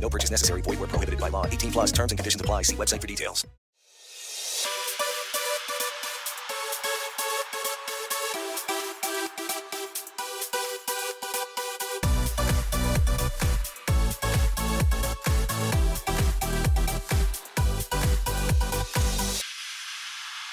No 0.00 0.08
purchase 0.08 0.30
necessary. 0.30 0.62
Void 0.62 0.80
where 0.80 0.88
prohibited 0.88 1.20
by 1.20 1.28
law. 1.28 1.44
18 1.46 1.72
plus 1.72 1.92
terms 1.92 2.12
and 2.12 2.18
conditions 2.18 2.40
apply. 2.40 2.62
See 2.62 2.76
website 2.76 3.00
for 3.00 3.06
details. 3.06 3.46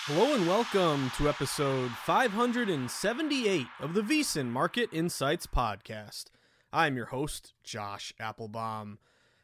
Hello 0.07 0.35
and 0.35 0.47
welcome 0.47 1.11
to 1.17 1.27
episode 1.27 1.91
578 2.05 3.67
of 3.79 3.93
the 3.93 4.01
VSiN 4.01 4.49
Market 4.49 4.89
Insights 4.93 5.47
Podcast. 5.47 6.25
I'm 6.71 6.95
your 6.95 7.07
host, 7.07 7.53
Josh 7.63 8.13
Appelbaum. 8.19 8.97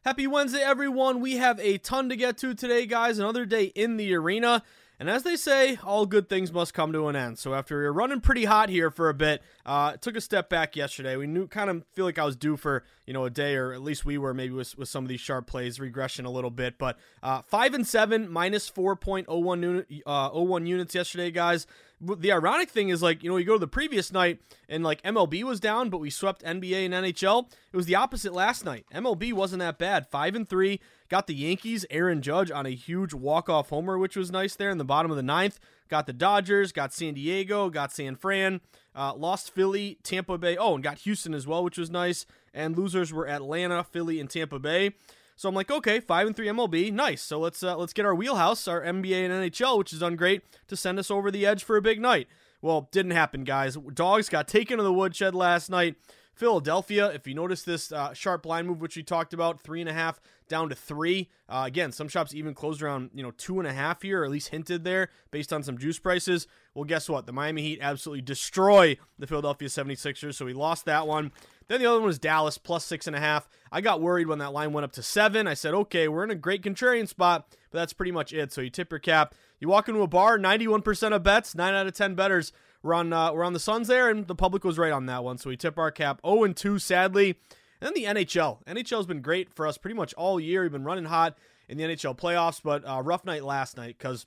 Happy 0.03 0.25
Wednesday, 0.25 0.61
everyone. 0.61 1.21
We 1.21 1.37
have 1.37 1.59
a 1.59 1.77
ton 1.77 2.09
to 2.09 2.15
get 2.15 2.35
to 2.39 2.55
today, 2.55 2.87
guys. 2.87 3.19
Another 3.19 3.45
day 3.45 3.65
in 3.65 3.97
the 3.97 4.15
arena. 4.15 4.63
And 4.99 5.07
as 5.07 5.21
they 5.21 5.35
say, 5.35 5.77
all 5.83 6.07
good 6.07 6.27
things 6.27 6.51
must 6.51 6.73
come 6.73 6.91
to 6.93 7.07
an 7.07 7.15
end. 7.15 7.37
So 7.37 7.53
after 7.53 7.77
we 7.79 7.85
are 7.85 7.93
running 7.93 8.19
pretty 8.19 8.45
hot 8.45 8.69
here 8.69 8.89
for 8.89 9.09
a 9.09 9.13
bit, 9.13 9.43
uh, 9.63 9.97
took 9.97 10.15
a 10.15 10.21
step 10.21 10.49
back 10.49 10.75
yesterday. 10.75 11.17
We 11.17 11.27
knew 11.27 11.45
kind 11.45 11.69
of 11.69 11.83
feel 11.93 12.05
like 12.05 12.17
I 12.17 12.25
was 12.25 12.35
due 12.35 12.57
for 12.57 12.83
you 13.05 13.13
know 13.13 13.25
a 13.25 13.29
day, 13.29 13.55
or 13.55 13.73
at 13.73 13.83
least 13.83 14.03
we 14.03 14.17
were 14.17 14.33
maybe 14.33 14.55
with, 14.55 14.75
with 14.75 14.89
some 14.89 15.03
of 15.05 15.07
these 15.07 15.19
sharp 15.19 15.45
plays, 15.45 15.79
regression 15.79 16.25
a 16.25 16.31
little 16.31 16.49
bit. 16.49 16.79
But 16.79 16.97
uh, 17.21 17.43
five 17.43 17.75
and 17.75 17.85
seven, 17.85 18.27
minus 18.27 18.67
four 18.69 18.95
point 18.95 19.27
oh 19.29 19.37
one 19.37 19.85
uh, 20.07 20.29
01 20.29 20.65
units 20.65 20.95
yesterday, 20.95 21.29
guys. 21.29 21.67
The 22.03 22.31
ironic 22.31 22.69
thing 22.69 22.89
is 22.89 23.03
like 23.03 23.23
you 23.23 23.29
know 23.29 23.37
you 23.37 23.45
go 23.45 23.53
to 23.53 23.59
the 23.59 23.67
previous 23.67 24.11
night 24.11 24.41
and 24.67 24.83
like 24.83 25.03
MLB 25.03 25.43
was 25.43 25.59
down, 25.59 25.89
but 25.89 25.99
we 25.99 26.09
swept 26.09 26.43
NBA 26.43 26.85
and 26.85 26.93
NHL. 26.93 27.51
It 27.71 27.77
was 27.77 27.85
the 27.85 27.95
opposite 27.95 28.33
last 28.33 28.65
night. 28.65 28.85
MLB 28.93 29.33
wasn't 29.33 29.59
that 29.59 29.77
bad, 29.77 30.07
five 30.07 30.35
and 30.35 30.49
three. 30.49 30.79
Got 31.09 31.27
the 31.27 31.35
Yankees, 31.35 31.85
Aaron 31.91 32.21
Judge 32.21 32.49
on 32.49 32.65
a 32.65 32.71
huge 32.71 33.13
walk-off 33.13 33.69
homer, 33.69 33.97
which 33.97 34.15
was 34.15 34.31
nice 34.31 34.55
there 34.55 34.69
in 34.69 34.77
the 34.77 34.85
bottom 34.85 35.11
of 35.11 35.17
the 35.17 35.23
ninth. 35.23 35.59
Got 35.89 36.07
the 36.07 36.13
Dodgers, 36.13 36.71
got 36.71 36.93
San 36.93 37.15
Diego, 37.15 37.69
got 37.69 37.91
San 37.91 38.15
Fran, 38.15 38.61
uh, 38.95 39.13
lost 39.13 39.53
Philly, 39.53 39.99
Tampa 40.03 40.37
Bay. 40.37 40.55
Oh, 40.55 40.75
and 40.75 40.83
got 40.83 40.99
Houston 40.99 41.33
as 41.33 41.45
well, 41.45 41.63
which 41.63 41.77
was 41.77 41.89
nice. 41.89 42.25
And 42.53 42.77
losers 42.77 43.11
were 43.11 43.27
Atlanta, 43.27 43.83
Philly, 43.83 44.19
and 44.19 44.29
Tampa 44.29 44.57
Bay. 44.57 44.91
So 45.41 45.49
I'm 45.49 45.55
like, 45.55 45.71
okay, 45.71 45.99
five 45.99 46.27
and 46.27 46.35
three 46.35 46.45
MLB, 46.45 46.93
nice. 46.93 47.19
So 47.19 47.39
let's 47.39 47.63
uh, 47.63 47.75
let's 47.75 47.93
get 47.93 48.05
our 48.05 48.13
wheelhouse, 48.13 48.67
our 48.67 48.79
NBA 48.79 49.25
and 49.25 49.33
NHL, 49.33 49.75
which 49.79 49.89
has 49.89 50.01
done 50.01 50.15
great 50.15 50.43
to 50.67 50.77
send 50.77 50.99
us 50.99 51.09
over 51.09 51.31
the 51.31 51.47
edge 51.47 51.63
for 51.63 51.77
a 51.77 51.81
big 51.81 51.99
night. 51.99 52.27
Well, 52.61 52.89
didn't 52.91 53.13
happen, 53.13 53.43
guys. 53.43 53.75
Dogs 53.75 54.29
got 54.29 54.47
taken 54.47 54.77
to 54.77 54.83
the 54.83 54.93
woodshed 54.93 55.33
last 55.33 55.71
night. 55.71 55.95
Philadelphia, 56.35 57.07
if 57.07 57.25
you 57.25 57.33
notice 57.33 57.63
this 57.63 57.91
uh, 57.91 58.13
sharp 58.13 58.45
line 58.45 58.67
move, 58.67 58.81
which 58.81 58.95
we 58.95 59.01
talked 59.01 59.33
about, 59.33 59.59
three 59.59 59.81
and 59.81 59.89
a 59.89 59.93
half 59.93 60.21
down 60.47 60.69
to 60.69 60.75
three. 60.75 61.27
Uh, 61.49 61.63
again, 61.65 61.91
some 61.91 62.07
shops 62.07 62.35
even 62.35 62.53
closed 62.53 62.83
around 62.83 63.09
you 63.11 63.23
know 63.23 63.31
two 63.31 63.57
and 63.57 63.67
a 63.67 63.73
half 63.73 64.03
here, 64.03 64.21
or 64.21 64.25
at 64.25 64.29
least 64.29 64.49
hinted 64.49 64.83
there 64.83 65.09
based 65.31 65.51
on 65.51 65.63
some 65.63 65.75
juice 65.75 65.97
prices. 65.97 66.45
Well, 66.75 66.85
guess 66.85 67.09
what? 67.09 67.25
The 67.25 67.33
Miami 67.33 67.63
Heat 67.63 67.79
absolutely 67.81 68.21
destroy 68.21 68.95
the 69.17 69.25
Philadelphia 69.25 69.69
76ers, 69.69 70.35
so 70.35 70.45
we 70.45 70.53
lost 70.53 70.85
that 70.85 71.07
one. 71.07 71.31
Then 71.71 71.79
the 71.79 71.85
other 71.85 71.99
one 71.99 72.07
was 72.07 72.19
Dallas 72.19 72.57
plus 72.57 72.83
six 72.83 73.07
and 73.07 73.15
a 73.15 73.19
half. 73.21 73.47
I 73.71 73.79
got 73.79 74.01
worried 74.01 74.27
when 74.27 74.39
that 74.39 74.51
line 74.51 74.73
went 74.73 74.83
up 74.83 74.91
to 74.91 75.01
seven. 75.01 75.47
I 75.47 75.53
said, 75.53 75.73
okay, 75.73 76.09
we're 76.09 76.25
in 76.25 76.29
a 76.29 76.35
great 76.35 76.63
contrarian 76.63 77.07
spot, 77.07 77.47
but 77.71 77.77
that's 77.77 77.93
pretty 77.93 78.11
much 78.11 78.33
it. 78.33 78.51
So 78.51 78.59
you 78.59 78.69
tip 78.69 78.91
your 78.91 78.99
cap. 78.99 79.33
You 79.61 79.69
walk 79.69 79.87
into 79.87 80.01
a 80.01 80.07
bar, 80.07 80.37
91% 80.37 81.15
of 81.15 81.23
bets, 81.23 81.55
nine 81.55 81.73
out 81.73 81.87
of 81.87 81.93
10 81.93 82.13
betters 82.13 82.51
were 82.83 82.93
on, 82.93 83.13
uh, 83.13 83.31
were 83.31 83.45
on 83.45 83.53
the 83.53 83.59
Suns 83.59 83.87
there, 83.87 84.09
and 84.09 84.27
the 84.27 84.35
public 84.35 84.65
was 84.65 84.77
right 84.77 84.91
on 84.91 85.05
that 85.05 85.23
one. 85.23 85.37
So 85.37 85.49
we 85.49 85.55
tip 85.55 85.79
our 85.79 85.91
cap 85.91 86.19
0 86.25 86.43
and 86.43 86.57
2, 86.57 86.77
sadly. 86.77 87.37
And 87.79 87.87
then 87.87 87.93
the 87.93 88.03
NHL. 88.03 88.65
NHL 88.65 88.97
has 88.97 89.05
been 89.05 89.21
great 89.21 89.53
for 89.53 89.65
us 89.65 89.77
pretty 89.77 89.95
much 89.95 90.13
all 90.15 90.41
year. 90.41 90.63
We've 90.63 90.73
been 90.73 90.83
running 90.83 91.05
hot 91.05 91.37
in 91.69 91.77
the 91.77 91.85
NHL 91.85 92.17
playoffs, 92.17 92.59
but 92.61 92.85
uh, 92.85 93.01
rough 93.01 93.23
night 93.23 93.45
last 93.45 93.77
night 93.77 93.95
because, 93.97 94.25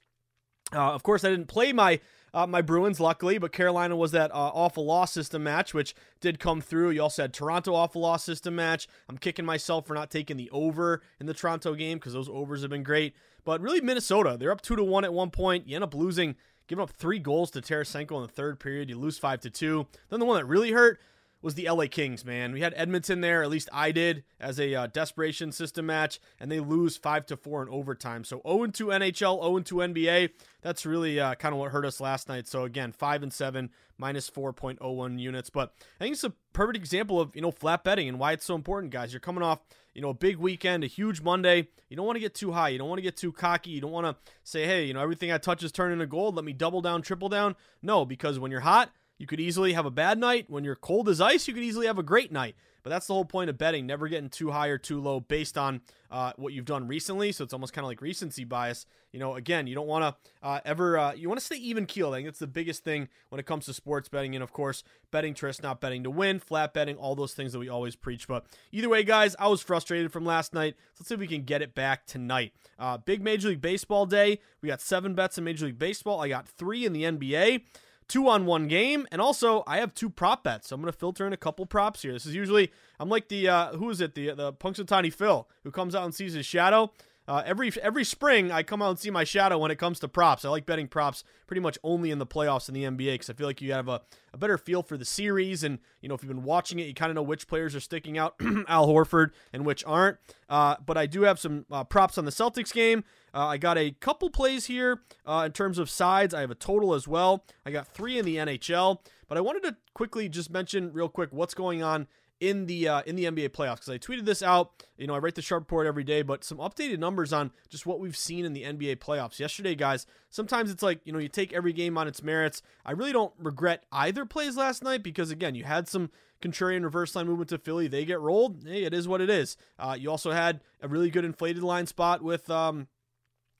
uh, 0.73 0.95
of 0.95 1.03
course, 1.03 1.25
I 1.25 1.29
didn't 1.29 1.49
play 1.49 1.75
my 1.75 2.01
uh, 2.35 2.47
my 2.47 2.61
Bruins, 2.61 2.99
luckily, 2.99 3.39
but 3.39 3.53
Carolina 3.53 3.95
was 3.95 4.11
that 4.11 4.33
uh, 4.33 4.51
awful 4.53 4.85
loss 4.85 5.13
system 5.13 5.45
match, 5.45 5.73
which 5.73 5.95
did 6.21 6.41
come 6.41 6.61
through. 6.61 6.91
You 6.91 7.03
also 7.03 7.23
had 7.23 7.33
Toronto 7.33 7.75
awful 7.75 8.03
loss 8.03 8.25
system 8.25 8.57
match. 8.57 8.89
I'm 9.09 9.17
kicking 9.17 9.45
myself 9.45 9.87
for 9.87 9.95
not 9.95 10.11
taking 10.11 10.37
the 10.37 10.51
over 10.51 11.01
in 11.21 11.27
the 11.27 11.35
Toronto 11.35 11.75
game 11.75 11.99
because 11.99 12.13
those 12.13 12.29
overs 12.29 12.63
have 12.63 12.71
been 12.71 12.83
great. 12.83 13.15
But 13.45 13.61
really, 13.61 13.81
Minnesota, 13.81 14.37
they're 14.39 14.51
up 14.51 14.63
two 14.63 14.75
to 14.75 14.83
one 14.83 15.05
at 15.05 15.15
one 15.15 15.31
point. 15.31 15.69
You 15.69 15.77
end 15.77 15.85
up 15.85 15.95
losing, 15.95 16.35
giving 16.67 16.83
up 16.83 16.91
three 16.91 17.21
goals 17.21 17.53
to 17.53 17.61
Tarasenko 17.61 18.17
in 18.17 18.23
the 18.23 18.29
third 18.29 18.59
period. 18.59 18.91
You 18.91 18.99
lose 18.99 19.17
five 19.17 19.41
to 19.41 19.51
two. 19.51 19.87
Then 20.09 20.19
the 20.19 20.27
one 20.27 20.37
that 20.37 20.47
really 20.47 20.73
hurt 20.73 20.99
was 21.45 21.55
the 21.55 21.69
LA 21.69 21.85
Kings, 21.91 22.25
man. 22.25 22.53
We 22.53 22.63
had 22.63 22.73
Edmonton 22.77 23.21
there, 23.21 23.43
at 23.43 23.51
least 23.51 23.69
I 23.73 23.93
did, 23.93 24.25
as 24.41 24.59
a 24.59 24.75
uh, 24.75 24.87
desperation 24.87 25.53
system 25.53 25.87
match, 25.87 26.19
and 26.41 26.51
they 26.51 26.59
lose 26.59 26.97
5 26.97 27.27
to 27.27 27.37
4 27.37 27.65
in 27.65 27.69
overtime. 27.69 28.25
So 28.25 28.41
0 28.47 28.69
2 28.69 28.87
NHL, 28.87 29.43
0 29.43 29.61
2 29.61 29.75
NBA. 29.77 30.31
That's 30.63 30.87
really 30.87 31.21
uh, 31.21 31.35
kind 31.35 31.53
of 31.53 31.59
what 31.61 31.71
hurt 31.71 31.85
us 31.85 32.01
last 32.01 32.29
night. 32.29 32.49
So 32.49 32.65
again, 32.65 32.93
5 32.93 33.25
and 33.25 33.33
7, 33.33 33.71
minus 33.99 34.31
4.01 34.31 35.21
units. 35.21 35.51
But 35.51 35.75
I 36.01 36.05
think 36.05 36.15
it's 36.15 36.25
a 36.25 36.33
perfect 36.53 36.77
example 36.77 37.21
of, 37.21 37.37
you 37.37 37.43
know, 37.43 37.51
flat 37.51 37.85
betting 37.85 38.09
and 38.09 38.19
why 38.19 38.33
it's 38.33 38.47
so 38.47 38.55
important, 38.55 38.93
guys. 38.93 39.13
You're 39.13 39.21
coming 39.21 39.43
off, 39.43 39.61
you 39.93 40.03
know, 40.03 40.11
a 40.11 40.15
big 40.15 40.39
weekend, 40.39 40.83
a 40.85 40.87
huge 40.87 41.21
Monday. 41.21 41.69
You 41.89 41.97
don't 41.97 42.07
want 42.07 42.17
to 42.17 42.21
get 42.21 42.35
too 42.35 42.53
high. 42.53 42.71
You 42.71 42.79
don't 42.79 42.89
want 42.89 42.99
to 42.99 43.03
get 43.03 43.17
too 43.17 43.33
cocky. 43.33 43.71
You 43.71 43.81
don't 43.81 43.93
want 43.93 44.07
to 44.07 44.17
say, 44.43 44.65
hey, 44.65 44.85
you 44.87 44.95
know, 44.95 45.01
everything 45.01 45.31
I 45.31 45.39
touch 45.39 45.63
is 45.63 45.73
turning 45.73 45.99
to 45.99 46.07
gold. 46.07 46.35
Let 46.35 46.45
me 46.45 46.53
double 46.53 46.81
down, 46.81 47.03
triple 47.03 47.29
down. 47.29 47.55
No, 47.83 48.05
because 48.05 48.39
when 48.39 48.51
you're 48.51 48.61
hot, 48.61 48.91
you 49.19 49.27
could 49.27 49.41
easily 49.41 49.73
have 49.73 49.87
a 49.87 49.91
bad 49.91 50.19
night. 50.19 50.47
When 50.49 50.65
you're 50.65 50.75
cold 50.75 51.09
as 51.09 51.21
ice, 51.21 51.47
you 51.47 51.55
could 51.55 51.63
easily 51.63 51.87
have 51.87 51.99
a 51.99 52.03
great 52.03 52.33
night. 52.33 52.57
But 52.83 52.91
that's 52.91 53.07
the 53.07 53.15
whole 53.15 53.25
point 53.25 53.49
of 53.49 53.57
betting, 53.57 53.87
never 53.87 54.09
getting 54.09 54.29
too 54.29 54.51
high 54.51 54.69
or 54.69 54.77
too 54.77 55.01
low 55.01 55.19
based 55.19 55.57
on 55.57 55.81
uh, 56.11 56.33
what 56.37 56.53
you've 56.53 56.67
done 56.67 56.87
recently. 56.87 57.33
So 57.33 57.43
it's 57.43 57.55
almost 57.55 57.73
kind 57.73 57.83
of 57.83 57.89
like 57.89 58.03
recency 58.03 58.45
bias. 58.45 58.85
You 59.11 59.19
know, 59.19 59.37
again, 59.37 59.67
you 59.67 59.75
don't 59.75 59.87
want 59.87 60.05
to 60.05 60.47
uh, 60.47 60.61
ever, 60.67 60.99
uh, 60.99 61.15
you 61.15 61.29
want 61.29 61.41
to 61.41 61.47
stay 61.47 61.57
even 61.57 61.87
keel. 61.87 62.13
I 62.13 62.19
think 62.19 62.27
that's 62.27 62.41
the 62.41 62.47
biggest 62.47 62.85
thing 62.85 63.09
when 63.31 63.39
it 63.39 63.47
comes 63.47 63.65
to 63.67 63.73
sports 63.73 64.11
betting. 64.11 64.35
And 64.35 64.45
of 64.45 64.53
course, 64.53 64.85
betting 65.11 65.33
trist, 65.33 65.63
not 65.63 65.81
betting 65.81 66.03
to 66.05 66.11
win, 66.11 66.41
flat 66.41 66.75
betting, 66.75 66.97
all 66.97 67.15
those 67.15 67.33
things 67.33 67.55
that 67.55 67.59
we 67.59 67.71
always 67.71 67.97
preach. 67.97 68.29
But 68.29 68.45
either 68.71 68.91
way, 68.91 69.03
guys, 69.03 69.35
I 69.39 69.49
was 69.49 69.63
frustrated 69.63 70.13
from 70.13 70.27
last 70.27 70.53
night. 70.53 70.75
So 70.93 70.99
let's 71.01 71.09
see 71.09 71.15
if 71.15 71.21
we 71.21 71.27
can 71.27 71.45
get 71.45 71.63
it 71.63 71.75
back 71.75 72.07
tonight. 72.07 72.53
Uh, 72.79 72.99
big 72.99 73.23
Major 73.23 73.49
League 73.49 73.63
Baseball 73.63 74.05
day. 74.05 74.41
We 74.61 74.69
got 74.69 74.83
seven 74.83 75.15
bets 75.15 75.39
in 75.39 75.45
Major 75.45 75.65
League 75.67 75.79
Baseball. 75.79 76.21
I 76.21 76.29
got 76.29 76.47
three 76.47 76.85
in 76.85 76.93
the 76.93 77.05
NBA 77.05 77.63
two 78.09 78.29
on 78.29 78.47
one 78.47 78.69
game, 78.69 79.07
and 79.11 79.21
also 79.21 79.65
I 79.67 79.79
have 79.79 79.95
two 79.95 80.11
prop 80.11 80.45
bets. 80.45 80.69
So 80.69 80.75
I'm 80.75 80.81
going 80.81 80.93
to 80.93 80.99
filter 80.99 81.27
in 81.27 81.33
a 81.33 81.39
couple 81.39 81.67
props 81.67 82.03
here. 82.03 82.13
This 82.13 82.27
is 82.27 82.35
usually 82.35 82.73
I'm 82.99 83.09
like 83.09 83.29
the 83.29 83.49
uh, 83.49 83.77
who 83.77 83.91
is 83.91 84.01
it 84.01 84.15
the 84.15 84.33
the 84.33 84.53
Punxsutawney 84.53 85.13
Phil 85.13 85.49
who 85.63 85.71
comes 85.71 85.95
out 85.95 86.05
and 86.05 86.15
sees 86.15 86.35
his 86.35 86.47
shadow. 86.47 86.93
Uh, 87.27 87.43
every 87.47 87.73
every 87.81 88.05
spring, 88.05 88.53
I 88.53 88.63
come 88.63 88.83
out 88.83 88.91
and 88.91 88.99
see 88.99 89.11
my 89.11 89.25
shadow 89.25 89.57
when 89.57 89.71
it 89.71 89.79
comes 89.79 89.99
to 90.01 90.09
props. 90.09 90.45
I 90.45 90.51
like 90.51 90.67
betting 90.67 90.89
props 90.89 91.25
pretty 91.47 91.61
much 91.61 91.79
only 91.83 92.11
in 92.11 92.19
the 92.19 92.27
playoffs 92.27 92.69
in 92.69 92.75
the 92.75 92.85
NBA 92.85 93.15
because 93.15 93.31
I 93.31 93.33
feel 93.33 93.47
like 93.47 93.63
you 93.63 93.73
have 93.73 93.89
a, 93.89 94.03
a 94.35 94.37
better 94.37 94.59
feel 94.59 94.83
for 94.83 94.99
the 94.99 95.07
series, 95.07 95.65
and 95.65 95.79
you 96.03 96.09
know 96.09 96.15
if 96.15 96.23
you've 96.23 96.29
been 96.29 96.45
watching 96.45 96.79
it, 96.79 96.87
you 96.87 96.93
kind 96.93 97.11
of 97.11 97.15
know 97.15 97.23
which 97.23 97.49
players 97.49 97.75
are 97.75 97.81
sticking 97.81 98.19
out, 98.19 98.35
Al 98.69 98.89
Horford, 98.89 99.31
and 99.55 99.65
which 99.65 99.83
aren't. 99.87 100.19
Uh, 100.51 100.77
but 100.85 100.99
I 100.99 101.07
do 101.07 101.23
have 101.23 101.39
some 101.39 101.65
uh, 101.71 101.83
props 101.85 102.19
on 102.19 102.27
the 102.27 102.31
Celtics 102.31 102.73
game. 102.73 103.05
Uh, 103.33 103.47
I 103.47 103.57
got 103.57 103.79
a 103.79 103.93
couple 103.93 104.29
plays 104.29 104.67
here 104.67 105.01
uh, 105.25 105.45
in 105.47 105.53
terms 105.53 105.79
of 105.79 105.89
sides. 105.89 106.35
I 106.35 106.41
have 106.41 106.51
a 106.51 106.55
total 106.55 106.93
as 106.93 107.09
well. 107.09 107.45
I 107.65 107.71
got 107.71 107.89
three 107.89 108.19
in 108.19 108.27
the 108.27 108.37
NHL, 108.37 108.99
but 109.29 109.39
I 109.39 109.41
wanted 109.41 109.63
to 109.63 109.77
quickly 109.95 110.29
just 110.29 110.51
mention 110.51 110.93
real 110.93 111.09
quick 111.09 111.31
what's 111.33 111.55
going 111.55 111.83
on 111.83 112.07
in 112.41 112.67
the 112.67 112.89
uh, 112.89 113.03
in 113.07 113.17
the 113.17 113.25
NBA 113.25 113.51
playoffs 113.51 113.77
because 113.77 113.91
I 113.91 113.99
tweeted 113.99 114.25
this 114.25 114.43
out. 114.43 114.83
You 114.97 115.07
know, 115.07 115.15
I 115.15 115.19
write 115.19 115.35
the 115.35 115.43
sharp 115.43 115.63
report 115.63 115.87
every 115.87 116.05
day, 116.05 116.23
but 116.23 116.45
some 116.45 116.59
updated 116.59 116.99
numbers 116.99 117.33
on 117.33 117.53
just 117.69 117.87
what 117.87 118.01
we've 118.01 118.17
seen 118.17 118.45
in 118.45 118.53
the 118.53 118.63
NBA 118.63 118.97
playoffs. 118.97 119.39
Yesterday, 119.39 119.75
guys, 119.75 120.07
sometimes 120.31 120.71
it's 120.71 120.83
like 120.83 121.01
you 121.05 121.13
know 121.13 121.19
you 121.19 121.29
take 121.29 121.53
every 121.53 121.73
game 121.73 121.97
on 121.97 122.09
its 122.09 122.23
merits. 122.23 122.63
I 122.85 122.93
really 122.93 123.13
don't 123.13 123.33
regret 123.39 123.85
either 123.93 124.25
plays 124.27 124.57
last 124.57 124.83
night 124.83 125.03
because 125.03 125.31
again, 125.31 125.55
you 125.55 125.65
had 125.65 125.89
some 125.89 126.11
contrarian 126.43 126.85
reverse 126.85 127.15
line 127.15 127.27
movement 127.27 127.49
to 127.51 127.59
Philly. 127.59 127.89
They 127.89 128.05
get 128.05 128.21
rolled. 128.21 128.65
Hey, 128.67 128.85
it 128.85 128.93
is 128.93 129.09
what 129.09 129.21
it 129.21 129.31
is. 129.31 129.57
Uh, 129.79 129.97
you 129.99 130.11
also 130.11 130.33
had 130.33 130.61
a 130.83 130.89
really 130.89 131.11
good 131.11 131.25
inflated 131.25 131.63
line 131.63 131.87
spot 131.87 132.23
with. 132.23 132.51
Um, 132.51 132.89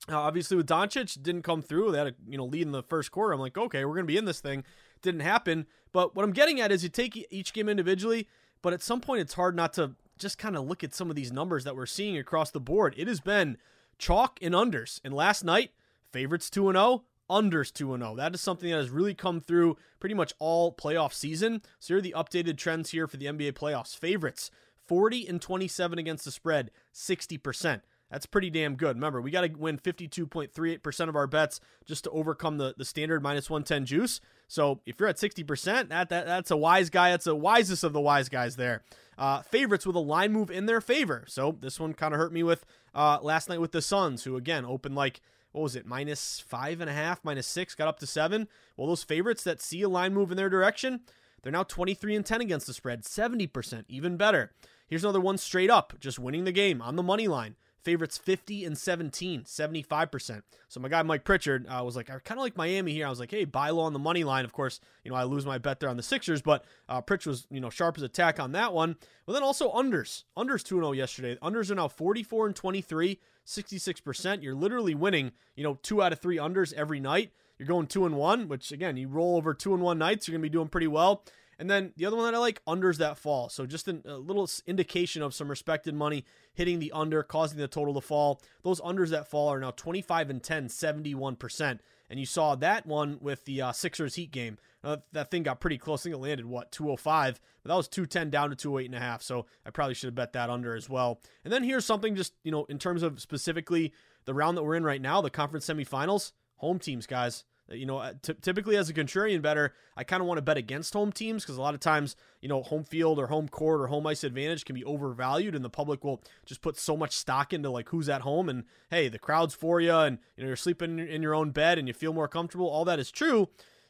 uh, 0.07 0.19
obviously, 0.19 0.55
with 0.55 0.67
Doncic, 0.67 1.21
didn't 1.23 1.41
come 1.41 1.63
through. 1.63 1.91
They 1.91 1.97
had 1.97 2.07
a 2.07 2.15
you 2.27 2.37
know 2.37 2.45
lead 2.45 2.63
in 2.63 2.71
the 2.71 2.83
first 2.83 3.11
quarter. 3.11 3.33
I'm 3.33 3.39
like, 3.39 3.57
okay, 3.57 3.85
we're 3.85 3.95
gonna 3.95 4.05
be 4.05 4.17
in 4.17 4.25
this 4.25 4.41
thing. 4.41 4.63
Didn't 5.01 5.21
happen. 5.21 5.65
But 5.91 6.15
what 6.15 6.23
I'm 6.23 6.33
getting 6.33 6.59
at 6.59 6.71
is 6.71 6.83
you 6.83 6.89
take 6.89 7.25
each 7.31 7.53
game 7.53 7.69
individually 7.69 8.27
but 8.65 8.73
at 8.73 8.81
some 8.81 8.99
point, 8.99 9.21
it's 9.21 9.35
hard 9.35 9.55
not 9.55 9.73
to 9.73 9.91
just 10.17 10.39
kind 10.39 10.57
of 10.57 10.67
look 10.67 10.83
at 10.83 10.91
some 10.91 11.11
of 11.11 11.15
these 11.15 11.31
numbers 11.31 11.65
that 11.65 11.75
we're 11.75 11.85
seeing 11.85 12.17
across 12.17 12.49
the 12.49 12.59
board. 12.59 12.95
It 12.97 13.07
has 13.07 13.19
been 13.19 13.59
chalk 13.99 14.39
and 14.41 14.55
unders. 14.55 14.99
And 15.03 15.13
last 15.13 15.43
night, 15.43 15.69
favorites 16.11 16.49
2 16.49 16.71
0, 16.71 17.03
unders 17.29 17.71
2 17.71 17.95
0. 17.95 18.15
That 18.15 18.33
is 18.33 18.41
something 18.41 18.71
that 18.71 18.77
has 18.77 18.89
really 18.89 19.13
come 19.13 19.39
through 19.39 19.77
pretty 19.99 20.15
much 20.15 20.33
all 20.39 20.73
playoff 20.73 21.13
season. 21.13 21.61
So 21.79 21.93
here 21.93 21.99
are 21.99 22.01
the 22.01 22.15
updated 22.17 22.57
trends 22.57 22.89
here 22.89 23.07
for 23.07 23.17
the 23.17 23.27
NBA 23.27 23.51
playoffs. 23.51 23.95
Favorites 23.95 24.49
40 24.87 25.27
and 25.27 25.39
27 25.39 25.99
against 25.99 26.25
the 26.25 26.31
spread, 26.31 26.71
60%. 26.91 27.81
That's 28.11 28.25
pretty 28.25 28.49
damn 28.49 28.75
good. 28.75 28.95
Remember, 28.95 29.19
we 29.19 29.31
got 29.31 29.41
to 29.41 29.49
win 29.49 29.77
52.38% 29.77 31.09
of 31.09 31.15
our 31.15 31.27
bets 31.27 31.59
just 31.85 32.03
to 32.03 32.11
overcome 32.11 32.57
the, 32.57 32.75
the 32.77 32.85
standard 32.85 33.23
minus 33.23 33.49
110 33.49 33.85
juice. 33.85 34.21
So 34.47 34.81
if 34.85 34.99
you're 34.99 35.09
at 35.09 35.17
60%, 35.17 35.89
that, 35.89 36.09
that 36.09 36.25
that's 36.25 36.51
a 36.51 36.57
wise 36.57 36.89
guy. 36.89 37.11
That's 37.11 37.25
the 37.25 37.35
wisest 37.35 37.83
of 37.83 37.93
the 37.93 38.01
wise 38.01 38.29
guys 38.29 38.55
there. 38.55 38.83
Uh, 39.17 39.41
favorites 39.41 39.85
with 39.87 39.95
a 39.95 39.99
line 39.99 40.31
move 40.31 40.51
in 40.51 40.65
their 40.65 40.81
favor. 40.81 41.25
So 41.27 41.57
this 41.59 41.79
one 41.79 41.93
kind 41.93 42.13
of 42.13 42.19
hurt 42.19 42.31
me 42.31 42.43
with 42.43 42.65
uh, 42.93 43.19
last 43.21 43.49
night 43.49 43.61
with 43.61 43.71
the 43.71 43.81
Suns, 43.81 44.23
who 44.23 44.37
again 44.37 44.65
opened 44.65 44.95
like 44.95 45.21
what 45.55 45.61
was 45.61 45.75
it, 45.75 45.85
minus 45.85 46.43
five 46.45 46.81
and 46.81 46.89
a 46.89 46.93
half, 46.93 47.23
minus 47.23 47.47
six, 47.47 47.75
got 47.75 47.87
up 47.87 47.97
to 47.99 48.05
seven. 48.05 48.49
Well, 48.75 48.87
those 48.87 49.03
favorites 49.03 49.43
that 49.45 49.61
see 49.61 49.81
a 49.83 49.89
line 49.89 50.13
move 50.13 50.29
in 50.29 50.37
their 50.37 50.49
direction, 50.49 50.99
they're 51.41 51.51
now 51.51 51.63
23 51.63 52.13
and 52.15 52.25
10 52.25 52.41
against 52.41 52.67
the 52.67 52.73
spread, 52.73 53.03
70%, 53.03 53.85
even 53.87 54.17
better. 54.17 54.51
Here's 54.87 55.05
another 55.05 55.21
one 55.21 55.37
straight 55.37 55.69
up, 55.69 55.93
just 55.99 56.19
winning 56.19 56.43
the 56.43 56.51
game 56.51 56.81
on 56.81 56.97
the 56.97 57.03
money 57.03 57.29
line. 57.29 57.55
Favorites 57.85 58.17
50 58.17 58.65
and 58.65 58.75
17, 58.75 59.43
75%. 59.43 60.41
So 60.67 60.79
my 60.79 60.89
guy 60.89 61.03
Mike 61.03 61.23
Pritchard 61.23 61.67
uh, 61.69 61.83
was 61.85 61.95
like, 61.95 62.09
I 62.09 62.17
kind 62.17 62.39
of 62.39 62.43
like 62.43 62.57
Miami 62.57 62.93
here. 62.93 63.05
I 63.05 63.09
was 63.11 63.19
like, 63.19 63.29
hey, 63.29 63.45
buy 63.45 63.69
low 63.69 63.83
on 63.83 63.93
the 63.93 63.99
money 63.99 64.23
line. 64.23 64.43
Of 64.43 64.51
course, 64.51 64.79
you 65.03 65.11
know, 65.11 65.17
I 65.17 65.23
lose 65.23 65.45
my 65.45 65.59
bet 65.59 65.79
there 65.79 65.89
on 65.89 65.95
the 65.95 66.03
Sixers, 66.03 66.41
but 66.41 66.65
uh, 66.89 67.01
Pritch 67.01 67.27
was, 67.27 67.45
you 67.51 67.61
know, 67.61 67.69
sharp 67.69 67.97
as 67.97 68.03
attack 68.03 68.39
on 68.39 68.51
that 68.53 68.73
one. 68.73 68.97
But 69.27 69.33
then 69.33 69.43
also 69.43 69.71
unders. 69.71 70.23
Unders 70.35 70.63
2 70.63 70.77
0 70.77 70.91
yesterday. 70.93 71.37
Unders 71.43 71.69
are 71.69 71.75
now 71.75 71.87
44 71.87 72.47
and 72.47 72.55
23, 72.55 73.19
66%. 73.45 74.41
You're 74.41 74.55
literally 74.55 74.95
winning, 74.95 75.31
you 75.55 75.63
know, 75.63 75.77
two 75.83 76.01
out 76.01 76.11
of 76.11 76.19
three 76.19 76.37
unders 76.37 76.73
every 76.73 76.99
night. 76.99 77.31
You're 77.57 77.67
going 77.67 77.87
two 77.87 78.05
and 78.05 78.15
one, 78.15 78.47
which 78.47 78.71
again, 78.71 78.97
you 78.97 79.07
roll 79.07 79.37
over 79.37 79.53
two 79.53 79.73
and 79.73 79.83
one 79.83 79.97
nights, 79.97 80.27
you're 80.27 80.33
going 80.33 80.41
to 80.41 80.49
be 80.49 80.53
doing 80.53 80.67
pretty 80.67 80.87
well. 80.87 81.23
And 81.57 81.69
then 81.69 81.93
the 81.95 82.05
other 82.05 82.15
one 82.15 82.25
that 82.25 82.35
I 82.35 82.39
like, 82.39 82.63
unders 82.65 82.97
that 82.97 83.17
fall. 83.17 83.49
So 83.49 83.65
just 83.65 83.87
a 83.87 83.93
little 84.17 84.49
indication 84.67 85.21
of 85.21 85.33
some 85.33 85.49
respected 85.49 85.95
money 85.95 86.25
hitting 86.53 86.79
the 86.79 86.91
under, 86.91 87.23
causing 87.23 87.57
the 87.57 87.67
total 87.67 87.93
to 87.93 88.01
fall. 88.01 88.41
Those 88.63 88.81
unders 88.81 89.09
that 89.09 89.29
fall 89.29 89.49
are 89.49 89.59
now 89.59 89.71
25 89.71 90.29
and 90.29 90.43
10, 90.43 90.67
71%. 90.67 91.79
And 92.09 92.19
you 92.19 92.25
saw 92.25 92.55
that 92.55 92.85
one 92.85 93.17
with 93.19 93.45
the 93.45 93.61
uh, 93.61 93.71
Sixers 93.71 94.15
Heat 94.15 94.31
game. 94.31 94.57
Uh, 94.83 94.97
that 95.13 95.31
thing 95.31 95.43
got 95.43 95.59
pretty 95.59 95.77
close. 95.77 96.01
I 96.01 96.03
think 96.03 96.15
it 96.15 96.19
landed, 96.19 96.45
what, 96.45 96.71
205? 96.71 97.41
But 97.63 97.69
that 97.69 97.75
was 97.75 97.87
210 97.87 98.29
down 98.29 98.51
to 98.51 98.55
208 98.55 98.85
and 98.85 98.95
a 98.95 98.99
half. 98.99 99.23
So 99.23 99.47
I 99.65 99.71
probably 99.71 99.95
should 99.95 100.07
have 100.07 100.15
bet 100.15 100.33
that 100.33 100.49
under 100.49 100.75
as 100.75 100.87
well. 100.87 101.19
And 101.43 101.51
then 101.51 101.63
here's 101.63 101.85
something 101.85 102.15
just, 102.15 102.33
you 102.43 102.51
know, 102.51 102.65
in 102.65 102.77
terms 102.77 103.01
of 103.01 103.19
specifically 103.19 103.91
the 104.25 104.35
round 104.35 104.57
that 104.57 104.63
we're 104.63 104.75
in 104.75 104.83
right 104.83 105.01
now, 105.01 105.21
the 105.21 105.31
conference 105.31 105.65
semifinals, 105.65 106.33
home 106.57 106.77
teams, 106.77 107.07
guys. 107.07 107.43
You 107.69 107.85
know, 107.87 107.97
uh, 107.97 108.13
t- 108.21 108.35
typically 108.41 108.77
as 108.77 108.89
a 108.89 108.93
contrarian 108.93 109.41
better, 109.41 109.73
I 109.97 110.03
kind 110.03 110.21
of 110.21 110.27
want 110.27 110.37
to 110.37 110.43
bet 110.43 110.57
against 110.57 110.93
home 110.93 111.11
teams 111.11 111.43
because 111.43 111.57
a 111.57 111.61
lot 111.61 111.73
of 111.73 111.79
times, 111.79 112.15
you 112.39 112.47
know, 112.47 112.61
home 112.61 112.83
field 112.83 113.17
or 113.17 113.27
home 113.27 113.47
court 113.47 113.81
or 113.81 113.87
home 113.87 114.05
ice 114.05 114.23
advantage 114.23 114.65
can 114.65 114.75
be 114.75 114.83
overvalued, 114.83 115.55
and 115.55 115.65
the 115.65 115.69
public 115.69 116.03
will 116.03 116.21
just 116.45 116.61
put 116.61 116.77
so 116.77 116.95
much 116.95 117.15
stock 117.15 117.53
into 117.53 117.71
like 117.71 117.89
who's 117.89 118.07
at 118.07 118.21
home 118.21 118.49
and 118.49 118.65
hey, 118.91 119.07
the 119.09 119.17
crowd's 119.17 119.55
for 119.55 119.81
you, 119.81 119.95
and 119.95 120.19
you 120.37 120.43
know 120.43 120.47
you're 120.47 120.55
sleeping 120.55 120.99
in 120.99 121.23
your 121.23 121.33
own 121.33 121.49
bed 121.49 121.79
and 121.79 121.87
you 121.87 121.93
feel 121.93 122.13
more 122.13 122.27
comfortable. 122.27 122.69
All 122.69 122.85
that 122.85 122.99
is 122.99 123.09
true, 123.09 123.49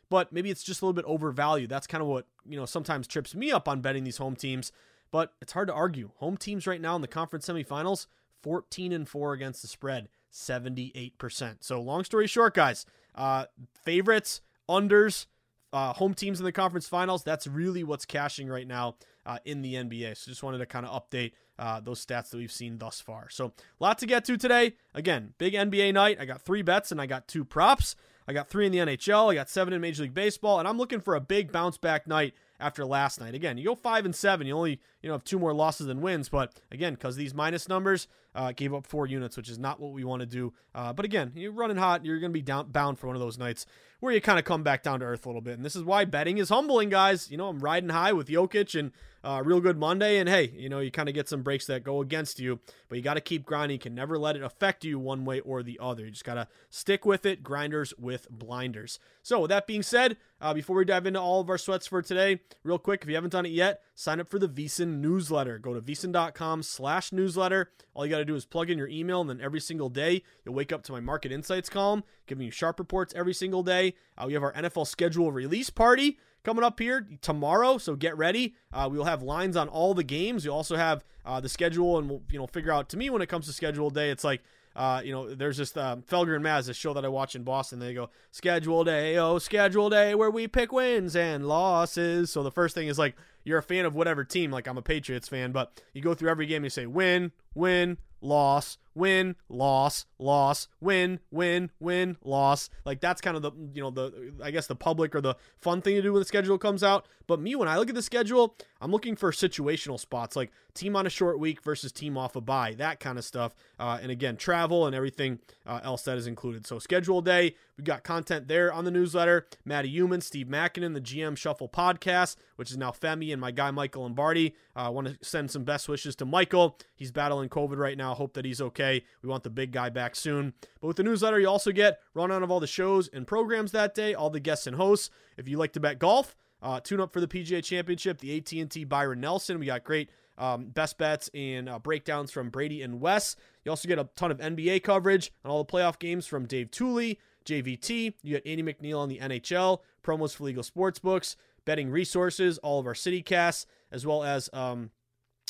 but 0.09 0.31
maybe 0.31 0.49
it's 0.49 0.63
just 0.63 0.81
a 0.81 0.85
little 0.85 0.93
bit 0.93 1.05
overvalued. 1.05 1.69
That's 1.69 1.87
kind 1.87 2.01
of 2.01 2.07
what 2.07 2.27
you 2.47 2.55
know 2.55 2.65
sometimes 2.65 3.07
trips 3.07 3.35
me 3.35 3.51
up 3.51 3.67
on 3.67 3.81
betting 3.81 4.05
these 4.05 4.17
home 4.17 4.35
teams. 4.35 4.71
But 5.11 5.33
it's 5.41 5.53
hard 5.53 5.67
to 5.67 5.73
argue. 5.73 6.11
Home 6.17 6.35
teams 6.35 6.67
right 6.67 6.81
now 6.81 6.95
in 6.95 7.01
the 7.01 7.07
conference 7.07 7.47
semifinals, 7.47 8.07
14 8.41 8.91
and 8.91 9.07
4 9.07 9.33
against 9.33 9.61
the 9.61 9.67
spread, 9.67 10.09
78%. 10.31 11.57
So 11.61 11.79
long 11.81 12.03
story 12.03 12.27
short, 12.27 12.53
guys. 12.53 12.85
Uh, 13.15 13.45
favorites, 13.83 14.41
unders, 14.69 15.25
uh, 15.73 15.93
home 15.93 16.13
teams 16.13 16.39
in 16.39 16.45
the 16.45 16.51
conference 16.51 16.87
finals. 16.87 17.23
That's 17.23 17.47
really 17.47 17.83
what's 17.83 18.05
cashing 18.05 18.47
right 18.47 18.67
now 18.67 18.95
uh, 19.25 19.39
in 19.45 19.61
the 19.61 19.75
NBA. 19.75 20.17
So 20.17 20.29
just 20.29 20.43
wanted 20.43 20.59
to 20.59 20.65
kind 20.65 20.85
of 20.85 21.03
update 21.03 21.31
uh, 21.57 21.79
those 21.79 22.05
stats 22.05 22.29
that 22.29 22.37
we've 22.37 22.51
seen 22.51 22.77
thus 22.77 23.01
far. 23.01 23.29
So 23.29 23.47
a 23.47 23.51
lot 23.83 23.97
to 23.99 24.05
get 24.05 24.25
to 24.25 24.37
today. 24.37 24.75
Again, 24.93 25.33
big 25.37 25.53
NBA 25.53 25.93
night. 25.93 26.17
I 26.19 26.25
got 26.25 26.41
three 26.41 26.61
bets 26.61 26.91
and 26.91 27.01
I 27.01 27.05
got 27.05 27.27
two 27.27 27.45
props. 27.45 27.95
I 28.27 28.33
got 28.33 28.49
three 28.49 28.65
in 28.65 28.71
the 28.71 28.79
NHL. 28.79 29.31
I 29.31 29.35
got 29.35 29.49
seven 29.49 29.73
in 29.73 29.81
Major 29.81 30.03
League 30.03 30.13
Baseball, 30.13 30.57
and 30.57 30.67
I'm 30.67 30.77
looking 30.77 30.99
for 30.99 31.15
a 31.15 31.21
big 31.21 31.51
bounce 31.51 31.77
back 31.77 32.07
night 32.07 32.33
after 32.59 32.85
last 32.85 33.19
night. 33.19 33.35
Again, 33.35 33.57
you 33.57 33.65
go 33.65 33.75
five 33.75 34.05
and 34.05 34.15
seven, 34.15 34.47
you 34.47 34.55
only 34.55 34.79
you 35.01 35.09
know 35.09 35.13
have 35.13 35.23
two 35.23 35.39
more 35.39 35.53
losses 35.53 35.87
than 35.87 36.01
wins, 36.01 36.29
but 36.29 36.53
again, 36.71 36.93
because 36.93 37.15
these 37.15 37.33
minus 37.33 37.67
numbers 37.67 38.07
uh, 38.33 38.51
gave 38.51 38.73
up 38.73 38.85
four 38.85 39.07
units, 39.07 39.37
which 39.37 39.49
is 39.49 39.57
not 39.57 39.79
what 39.79 39.91
we 39.91 40.03
want 40.03 40.19
to 40.19 40.25
do. 40.25 40.53
Uh, 40.73 40.93
but 40.93 41.05
again, 41.05 41.31
you're 41.35 41.51
running 41.51 41.77
hot, 41.77 42.05
you're 42.05 42.19
going 42.19 42.31
to 42.31 42.37
be 42.37 42.41
down 42.41 42.69
bound 42.71 42.99
for 42.99 43.07
one 43.07 43.15
of 43.15 43.21
those 43.21 43.37
nights 43.37 43.65
where 43.99 44.13
you 44.13 44.21
kind 44.21 44.37
of 44.37 44.45
come 44.45 44.61
back 44.61 44.83
down 44.83 44.99
to 44.99 45.05
earth 45.05 45.25
a 45.25 45.29
little 45.29 45.41
bit. 45.41 45.55
And 45.55 45.65
this 45.65 45.75
is 45.75 45.83
why 45.83 46.05
betting 46.05 46.37
is 46.37 46.49
humbling, 46.49 46.89
guys. 46.89 47.31
You 47.31 47.37
know, 47.37 47.47
I'm 47.47 47.59
riding 47.59 47.89
high 47.89 48.13
with 48.13 48.27
Jokic 48.27 48.77
and 48.77 48.91
uh, 49.25 49.41
real 49.43 49.59
good 49.59 49.77
Monday, 49.77 50.19
and 50.19 50.29
hey, 50.29 50.53
you 50.55 50.69
know, 50.69 50.79
you 50.79 50.91
kind 50.91 51.09
of 51.09 51.15
get 51.15 51.27
some 51.27 51.41
breaks 51.41 51.65
that 51.65 51.83
go 51.83 51.99
against 51.99 52.39
you, 52.39 52.59
but 52.87 52.95
you 52.95 53.01
got 53.01 53.15
to 53.15 53.21
keep 53.21 53.43
grinding. 53.43 53.75
You 53.75 53.79
can 53.79 53.95
never 53.95 54.19
let 54.19 54.35
it 54.35 54.43
affect 54.43 54.85
you 54.85 54.99
one 54.99 55.25
way 55.25 55.39
or 55.39 55.63
the 55.63 55.79
other. 55.81 56.05
You 56.05 56.11
just 56.11 56.23
got 56.23 56.35
to 56.35 56.47
stick 56.69 57.05
with 57.05 57.25
it. 57.25 57.41
Grinders 57.41 57.91
with 57.97 58.29
blinders. 58.29 58.99
So, 59.23 59.39
with 59.41 59.49
that 59.49 59.65
being 59.65 59.81
said, 59.81 60.17
uh, 60.39 60.53
before 60.53 60.75
we 60.75 60.85
dive 60.85 61.07
into 61.07 61.19
all 61.19 61.41
of 61.41 61.49
our 61.49 61.57
sweats 61.57 61.87
for 61.87 62.03
today, 62.03 62.41
real 62.63 62.77
quick, 62.77 63.01
if 63.01 63.09
you 63.09 63.15
haven't 63.15 63.31
done 63.31 63.47
it 63.47 63.51
yet, 63.51 63.81
sign 63.95 64.19
up 64.19 64.29
for 64.29 64.37
the 64.37 64.47
VSiN 64.47 64.99
newsletter. 64.99 65.57
Go 65.57 65.73
to 65.73 65.81
vsin.com 65.81 66.61
slash 66.61 67.11
newsletter. 67.11 67.71
All 67.95 68.05
you 68.05 68.11
got 68.11 68.19
to 68.19 68.25
do 68.25 68.35
is 68.35 68.45
plug 68.45 68.69
in 68.69 68.77
your 68.77 68.89
email, 68.89 69.21
and 69.21 69.29
then 69.29 69.41
every 69.41 69.59
single 69.59 69.89
day, 69.89 70.21
you'll 70.43 70.53
wake 70.53 70.71
up 70.71 70.83
to 70.83 70.91
my 70.91 70.99
market 70.99 71.31
insights 71.31 71.69
column, 71.69 72.03
giving 72.27 72.45
you 72.45 72.51
sharp 72.51 72.77
reports 72.77 73.11
every 73.15 73.33
single 73.33 73.63
day. 73.63 73.95
Uh, 74.17 74.25
we 74.27 74.33
have 74.33 74.43
our 74.43 74.53
NFL 74.53 74.85
schedule 74.85 75.31
release 75.31 75.71
party 75.71 76.19
coming 76.45 76.63
up 76.63 76.79
here 76.79 77.07
tomorrow. 77.21 77.77
So 77.77 77.95
get 77.95 78.17
ready. 78.17 78.55
Uh, 78.71 78.87
we 78.89 78.97
will 78.97 79.05
have 79.05 79.21
lines 79.21 79.57
on 79.57 79.67
all 79.67 79.93
the 79.93 80.03
games. 80.03 80.45
You 80.45 80.51
also 80.51 80.77
have 80.77 81.03
uh, 81.25 81.41
the 81.41 81.49
schedule, 81.49 81.97
and 81.97 82.09
we'll 82.09 82.21
you 82.31 82.39
know 82.39 82.47
figure 82.47 82.71
out. 82.71 82.87
To 82.89 82.97
me, 82.97 83.09
when 83.09 83.21
it 83.21 83.27
comes 83.27 83.47
to 83.47 83.53
schedule 83.53 83.89
day, 83.89 84.11
it's 84.11 84.23
like 84.23 84.41
uh, 84.75 85.01
you 85.05 85.11
know, 85.11 85.33
there's 85.33 85.57
this 85.57 85.75
um, 85.77 86.01
Felger 86.01 86.35
and 86.35 86.43
Maz, 86.43 86.67
this 86.67 86.75
show 86.75 86.93
that 86.93 87.05
I 87.05 87.07
watch 87.07 87.35
in 87.35 87.43
Boston. 87.43 87.79
They 87.79 87.93
go 87.93 88.09
schedule 88.31 88.83
day, 88.83 89.17
oh 89.17 89.39
schedule 89.39 89.89
day, 89.89 90.15
where 90.15 90.29
we 90.29 90.47
pick 90.47 90.71
wins 90.71 91.15
and 91.15 91.47
losses. 91.47 92.31
So 92.31 92.43
the 92.43 92.51
first 92.51 92.75
thing 92.75 92.89
is 92.89 92.99
like 92.99 93.15
you're 93.45 93.59
a 93.59 93.63
fan 93.63 93.85
of 93.85 93.95
whatever 93.95 94.25
team. 94.25 94.51
Like 94.51 94.67
I'm 94.67 94.77
a 94.77 94.81
Patriots 94.81 95.29
fan, 95.29 95.53
but 95.53 95.81
you 95.93 96.01
go 96.01 96.13
through 96.13 96.29
every 96.29 96.45
game 96.45 96.63
you 96.65 96.69
say 96.69 96.87
win, 96.87 97.31
win, 97.53 97.97
loss, 98.19 98.77
win, 98.95 99.35
loss, 99.49 100.05
loss, 100.17 100.67
win, 100.79 101.19
win, 101.29 101.69
win, 101.79 102.17
loss. 102.23 102.69
Like 102.85 103.01
that's 103.01 103.21
kind 103.21 103.35
of 103.35 103.43
the 103.43 103.51
you 103.73 103.81
know 103.81 103.91
the 103.91 104.33
I 104.43 104.51
guess 104.51 104.67
the 104.67 104.75
public 104.75 105.13
or 105.13 105.21
the 105.21 105.35
fun 105.57 105.81
thing 105.81 105.95
to 105.95 106.01
do 106.01 106.13
when 106.13 106.21
the 106.21 106.25
schedule 106.25 106.57
comes 106.57 106.83
out. 106.83 107.05
But 107.27 107.39
me 107.39 107.55
when 107.55 107.67
I 107.67 107.77
look 107.77 107.89
at 107.89 107.95
the 107.95 108.01
schedule, 108.01 108.55
I'm 108.81 108.91
looking 108.91 109.15
for 109.15 109.31
situational 109.31 109.99
spots 109.99 110.35
like 110.35 110.51
team 110.73 110.95
on 110.95 111.07
a 111.07 111.09
short 111.09 111.39
week 111.39 111.61
versus 111.63 111.91
team 111.91 112.17
off 112.17 112.35
a 112.35 112.41
bye, 112.41 112.73
that 112.77 112.99
kind 112.99 113.17
of 113.17 113.25
stuff. 113.25 113.55
Uh, 113.79 113.97
and 114.01 114.11
again, 114.11 114.37
travel 114.37 114.85
and 114.85 114.95
everything 114.95 115.39
uh, 115.65 115.79
else 115.83 116.03
that 116.03 116.17
is 116.17 116.27
included. 116.27 116.67
So 116.67 116.79
schedule 116.79 117.21
day, 117.21 117.55
we've 117.77 117.85
got 117.85 118.03
content 118.03 118.47
there 118.47 118.71
on 118.71 118.85
the 118.85 118.91
newsletter. 118.91 119.47
Matty 119.63 119.89
Human, 119.89 120.21
Steve 120.21 120.47
Makinen, 120.47 120.93
the 120.93 121.01
GM 121.01 121.37
Shuffle 121.37 121.69
podcast, 121.69 122.35
which 122.57 122.71
is 122.71 122.77
now 122.77 122.91
Femi 122.91 123.31
and 123.31 123.41
my 123.41 123.51
guy 123.51 123.71
Michael 123.71 124.03
Lombardi. 124.03 124.53
Uh, 124.75 124.79
I 124.79 124.89
want 124.89 125.07
to 125.07 125.17
send 125.21 125.49
some 125.49 125.63
best 125.63 125.89
wishes 125.89 126.15
to 126.17 126.25
Michael. 126.25 126.77
He's 126.95 127.11
battling 127.11 127.49
COVID 127.49 127.77
right 127.77 127.97
now. 127.97 128.13
Hope 128.13 128.33
that 128.33 128.45
he's 128.45 128.61
okay. 128.61 128.84
We 128.93 129.29
want 129.29 129.43
the 129.43 129.49
big 129.49 129.71
guy 129.71 129.89
back 129.89 130.15
soon. 130.15 130.53
But 130.81 130.87
with 130.87 130.97
the 130.97 131.03
newsletter, 131.03 131.39
you 131.39 131.47
also 131.47 131.71
get 131.71 131.99
rundown 132.13 132.43
of 132.43 132.51
all 132.51 132.59
the 132.59 132.67
shows 132.67 133.07
and 133.07 133.27
programs 133.27 133.71
that 133.71 133.95
day, 133.95 134.13
all 134.13 134.29
the 134.29 134.39
guests 134.39 134.67
and 134.67 134.75
hosts. 134.75 135.09
If 135.37 135.47
you 135.47 135.57
like 135.57 135.73
to 135.73 135.79
bet 135.79 135.99
golf, 135.99 136.35
uh, 136.61 136.79
tune 136.79 136.99
up 136.99 137.13
for 137.13 137.21
the 137.21 137.27
PGA 137.27 137.63
Championship, 137.63 138.19
the 138.19 138.37
AT&T 138.37 138.85
Byron 138.85 139.21
Nelson. 139.21 139.59
We 139.59 139.67
got 139.67 139.83
great 139.83 140.09
um, 140.37 140.65
best 140.65 140.97
bets 140.97 141.29
and 141.33 141.69
uh, 141.69 141.79
breakdowns 141.79 142.31
from 142.31 142.49
Brady 142.49 142.81
and 142.81 142.99
Wes. 142.99 143.35
You 143.63 143.71
also 143.71 143.87
get 143.87 143.99
a 143.99 144.09
ton 144.15 144.31
of 144.31 144.39
NBA 144.39 144.83
coverage 144.83 145.31
and 145.43 145.51
all 145.51 145.63
the 145.63 145.71
playoff 145.71 145.99
games 145.99 146.25
from 146.25 146.45
Dave 146.45 146.71
Tuley, 146.71 147.17
JVT. 147.45 148.13
You 148.23 148.35
get 148.35 148.45
Andy 148.45 148.63
MacNeil 148.63 148.99
on 148.99 149.09
the 149.09 149.19
NHL, 149.19 149.79
promos 150.03 150.35
for 150.35 150.43
legal 150.43 150.63
sports 150.63 150.99
books, 150.99 151.35
betting 151.65 151.89
resources, 151.89 152.57
all 152.59 152.79
of 152.79 152.87
our 152.87 152.95
city 152.95 153.21
casts, 153.21 153.65
as 153.91 154.05
well 154.05 154.23
as 154.23 154.49
um, 154.53 154.91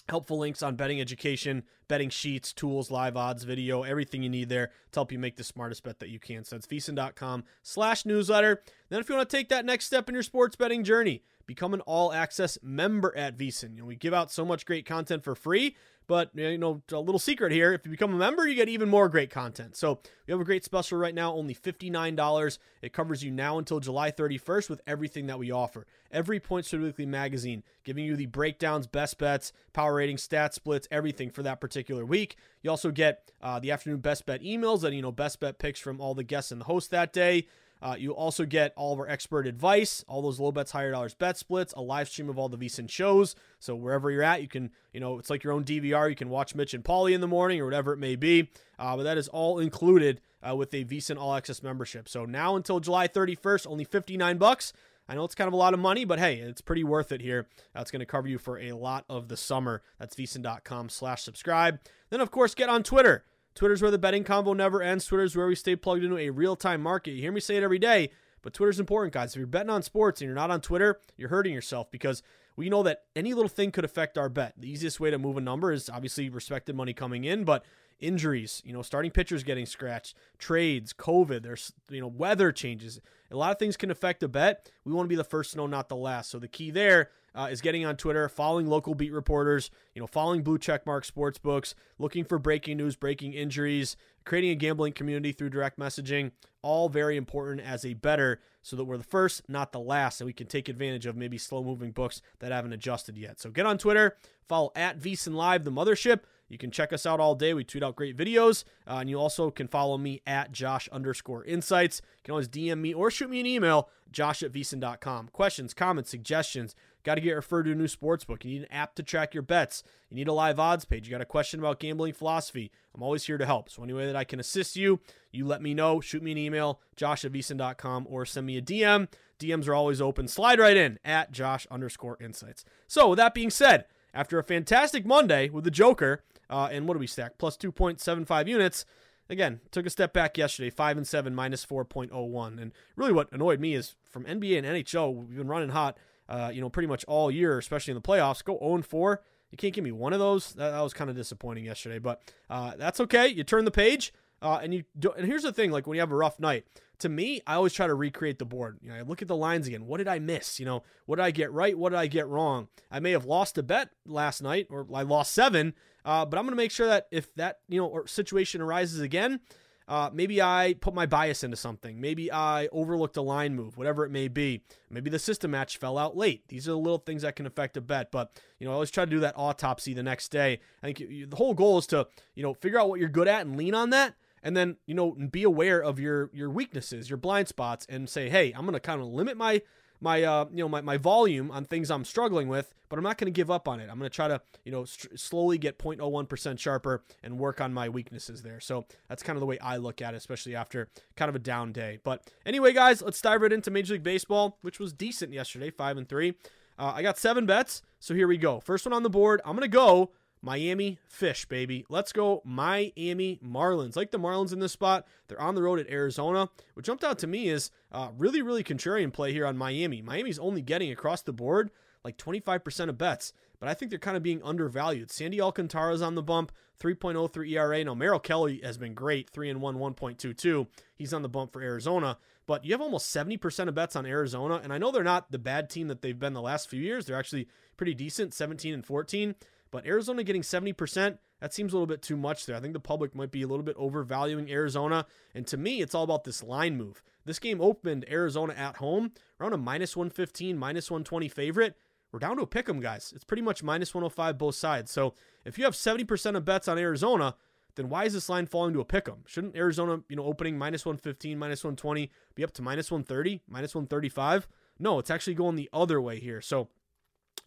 helpful 0.08 0.38
links 0.38 0.62
on 0.62 0.76
betting 0.76 1.02
education, 1.02 1.64
betting 1.88 2.10
sheets, 2.10 2.54
tools, 2.54 2.92
live 2.92 3.18
odds, 3.18 3.44
video, 3.44 3.84
everything 3.84 4.24
you 4.24 4.30
need 4.30 4.50
there 4.50 4.68
to 4.92 5.00
help 5.00 5.12
you 5.12 5.20
make 5.20 5.38
the 5.38 5.44
smartest 5.44 5.84
bet 5.84 6.00
that 6.00 6.10
you 6.10 6.20
can. 6.20 6.44
So 6.44 6.56
it's 6.56 6.68
VSiN.com 6.68 7.44
slash 7.64 8.06
newsletter. 8.06 8.62
Then 8.90 9.00
if 9.00 9.10
you 9.10 9.16
want 9.16 9.30
to 9.30 9.38
take 9.38 9.50
that 9.50 9.66
next 9.66 9.86
step 9.86 10.08
in 10.08 10.14
your 10.14 10.24
sports 10.24 10.56
betting 10.56 10.84
journey, 10.84 11.24
become 11.46 11.74
an 11.74 11.82
all 11.82 12.12
access 12.14 12.58
member 12.62 13.16
at 13.16 13.38
VSiN. 13.38 13.76
You 13.76 13.82
know, 13.82 13.86
we 13.86 13.96
give 13.96 14.14
out 14.14 14.32
so 14.32 14.46
much 14.46 14.66
great 14.66 14.86
content 14.86 15.24
for 15.24 15.36
free. 15.36 15.76
But 16.08 16.32
you 16.36 16.58
know, 16.58 16.82
a 16.92 17.00
little 17.00 17.20
secret 17.20 17.52
here: 17.52 17.74
if 17.74 17.86
you 17.86 17.92
become 17.92 18.14
a 18.14 18.18
member, 18.18 18.48
you 18.48 18.54
get 18.54 18.70
even 18.70 18.90
more 18.90 19.10
great 19.10 19.32
content. 19.32 19.76
So 19.76 20.00
we 20.28 20.32
have 20.32 20.40
a 20.40 20.46
great 20.46 20.64
special 20.64 20.98
right 20.98 21.16
now, 21.16 21.34
only 21.34 21.54
fifty 21.54 21.90
nine 21.90 22.16
dollars. 22.16 22.60
It 22.82 22.94
covers 22.94 23.24
you 23.24 23.32
now 23.32 23.58
until 23.58 23.80
July 23.80 24.12
thirty 24.12 24.38
first 24.38 24.70
with 24.70 24.82
everything 24.86 25.28
that 25.28 25.40
we 25.40 25.52
offer. 25.52 25.88
Every 26.12 26.40
Point 26.40 26.66
Spread 26.66 26.84
Weekly 26.84 27.06
magazine, 27.08 27.64
giving 27.84 28.06
you 28.06 28.16
the 28.16 28.28
breakdowns, 28.28 28.86
best 28.86 29.18
bets, 29.18 29.52
power 29.74 29.96
ratings, 29.96 30.22
stat 30.22 30.54
splits, 30.54 30.88
everything 30.92 31.32
for 31.32 31.42
that 31.44 31.60
particular 31.60 32.06
week. 32.06 32.38
You 32.62 32.70
also 32.70 32.92
get 32.92 33.32
uh, 33.42 33.60
the 33.60 33.72
afternoon 33.72 34.00
best 34.00 34.26
bet 34.28 34.44
emails 34.44 34.84
and 34.84 34.96
you 34.96 35.02
know 35.02 35.12
best 35.12 35.40
bet 35.40 35.58
picks 35.58 35.80
from 35.80 36.00
all 36.00 36.14
the 36.14 36.24
guests 36.24 36.52
and 36.52 36.62
the 36.62 36.66
host 36.66 36.92
that 36.92 37.14
day. 37.14 37.48
Uh, 37.86 37.96
you 37.96 38.16
also 38.16 38.46
get 38.46 38.74
all 38.76 38.94
of 38.94 39.00
our 39.00 39.08
expert 39.08 39.46
advice, 39.46 40.04
all 40.08 40.24
those 40.24 40.40
low 40.40 40.52
bets, 40.52 40.72
higher 40.72 40.90
dollars 40.90 41.14
bet 41.14 41.38
splits, 41.38 41.72
a 41.78 41.82
live 41.82 42.10
stream 42.10 42.30
of 42.30 42.40
all 42.40 42.50
the 42.50 42.58
VSiN 42.58 42.90
shows. 42.90 43.36
So 43.60 43.76
wherever 43.76 44.10
you're 44.10 44.24
at, 44.24 44.42
you 44.42 44.48
can, 44.48 44.72
you 44.92 45.00
know, 45.00 45.20
it's 45.20 45.30
like 45.30 45.44
your 45.44 45.54
own 45.54 45.64
DVR. 45.64 46.10
You 46.10 46.16
can 46.16 46.30
watch 46.30 46.56
Mitch 46.56 46.74
and 46.74 46.84
Paulie 46.84 47.14
in 47.14 47.22
the 47.22 47.28
morning 47.28 47.62
or 47.62 47.66
whatever 47.66 47.94
it 47.94 47.98
may 47.98 48.16
be. 48.16 48.50
Uh, 48.80 48.98
but 48.98 49.04
that 49.04 49.20
is 49.20 49.28
all 49.28 49.60
included 49.60 50.20
uh, 50.42 50.56
with 50.56 50.74
a 50.74 50.84
VSiN 50.84 51.20
All 51.20 51.36
Access 51.36 51.62
membership. 51.62 52.10
So 52.10 52.26
now 52.26 52.56
until 52.56 52.80
July 52.80 53.08
31st, 53.08 53.68
only 53.68 53.84
59 53.84 54.40
bucks. 54.40 54.74
I 55.08 55.14
know 55.14 55.24
it's 55.24 55.36
kind 55.36 55.48
of 55.48 55.54
a 55.54 55.58
lot 55.58 55.76
of 55.76 55.80
money, 55.80 56.06
but 56.06 56.18
hey, 56.18 56.38
it's 56.38 56.62
pretty 56.62 56.84
worth 56.84 57.12
it 57.12 57.22
here. 57.22 57.46
That's 57.76 57.92
going 57.92 58.00
to 58.00 58.08
cover 58.08 58.28
you 58.28 58.40
for 58.40 58.58
a 58.58 58.72
lot 58.72 59.06
of 59.08 59.28
the 59.28 59.38
summer. 59.38 59.84
That's 60.00 60.16
vsin.com 60.16 60.90
slash 60.90 61.22
subscribe. 61.22 61.80
Then, 62.10 62.20
of 62.20 62.32
course, 62.32 62.56
get 62.56 62.70
on 62.70 62.82
Twitter. 62.82 63.24
Twitter's 63.56 63.82
where 63.82 63.92
the 63.92 63.98
betting 63.98 64.26
convo 64.26 64.56
never 64.56 64.82
ends. 64.82 65.06
Twitter's 65.06 65.36
where 65.36 65.48
we 65.48 65.56
stay 65.56 65.76
plugged 65.76 66.04
into 66.04 66.18
a 66.18 66.30
real 66.30 66.58
time 66.58 66.82
market. 66.82 67.12
You 67.12 67.22
hear 67.22 67.32
me 67.32 67.40
say 67.40 67.56
it 67.56 67.64
every 67.64 67.80
day, 67.80 68.12
but 68.42 68.54
Twitter's 68.54 68.80
important, 68.80 69.14
guys. 69.14 69.32
If 69.32 69.38
you're 69.38 69.48
betting 69.48 69.70
on 69.70 69.82
sports 69.82 70.20
and 70.20 70.28
you're 70.28 70.36
not 70.36 70.52
on 70.52 70.60
Twitter, 70.60 71.00
you're 71.16 71.30
hurting 71.30 71.54
yourself 71.54 71.90
because 71.90 72.22
we 72.58 72.70
know 72.70 72.84
that 72.84 73.04
any 73.16 73.34
little 73.34 73.50
thing 73.50 73.72
could 73.72 73.86
affect 73.86 74.18
our 74.18 74.30
bet. 74.30 74.54
The 74.58 74.70
easiest 74.70 75.00
way 75.00 75.10
to 75.10 75.18
move 75.18 75.38
a 75.38 75.42
number 75.42 75.72
is 75.72 75.90
obviously 75.90 76.30
respected 76.30 76.76
money 76.76 76.94
coming 76.94 77.24
in, 77.24 77.46
but 77.46 77.66
injuries, 78.00 78.62
you 78.66 78.74
know, 78.74 78.82
starting 78.82 79.12
pitchers 79.12 79.44
getting 79.44 79.66
scratched, 79.66 80.16
trades, 80.38 80.92
COVID, 80.92 81.44
there's, 81.44 81.72
you 81.90 82.02
know, 82.02 82.08
weather 82.08 82.52
changes. 82.52 83.00
A 83.32 83.38
lot 83.38 83.52
of 83.52 83.60
things 83.60 83.78
can 83.78 83.90
affect 83.90 84.22
a 84.22 84.28
bet. 84.28 84.70
We 84.84 84.92
want 84.92 85.06
to 85.06 85.10
be 85.10 85.16
the 85.16 85.24
first 85.24 85.52
to 85.52 85.58
know, 85.58 85.68
not 85.68 85.88
the 85.88 85.96
last. 85.96 86.30
So 86.30 86.40
the 86.40 86.48
key 86.50 86.72
there 86.72 87.10
uh, 87.36 87.48
is 87.52 87.62
getting 87.62 87.86
on 87.86 87.98
Twitter, 87.98 88.28
following 88.30 88.68
local 88.68 88.96
beat 88.96 89.12
reporters, 89.12 89.70
you 89.94 90.02
know, 90.02 90.08
following 90.08 90.42
blue 90.42 90.58
checkmark 90.58 91.06
sports 91.06 91.38
books, 91.38 91.76
looking 92.00 92.24
for 92.24 92.40
breaking 92.40 92.78
news, 92.78 92.96
breaking 92.96 93.34
injuries, 93.34 93.98
creating 94.24 94.52
a 94.52 94.56
gambling 94.56 94.94
community 94.94 95.32
through 95.32 95.50
direct 95.50 95.78
messaging. 95.78 96.32
All 96.62 96.90
very 96.90 97.16
important 97.16 97.62
as 97.62 97.86
a 97.86 97.94
better, 97.94 98.40
so 98.64 98.76
that 98.76 98.86
we're 98.86 98.98
the 98.98 99.04
first, 99.04 99.48
not 99.48 99.72
the 99.72 99.80
last, 99.80 100.20
and 100.20 100.26
we 100.26 100.34
can 100.34 100.48
take 100.48 100.68
advantage 100.68 101.06
of 101.06 101.16
maybe 101.16 101.38
slow 101.38 101.64
moving 101.64 101.92
books 101.92 102.24
that 102.40 102.52
haven't 102.52 102.74
adjusted 102.74 103.18
yet. 103.18 103.40
So 103.40 103.52
get 103.52 103.68
on 103.68 103.78
Twitter, 103.78 104.18
follow 104.48 104.72
at 104.76 105.00
VSiN 105.00 105.36
Live, 105.36 105.64
the 105.64 105.72
mothership. 105.72 106.22
You 106.48 106.58
can 106.58 106.72
check 106.72 106.94
us 106.94 107.06
out 107.06 107.20
all 107.20 107.36
day. 107.36 107.54
We 107.54 107.64
tweet 107.64 107.84
out 107.84 107.96
great 107.96 108.16
videos. 108.16 108.64
Uh, 108.88 108.98
and 109.00 109.10
you 109.10 109.20
also 109.20 109.50
can 109.50 109.68
follow 109.68 109.98
me 109.98 110.22
at 110.28 110.52
Josh 110.52 110.88
underscore 110.90 111.44
insights. 111.46 112.02
You 112.18 112.24
can 112.24 112.32
always 112.34 112.48
DM 112.48 112.80
me 112.80 112.94
or 112.94 113.10
shoot 113.10 113.30
me 113.30 113.40
an 113.40 113.46
email, 113.46 113.90
josh 114.12 114.44
at 114.44 114.52
vsin.com. 114.52 115.30
Questions, 115.30 115.74
comments, 115.74 116.10
suggestions. 116.10 116.76
Got 117.06 117.16
to 117.16 117.22
get 117.22 117.34
referred 117.34 117.64
to 117.64 117.72
a 117.72 117.76
new 117.76 117.88
sports 117.88 118.26
book. 118.26 118.44
You 118.44 118.52
need 118.52 118.62
an 118.64 118.72
app 118.72 118.96
to 118.96 119.04
track 119.04 119.36
your 119.36 119.44
bets. 119.44 119.84
You 120.10 120.16
need 120.16 120.28
a 120.28 120.34
live 120.34 120.60
odds 120.60 120.86
page. 120.86 121.08
You 121.08 121.12
got 121.12 121.22
a 121.22 121.26
question 121.26 121.60
about 121.60 121.80
gambling 121.80 122.14
philosophy. 122.14 122.72
I'm 122.96 123.04
always 123.04 123.24
here 123.24 123.38
to 123.38 123.46
help. 123.46 123.70
So, 123.70 123.84
any 123.84 123.94
way 123.94 124.08
that 124.08 124.16
I 124.16 124.24
can 124.24 124.40
assist 124.40 124.76
you, 124.76 125.00
you 125.32 125.46
let 125.46 125.62
me 125.62 125.76
know. 125.76 126.02
Shoot 126.02 126.24
me 126.24 126.32
an 126.32 126.40
email, 126.40 126.82
josh 126.96 127.24
at 127.24 127.32
vsin.com, 127.32 128.08
or 128.10 128.26
send 128.26 128.48
me 128.48 128.58
a 128.58 128.62
DM. 128.62 129.08
DMs 129.40 129.68
are 129.68 129.76
always 129.76 130.02
open. 130.02 130.28
Slide 130.28 130.58
right 130.58 130.76
in 130.76 130.98
at 131.06 131.32
Josh 131.32 131.68
underscore 131.70 132.18
insights. 132.20 132.66
So, 132.88 133.10
with 133.10 133.18
that 133.18 133.36
being 133.36 133.52
said, 133.52 133.86
after 134.12 134.40
a 134.40 134.44
fantastic 134.44 135.06
Monday 135.06 135.50
with 135.50 135.64
the 135.64 135.72
Joker, 135.72 136.24
uh, 136.50 136.70
and 136.72 136.88
what 136.88 136.96
do 136.96 137.00
we 137.00 137.08
stack? 137.08 137.38
Plus 137.38 137.56
2.75 137.56 138.48
units. 138.48 138.86
Again, 139.30 139.60
took 139.72 139.86
a 139.86 139.90
step 139.90 140.14
back 140.14 140.38
yesterday, 140.38 140.70
5 140.70 140.98
and 140.98 141.08
7, 141.08 141.36
minus 141.36 141.66
4.01. 141.66 142.62
And 142.62 142.72
really 142.96 143.14
what 143.14 143.32
annoyed 143.32 143.60
me 143.60 143.74
is 143.76 143.96
from 144.06 144.24
NBA 144.24 144.58
and 144.58 144.68
NHL, 144.68 145.14
we've 145.14 145.38
been 145.38 145.48
running 145.48 145.70
hot, 145.70 145.98
uh, 146.30 146.52
you 146.54 146.62
know, 146.62 146.70
pretty 146.70 146.88
much 146.88 147.06
all 147.06 147.30
year, 147.30 147.58
especially 147.58 147.92
in 147.92 147.96
the 147.96 148.02
playoffs. 148.02 148.44
Go 148.44 148.58
0 148.60 148.82
4. 148.82 149.22
You 149.52 149.58
can't 149.58 149.74
give 149.74 149.84
me 149.84 149.92
one 149.92 150.14
of 150.14 150.20
those. 150.20 150.54
That, 150.54 150.72
that 150.72 150.82
was 150.82 150.94
kind 150.94 151.10
of 151.10 151.16
disappointing 151.16 151.66
yesterday, 151.66 152.00
but 152.00 152.22
uh, 152.50 152.74
that's 152.78 153.00
okay. 153.00 153.28
You 153.28 153.44
turn 153.44 153.66
the 153.66 153.72
page. 153.72 154.14
Uh, 154.42 154.60
and 154.62 154.74
you 154.74 154.84
do, 155.00 155.12
and 155.12 155.26
here's 155.26 155.44
the 155.44 155.54
thing: 155.54 155.72
like 155.72 155.88
when 155.88 155.96
you 155.96 156.02
have 156.02 156.12
a 156.12 156.16
rough 156.16 156.40
night, 156.40 156.66
to 157.00 157.10
me, 157.10 157.42
I 157.48 157.56
always 157.56 157.74
try 157.74 157.88
to 157.88 157.96
recreate 157.96 158.38
the 158.38 158.46
board. 158.46 158.78
You 158.82 158.90
know, 158.90 158.96
I 158.96 159.02
look 159.02 159.22
at 159.22 159.28
the 159.28 159.36
lines 159.36 159.66
again. 159.66 159.86
What 159.86 159.98
did 159.98 160.08
I 160.08 160.20
miss? 160.20 160.60
You 160.60 160.66
know, 160.66 160.84
what 161.06 161.16
did 161.16 161.24
I 161.24 161.32
get 161.32 161.52
right? 161.52 161.78
What 161.78 161.90
did 161.90 162.00
I 162.00 162.08
get 162.08 162.28
wrong? 162.28 162.68
I 162.92 163.00
may 163.00 163.12
have 163.12 163.26
lost 163.26 163.58
a 163.58 163.64
bet 163.64 163.90
last 164.06 164.44
night, 164.44 164.68
or 164.70 164.86
I 164.94 165.04
lost 165.04 165.34
seven. 165.34 165.74
Uh, 166.04 166.26
but 166.26 166.38
I'm 166.38 166.46
going 166.46 166.52
to 166.52 166.58
make 166.58 166.72
sure 166.72 166.88
that 166.88 167.08
if 167.12 167.34
that 167.36 167.60
you 167.68 167.80
know 167.80 168.04
situation 168.06 168.62
arises 168.62 169.00
again, 169.00 169.40
uh, 169.88 170.10
maybe 170.12 170.42
I 170.42 170.76
put 170.80 170.94
my 170.94 171.06
bias 171.06 171.44
into 171.44 171.58
something. 171.58 172.02
Maybe 172.02 172.32
I 172.32 172.68
overlooked 172.72 173.18
a 173.18 173.22
line 173.22 173.56
move, 173.56 173.78
whatever 173.78 174.04
it 174.06 174.10
may 174.10 174.28
be. 174.28 174.64
Maybe 174.90 175.10
the 175.10 175.20
system 175.20 175.52
match 175.52 175.78
fell 175.78 175.98
out 175.98 176.18
late. 176.18 176.48
These 176.48 176.68
are 176.68 176.72
the 176.72 176.78
little 176.78 176.98
things 176.98 177.22
that 177.22 177.36
can 177.36 177.46
affect 177.46 177.78
a 177.78 177.82
bet. 177.82 178.12
But 178.12 178.32
you 178.60 178.66
know, 178.66 178.72
I 178.72 178.76
always 178.76 178.92
try 178.92 179.06
to 179.06 179.12
do 179.12 179.20
that 179.20 179.38
autopsy 179.38 179.94
the 179.94 180.04
next 180.04 180.30
day. 180.30 180.60
I 180.82 180.88
think 180.88 181.00
you, 181.00 181.28
the 181.28 181.36
whole 181.36 181.54
goal 181.54 181.78
is 181.78 181.88
to 181.88 182.08
you 182.34 182.44
know 182.44 182.54
figure 182.56 182.80
out 182.80 182.90
what 182.90 183.00
you're 183.00 183.10
good 183.10 183.28
at 183.28 183.46
and 183.46 183.56
lean 183.56 183.76
on 183.76 183.92
that 183.92 184.16
and 184.46 184.56
then 184.56 184.78
you 184.86 184.94
know 184.94 185.12
be 185.12 185.44
aware 185.44 185.82
of 185.82 186.00
your 186.00 186.30
your 186.32 186.50
weaknesses 186.50 187.10
your 187.10 187.18
blind 187.18 187.48
spots 187.50 187.86
and 187.90 188.08
say 188.08 188.30
hey 188.30 188.54
i'm 188.56 188.62
going 188.62 188.74
to 188.74 188.80
kind 188.80 189.02
of 189.02 189.08
limit 189.08 189.36
my 189.36 189.62
my 190.02 190.24
uh 190.24 190.46
you 190.52 190.58
know 190.58 190.70
my, 190.70 190.82
my 190.82 190.98
volume 190.98 191.52
on 191.52 191.66
things 191.66 191.90
i'm 191.90 192.06
struggling 192.06 192.48
with 192.48 192.74
but 192.90 192.98
i'm 192.98 193.04
not 193.04 193.18
going 193.18 193.26
to 193.26 193.36
give 193.36 193.50
up 193.50 193.68
on 193.68 193.80
it. 193.80 193.90
I'm 193.90 193.98
going 193.98 194.10
to 194.10 194.16
try 194.16 194.28
to 194.28 194.42
you 194.64 194.72
know 194.72 194.86
st- 194.86 195.20
slowly 195.20 195.58
get 195.58 195.78
0.01% 195.78 196.60
sharper 196.60 197.04
and 197.24 197.40
work 197.40 197.62
on 197.62 197.74
my 197.74 197.90
weaknesses 197.90 198.42
there. 198.42 198.60
So 198.60 198.86
that's 199.10 199.24
kind 199.24 199.36
of 199.36 199.42
the 199.42 199.46
way 199.46 199.60
i 199.60 199.78
look 199.78 200.02
at 200.02 200.14
it 200.14 200.18
especially 200.18 200.56
after 200.56 200.90
kind 201.16 201.30
of 201.30 201.36
a 201.36 201.40
down 201.40 201.72
day. 201.72 202.00
But 202.04 202.30
anyway 202.46 202.74
guys 202.74 203.02
let's 203.02 203.22
dive 203.22 203.42
right 203.42 203.54
into 203.54 203.72
major 203.72 203.94
league 203.94 204.04
baseball 204.04 204.58
which 204.62 204.80
was 204.80 204.94
decent 204.94 205.34
yesterday 205.34 205.72
five 205.72 205.98
and 205.98 206.08
three. 206.08 206.36
Uh, 206.78 206.92
i 206.96 207.02
got 207.02 207.18
seven 207.18 207.46
bets 207.46 207.82
so 208.00 208.14
here 208.14 208.28
we 208.28 208.38
go. 208.38 208.60
First 208.60 208.86
one 208.86 208.94
on 208.94 209.04
the 209.04 209.10
board 209.10 209.42
i'm 209.46 209.56
going 209.56 209.62
to 209.62 209.68
go 209.68 210.12
Miami 210.46 211.00
Fish, 211.08 211.46
baby. 211.46 211.86
Let's 211.90 212.14
go 212.14 212.44
Miami 212.46 213.40
Marlins. 213.44 213.96
Like 213.96 214.12
the 214.12 214.20
Marlins 214.20 214.54
in 214.54 214.60
this 214.60 214.72
spot, 214.72 215.08
they're 215.28 215.42
on 215.42 215.56
the 215.56 215.64
road 215.64 215.80
at 215.80 215.90
Arizona. 215.90 216.50
What 216.76 216.86
jumped 216.86 217.04
out 217.04 217.18
to 217.20 217.28
me 217.28 217.50
is 217.50 217.72
uh, 217.92 218.10
really, 218.16 218.44
really 218.44 218.64
contrarian 218.64 219.12
play 219.12 219.34
here 219.34 219.48
on 219.48 219.58
Miami. 219.58 220.04
Miami's 220.04 220.38
only 220.38 220.62
getting 220.62 220.92
across 220.92 221.24
the 221.24 221.34
board 221.34 221.72
like 222.06 222.18
25% 222.18 222.90
of 222.90 223.00
bets, 223.00 223.34
but 223.60 223.68
I 223.68 223.74
think 223.74 223.90
they're 223.90 223.98
kind 223.98 224.16
of 224.16 224.22
being 224.22 224.44
undervalued. 224.44 225.10
Sandy 225.10 225.42
Alcantara's 225.42 226.04
on 226.04 226.14
the 226.14 226.22
bump, 226.22 226.52
3.03 226.80 227.50
ERA. 227.50 227.84
Now, 227.84 227.96
Merrill 227.96 228.20
Kelly 228.20 228.62
has 228.64 228.78
been 228.78 228.94
great, 228.94 229.32
3 229.32 229.50
and 229.50 229.60
1, 229.60 229.76
1.22. 229.78 230.68
He's 230.96 231.14
on 231.16 231.24
the 231.24 231.30
bump 231.30 231.52
for 231.52 231.64
Arizona, 231.64 232.20
but 232.46 232.64
you 232.64 232.74
have 232.74 232.82
almost 232.82 233.14
70% 233.14 233.68
of 233.68 233.74
bets 233.74 233.96
on 233.96 234.06
Arizona, 234.06 234.62
and 234.64 234.72
I 234.72 234.78
know 234.78 234.92
they're 234.92 235.04
not 235.04 235.32
the 235.32 235.40
bad 235.40 235.68
team 235.68 235.88
that 235.88 236.04
they've 236.04 236.18
been 236.18 236.34
the 236.34 236.42
last 236.42 236.70
few 236.70 236.80
years. 236.80 237.08
They're 237.08 237.18
actually 237.18 237.48
pretty 237.76 237.96
decent, 237.96 238.36
17 238.36 238.72
and 238.72 238.86
14, 238.86 239.34
but 239.76 239.86
Arizona 239.86 240.24
getting 240.24 240.42
70%, 240.42 241.18
that 241.42 241.54
seems 241.54 241.74
a 241.74 241.76
little 241.76 241.86
bit 241.86 242.02
too 242.02 242.16
much 242.16 242.46
there. 242.46 242.56
I 242.56 242.62
think 242.62 242.72
the 242.72 242.80
public 242.80 243.14
might 243.14 243.32
be 243.32 243.42
a 243.42 243.48
little 243.48 243.62
bit 243.62 243.76
overvaluing 243.76 244.50
Arizona, 244.50 245.06
and 245.34 245.46
to 245.48 245.58
me, 245.58 245.82
it's 245.82 245.94
all 245.94 246.06
about 246.06 246.24
this 246.24 246.42
line 246.42 246.78
move. 246.78 247.04
This 247.26 247.40
game 247.40 247.60
opened 247.60 248.06
Arizona 248.10 248.54
at 248.54 248.78
home 248.78 249.12
around 249.38 249.52
a 249.52 249.58
minus 249.58 249.98
115, 249.98 250.58
minus 250.58 250.90
120 250.90 251.28
favorite. 251.28 251.76
We're 252.14 252.20
down 252.20 252.38
to 252.38 252.44
a 252.44 252.48
pick 252.48 252.70
'em, 252.70 252.80
guys. 252.80 253.12
It's 253.14 253.26
pretty 253.26 253.42
much 253.42 253.64
minus 253.64 253.94
105 253.94 254.38
both 254.38 254.56
sides. 254.56 254.92
So 254.92 255.14
if 255.44 255.58
you 255.58 255.66
have 255.66 255.76
70% 255.76 256.38
of 256.38 256.46
bets 256.46 256.70
on 256.70 256.78
Arizona, 256.78 257.36
then 257.76 257.90
why 257.90 258.06
is 258.06 258.14
this 258.14 258.30
line 258.30 258.46
falling 258.46 258.74
to 258.76 258.80
a 258.80 258.86
pick 258.86 259.10
'em? 259.10 259.26
Shouldn't 259.28 259.58
Arizona, 259.58 260.04
you 260.08 260.16
know, 260.16 260.24
opening 260.24 260.58
minus 260.58 260.86
115, 260.86 261.38
minus 261.38 261.66
120 261.66 262.10
be 262.34 262.46
up 262.46 262.54
to 262.54 262.62
minus 262.62 262.92
130, 262.92 263.42
minus 263.46 263.76
135? 263.76 264.48
No, 264.80 265.00
it's 265.00 265.12
actually 265.12 265.34
going 265.34 265.58
the 265.58 265.70
other 265.74 266.00
way 266.00 266.22
here. 266.22 266.40
So 266.40 266.70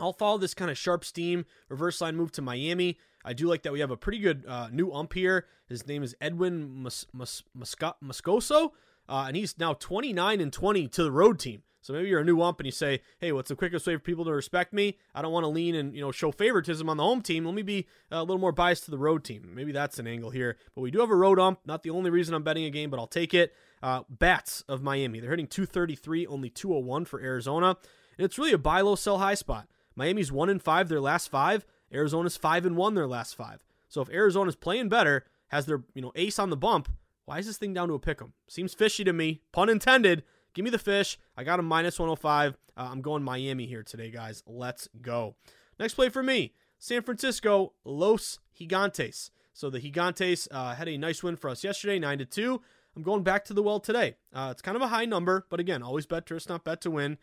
I'll 0.01 0.13
follow 0.13 0.39
this 0.39 0.55
kind 0.55 0.71
of 0.71 0.79
sharp 0.79 1.05
steam 1.05 1.45
reverse 1.69 2.01
line 2.01 2.17
move 2.17 2.33
to 2.33 2.43
Miami. 2.43 2.99
I 3.25 3.33
do 3.33 3.47
like 3.49 3.63
that 3.63 3.73
we 3.73 3.81
have 3.81 3.91
a 3.91 3.97
pretty 3.97 4.19
good 4.21 4.45
uh, 4.47 4.69
new 4.71 4.93
ump 4.93 5.13
here. 5.13 5.47
His 5.69 5.87
name 5.87 6.03
is 6.03 6.17
Edwin 6.21 6.83
Mus- 6.83 7.07
Mus- 7.13 7.43
Moscoso, 7.57 8.71
uh, 9.09 9.25
and 9.27 9.37
he's 9.37 9.59
now 9.59 9.75
29 9.75 10.41
and 10.41 10.53
20 10.53 10.89
to 10.89 11.03
the 11.03 11.11
road 11.13 11.39
team. 11.39 11.63
So 11.81 11.93
maybe 11.93 12.09
you're 12.09 12.21
a 12.21 12.25
new 12.25 12.43
ump 12.43 12.59
and 12.61 12.67
you 12.67 12.73
say, 12.73 13.01
"Hey, 13.19 13.33
what's 13.33 13.49
the 13.49 13.57
quickest 13.57 13.87
way 13.87 13.95
for 13.95 14.01
people 14.01 14.25
to 14.25 14.33
respect 14.33 14.73
me? 14.73 14.99
I 15.15 15.23
don't 15.23 15.33
want 15.33 15.45
to 15.45 15.49
lean 15.49 15.75
and 15.75 15.95
you 15.95 16.01
know 16.01 16.11
show 16.13 16.31
favoritism 16.33 16.89
on 16.89 16.97
the 16.97 17.03
home 17.05 17.23
team. 17.23 17.45
Let 17.45 17.55
me 17.55 17.63
be 17.63 17.87
a 18.11 18.21
little 18.21 18.39
more 18.41 18.53
biased 18.53 18.85
to 18.87 18.91
the 18.91 18.99
road 18.99 19.25
team. 19.25 19.51
Maybe 19.55 19.73
that's 19.73 19.99
an 19.99 20.07
angle 20.07 20.31
here. 20.31 20.57
But 20.75 20.83
we 20.83 20.91
do 20.91 20.99
have 21.01 21.11
a 21.11 21.15
road 21.17 21.39
ump. 21.39 21.61
Not 21.67 21.83
the 21.85 21.91
only 21.91 22.11
reason 22.11 22.35
I'm 22.35 22.43
betting 22.43 22.65
a 22.65 22.71
game, 22.71 22.91
but 22.91 22.99
I'll 22.99 23.07
take 23.07 23.33
it. 23.33 23.55
Uh, 23.83 24.03
Bats 24.11 24.63
of 24.69 24.83
Miami. 24.83 25.21
They're 25.21 25.31
hitting 25.31 25.47
233, 25.47 26.27
only 26.27 26.51
201 26.51 27.05
for 27.05 27.21
Arizona, 27.21 27.77
and 28.19 28.25
it's 28.25 28.37
really 28.39 28.53
a 28.53 28.59
buy 28.59 28.81
low, 28.81 28.97
sell 28.97 29.19
high 29.19 29.35
spot. 29.35 29.69
Miami's 29.99 30.31
one 30.31 30.49
and 30.49 30.63
five 30.63 30.89
their 30.89 31.01
last 31.01 31.29
five. 31.29 31.67
Arizona's 31.93 32.37
five 32.37 32.65
and 32.65 32.77
one 32.77 32.95
their 32.95 33.09
last 33.09 33.35
five. 33.35 33.65
So 33.89 34.01
if 34.01 34.09
Arizona's 34.11 34.55
playing 34.55 34.89
better, 34.89 35.25
has 35.49 35.67
their 35.67 35.83
you 35.93 36.01
know 36.01 36.13
ace 36.15 36.39
on 36.39 36.51
the 36.51 36.57
bump, 36.57 36.89
why 37.25 37.39
is 37.39 37.47
this 37.47 37.59
thing 37.59 37.75
down 37.75 37.89
to 37.89 37.95
a 37.95 37.99
pick 37.99 38.23
'em? 38.23 38.33
Seems 38.47 38.75
fishy 38.75 39.03
to 39.03 39.13
me. 39.13 39.41
Pun 39.51 39.69
intended. 39.69 40.23
Give 40.55 40.65
me 40.65 40.71
the 40.71 40.79
fish. 40.79 41.19
I 41.37 41.43
got 41.43 41.59
a 41.59 41.63
minus 41.63 41.99
105. 41.99 42.57
Uh, 42.77 42.89
I'm 42.93 43.03
going 43.03 43.25
Miami 43.25 43.67
here 43.67 43.83
today, 43.83 44.11
guys. 44.11 44.45
Let's 44.47 44.89
go. 45.03 45.35
Next 45.81 45.95
play 45.95 46.11
for 46.11 46.23
me 46.23 46.55
San 46.79 47.03
Francisco, 47.03 47.73
Los 47.85 48.39
Gigantes. 48.59 49.31
So 49.53 49.69
the 49.69 49.81
Gigantes 49.81 50.47
uh, 50.53 50.77
had 50.77 50.89
a 50.89 50.97
nice 50.97 51.25
win 51.25 51.35
for 51.35 51.51
us 51.51 51.65
yesterday, 51.65 51.99
9 51.99 52.19
to 52.19 52.25
2. 52.25 52.63
I'm 52.95 53.03
going 53.03 53.25
back 53.25 53.45
to 53.47 53.55
the 53.55 53.63
well 53.63 53.81
today. 53.81 54.15
Uh, 54.33 54.49
it's 54.53 54.63
kind 54.63 54.77
of 54.77 54.83
a 54.83 54.89
high 54.89 55.05
number, 55.05 55.45
but 55.51 55.59
again, 55.59 55.83
always 55.83 56.07
bet 56.07 56.27
to 56.27 56.35
risk, 56.35 56.49
not 56.49 56.65
bet 56.65 56.81
to 56.83 56.91
win. 56.91 57.19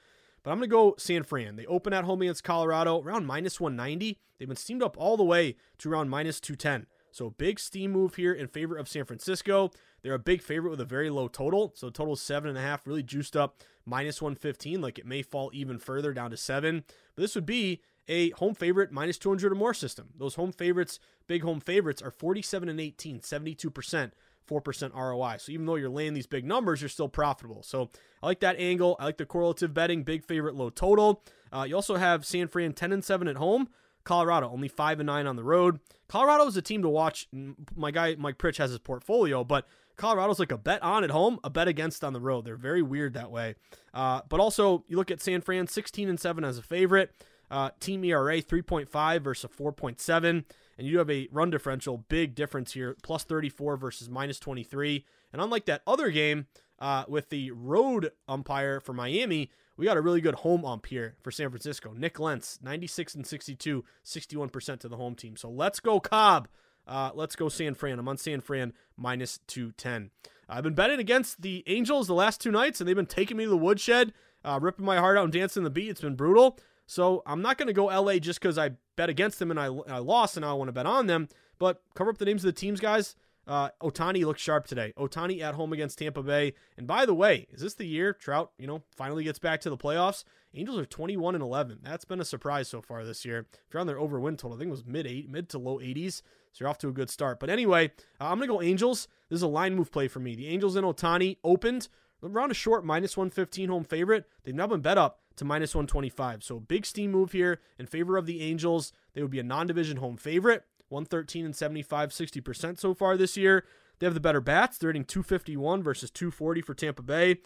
But 0.46 0.52
I'm 0.52 0.60
going 0.60 0.70
to 0.70 0.76
go 0.76 0.96
San 1.00 1.24
Fran. 1.24 1.56
They 1.56 1.66
open 1.66 1.92
at 1.92 2.04
home 2.04 2.22
against 2.22 2.44
Colorado 2.44 3.02
around 3.02 3.26
minus 3.26 3.60
190. 3.60 4.20
They've 4.38 4.48
been 4.48 4.56
steamed 4.56 4.84
up 4.84 4.96
all 4.96 5.18
the 5.18 5.24
way 5.24 5.56
to 5.80 5.92
around 5.92 6.10
minus 6.10 6.40
210. 6.40 6.86
So 7.12 7.32
big 7.32 7.60
steam 7.60 7.92
move 7.92 8.14
here 8.14 8.32
in 8.32 8.48
favor 8.48 8.78
of 8.78 8.88
San 8.88 9.06
Francisco. 9.06 9.72
They're 10.04 10.14
a 10.14 10.20
big 10.20 10.44
favorite 10.44 10.70
with 10.70 10.82
a 10.82 10.86
very 10.86 11.10
low 11.10 11.28
total. 11.28 11.74
So 11.76 11.90
total 11.90 12.16
seven 12.16 12.50
and 12.50 12.60
a 12.60 12.62
half, 12.62 12.86
really 12.86 13.02
juiced 13.02 13.36
up 13.36 13.58
minus 13.88 14.22
115. 14.22 14.82
Like 14.82 15.00
it 15.00 15.08
may 15.08 15.24
fall 15.24 15.50
even 15.52 15.80
further 15.80 16.14
down 16.14 16.30
to 16.30 16.38
seven. 16.38 16.84
But 17.16 17.22
this 17.24 17.34
would 17.34 17.48
be 17.48 17.82
a 18.08 18.30
home 18.32 18.54
favorite 18.54 18.92
minus 18.92 19.18
200 19.18 19.52
or 19.52 19.56
more 19.56 19.74
system. 19.74 20.10
Those 20.16 20.36
home 20.36 20.52
favorites, 20.52 21.00
big 21.26 21.42
home 21.42 21.60
favorites, 21.60 22.04
are 22.04 22.12
47 22.12 22.70
and 22.70 22.80
18, 22.80 23.22
72%. 23.22 24.12
4% 24.48 24.94
ROI. 24.94 25.38
So 25.38 25.52
even 25.52 25.66
though 25.66 25.76
you're 25.76 25.90
laying 25.90 26.14
these 26.14 26.28
big 26.28 26.46
numbers, 26.46 26.82
you're 26.82 26.90
still 26.90 27.10
profitable. 27.10 27.64
So 27.64 27.90
I 28.22 28.28
like 28.28 28.40
that 28.42 28.58
angle. 28.60 28.96
I 29.00 29.06
like 29.06 29.18
the 29.18 29.26
correlative 29.26 29.74
betting, 29.74 30.04
big 30.04 30.26
favorite, 30.26 30.56
low 30.56 30.70
total. 30.70 31.24
Uh, 31.52 31.66
you 31.68 31.76
also 31.76 31.96
have 31.96 32.26
San 32.26 32.48
Fran 32.48 32.74
10 32.74 32.92
and 32.92 33.04
7 33.04 33.28
at 33.28 33.38
home. 33.38 33.70
Colorado 34.04 34.50
only 34.50 34.68
5 34.68 35.00
and 35.00 35.08
9 35.08 35.26
on 35.28 35.36
the 35.36 35.44
road. 35.44 35.80
Colorado 36.08 36.46
is 36.46 36.56
a 36.56 36.62
team 36.62 36.82
to 36.84 36.90
watch. 36.90 37.28
My 37.76 37.92
guy 37.92 38.16
Mike 38.18 38.38
Pritch 38.38 38.58
has 38.58 38.70
his 38.70 38.80
portfolio, 38.80 39.44
but 39.44 39.68
Colorado's 39.98 40.40
like 40.40 40.52
a 40.52 40.58
bet 40.58 40.84
on 40.84 41.04
at 41.04 41.10
home, 41.10 41.40
a 41.44 41.50
bet 41.50 41.68
against 41.68 42.04
on 42.04 42.14
the 42.14 42.20
road. 42.20 42.46
They're 42.46 42.56
very 42.56 42.82
weird 42.82 43.14
that 43.14 43.32
way. 43.32 43.56
Uh, 43.94 44.22
but 44.30 44.40
also, 44.40 44.84
you 44.88 44.98
look 44.98 45.12
at 45.12 45.22
San 45.22 45.42
Fran, 45.42 45.68
16 45.68 46.10
and 46.10 46.20
7 46.20 46.44
as 46.44 46.58
a 46.58 46.62
favorite. 46.62 47.12
Uh, 47.50 47.70
team 47.80 48.04
ERA 48.04 48.42
3.5 48.42 49.22
versus 49.22 49.50
4.7. 49.58 50.44
And 50.78 50.86
you 50.86 50.94
do 50.94 50.98
have 51.00 51.10
a 51.10 51.28
run 51.32 51.50
differential, 51.50 52.06
big 52.10 52.36
difference 52.36 52.74
here, 52.74 52.96
plus 53.02 53.24
34 53.24 53.78
versus 53.78 54.10
minus 54.10 54.40
23. 54.40 55.06
And 55.32 55.42
unlike 55.42 55.66
that 55.66 55.82
other 55.88 56.12
game 56.12 56.48
uh, 56.80 57.06
with 57.08 57.30
the 57.30 57.52
road 57.52 58.12
umpire 58.28 58.80
for 58.80 58.94
Miami, 58.94 59.52
we 59.78 59.86
got 59.86 59.98
a 59.98 60.02
really 60.02 60.22
good 60.22 60.36
home 60.36 60.66
ump 60.66 60.86
here 60.86 61.16
for 61.22 61.32
San 61.32 61.50
Francisco. 61.50 61.94
Nick 61.94 62.20
Lentz, 62.20 62.60
96 62.62 63.16
and 63.16 63.28
62, 63.28 63.84
61% 64.06 64.80
to 64.80 64.88
the 64.88 64.98
home 64.98 65.16
team. 65.16 65.36
So 65.36 65.50
let's 65.50 65.80
go 65.80 66.00
Cobb. 66.00 66.48
Uh, 66.88 67.12
let's 67.14 67.36
go 67.36 67.50
San 67.50 67.74
Fran. 67.74 68.00
I'm 68.00 68.08
on 68.08 68.18
San 68.18 68.42
Fran 68.42 68.74
minus 68.96 69.40
210. 69.48 70.12
I've 70.48 70.64
been 70.64 70.76
betting 70.76 71.00
against 71.00 71.42
the 71.42 71.64
Angels 71.68 72.08
the 72.08 72.14
last 72.14 72.40
two 72.40 72.52
nights, 72.52 72.80
and 72.80 72.88
they've 72.88 72.96
been 72.96 73.06
taking 73.06 73.38
me 73.38 73.46
to 73.46 73.50
the 73.50 73.58
woodshed, 73.58 74.14
uh, 74.44 74.60
ripping 74.62 74.86
my 74.86 74.98
heart 74.98 75.18
out 75.18 75.24
and 75.24 75.34
dancing 75.34 75.64
the 75.64 75.70
beat. 75.70 75.90
It's 75.90 76.02
been 76.02 76.16
brutal. 76.16 76.60
So 76.86 77.24
I'm 77.26 77.42
not 77.42 77.58
going 77.58 77.68
to 77.68 77.74
go 77.74 77.86
LA 77.86 78.20
just 78.20 78.40
because 78.40 78.58
I 78.58 78.72
bet 78.96 79.10
against 79.10 79.40
them 79.40 79.52
and 79.52 79.60
I, 79.60 79.66
I 79.66 79.98
lost 79.98 80.38
and 80.38 80.46
I 80.46 80.54
want 80.54 80.68
to 80.70 80.74
bet 80.74 80.86
on 80.86 81.08
them. 81.08 81.28
But 81.58 81.82
cover 81.96 82.10
up 82.10 82.18
the 82.18 82.26
names 82.26 82.44
of 82.44 82.54
the 82.54 82.60
teams, 82.60 82.80
guys. 82.80 83.16
Uh, 83.48 83.70
Ohtani 83.82 84.26
looks 84.26 84.42
sharp 84.42 84.66
today. 84.66 84.92
Ohtani 84.98 85.42
at 85.42 85.54
home 85.54 85.72
against 85.72 86.00
Tampa 86.00 86.24
Bay. 86.24 86.54
And 86.78 86.88
by 86.88 87.06
the 87.06 87.14
way, 87.14 87.48
is 87.52 87.62
this 87.62 87.76
the 87.76 87.86
year 87.86 88.12
Trout, 88.12 88.52
you 88.58 88.66
know, 88.66 88.84
finally 88.96 89.24
gets 89.24 89.40
back 89.40 89.62
to 89.62 89.70
the 89.70 89.78
playoffs? 89.78 90.24
Angels 90.56 90.80
are 90.80 90.86
21 90.86 91.36
and 91.36 91.44
11. 91.44 91.80
That's 91.84 92.06
been 92.06 92.20
a 92.20 92.26
surprise 92.26 92.68
so 92.68 92.82
far 92.82 93.06
this 93.06 93.24
year. 93.24 93.46
If 93.52 93.74
you're 93.74 93.82
on 93.82 93.88
their 93.88 94.00
over 94.00 94.20
win 94.20 94.38
total, 94.38 94.58
I 94.58 94.60
think 94.60 94.70
it 94.70 94.72
was 94.72 94.86
mid 94.86 95.06
eight, 95.06 95.30
mid 95.30 95.50
to 95.50 95.60
low 95.60 95.80
80s. 95.80 96.22
So 96.54 96.64
you're 96.64 96.70
off 96.70 96.78
to 96.80 96.88
a 96.88 96.94
good 96.94 97.10
start. 97.10 97.40
But 97.40 97.50
anyway, 97.50 97.92
uh, 98.20 98.30
I'm 98.30 98.40
gonna 98.40 98.48
go 98.48 98.62
Angels. 98.62 99.08
This 99.30 99.38
is 99.38 99.44
a 99.44 99.48
line 99.48 99.76
move 99.76 99.92
play 99.92 100.08
for 100.08 100.20
me. 100.20 100.36
The 100.36 100.48
Angels 100.48 100.76
and 100.76 100.86
Ohtani 100.86 101.38
opened 101.44 101.90
around 102.24 102.50
a 102.50 102.56
short 102.56 102.86
minus 102.86 103.18
115 103.18 103.70
home 103.70 103.84
favorite. 103.84 104.26
They've 104.44 104.56
now 104.56 104.68
been 104.68 104.82
bet 104.82 104.98
up 104.98 105.20
to 105.38 105.46
minus 105.46 105.76
125. 105.76 106.44
So 106.44 106.60
big 106.60 106.86
steam 106.86 107.12
move 107.12 107.32
here 107.32 107.60
in 107.78 107.86
favor 107.86 108.18
of 108.18 108.26
the 108.26 108.42
Angels. 108.42 108.94
They 109.14 109.22
would 109.22 109.32
be 109.32 109.40
a 109.40 109.44
non-division 109.44 109.98
home 109.98 110.18
favorite. 110.18 110.64
113 110.90 111.46
and 111.46 111.56
75, 111.56 112.10
60% 112.10 112.80
so 112.80 112.94
far 112.94 113.18
this 113.18 113.36
year. 113.36 113.66
They 114.00 114.06
have 114.06 114.14
the 114.14 114.20
better 114.20 114.42
bats. 114.42 114.78
They're 114.78 114.90
hitting 114.90 115.06
251 115.06 115.82
versus 115.82 116.12
240 116.12 116.62
for 116.62 116.74
Tampa 116.74 117.02
Bay. 117.02 117.38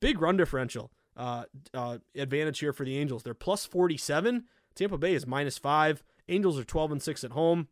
Big 0.00 0.20
run 0.20 0.36
differential 0.36 0.90
uh, 1.16 1.44
uh, 1.72 1.98
advantage 2.14 2.60
here 2.60 2.72
for 2.72 2.84
the 2.84 2.96
Angels. 2.98 3.22
They're 3.22 3.34
plus 3.34 3.64
47. 3.64 4.44
Tampa 4.74 4.98
Bay 4.98 5.14
is 5.14 5.26
minus 5.26 5.58
five. 5.58 6.02
Angels 6.28 6.58
are 6.58 6.64
12 6.64 6.92
and 6.92 7.02
six 7.02 7.24
at 7.24 7.32
home. 7.32 7.68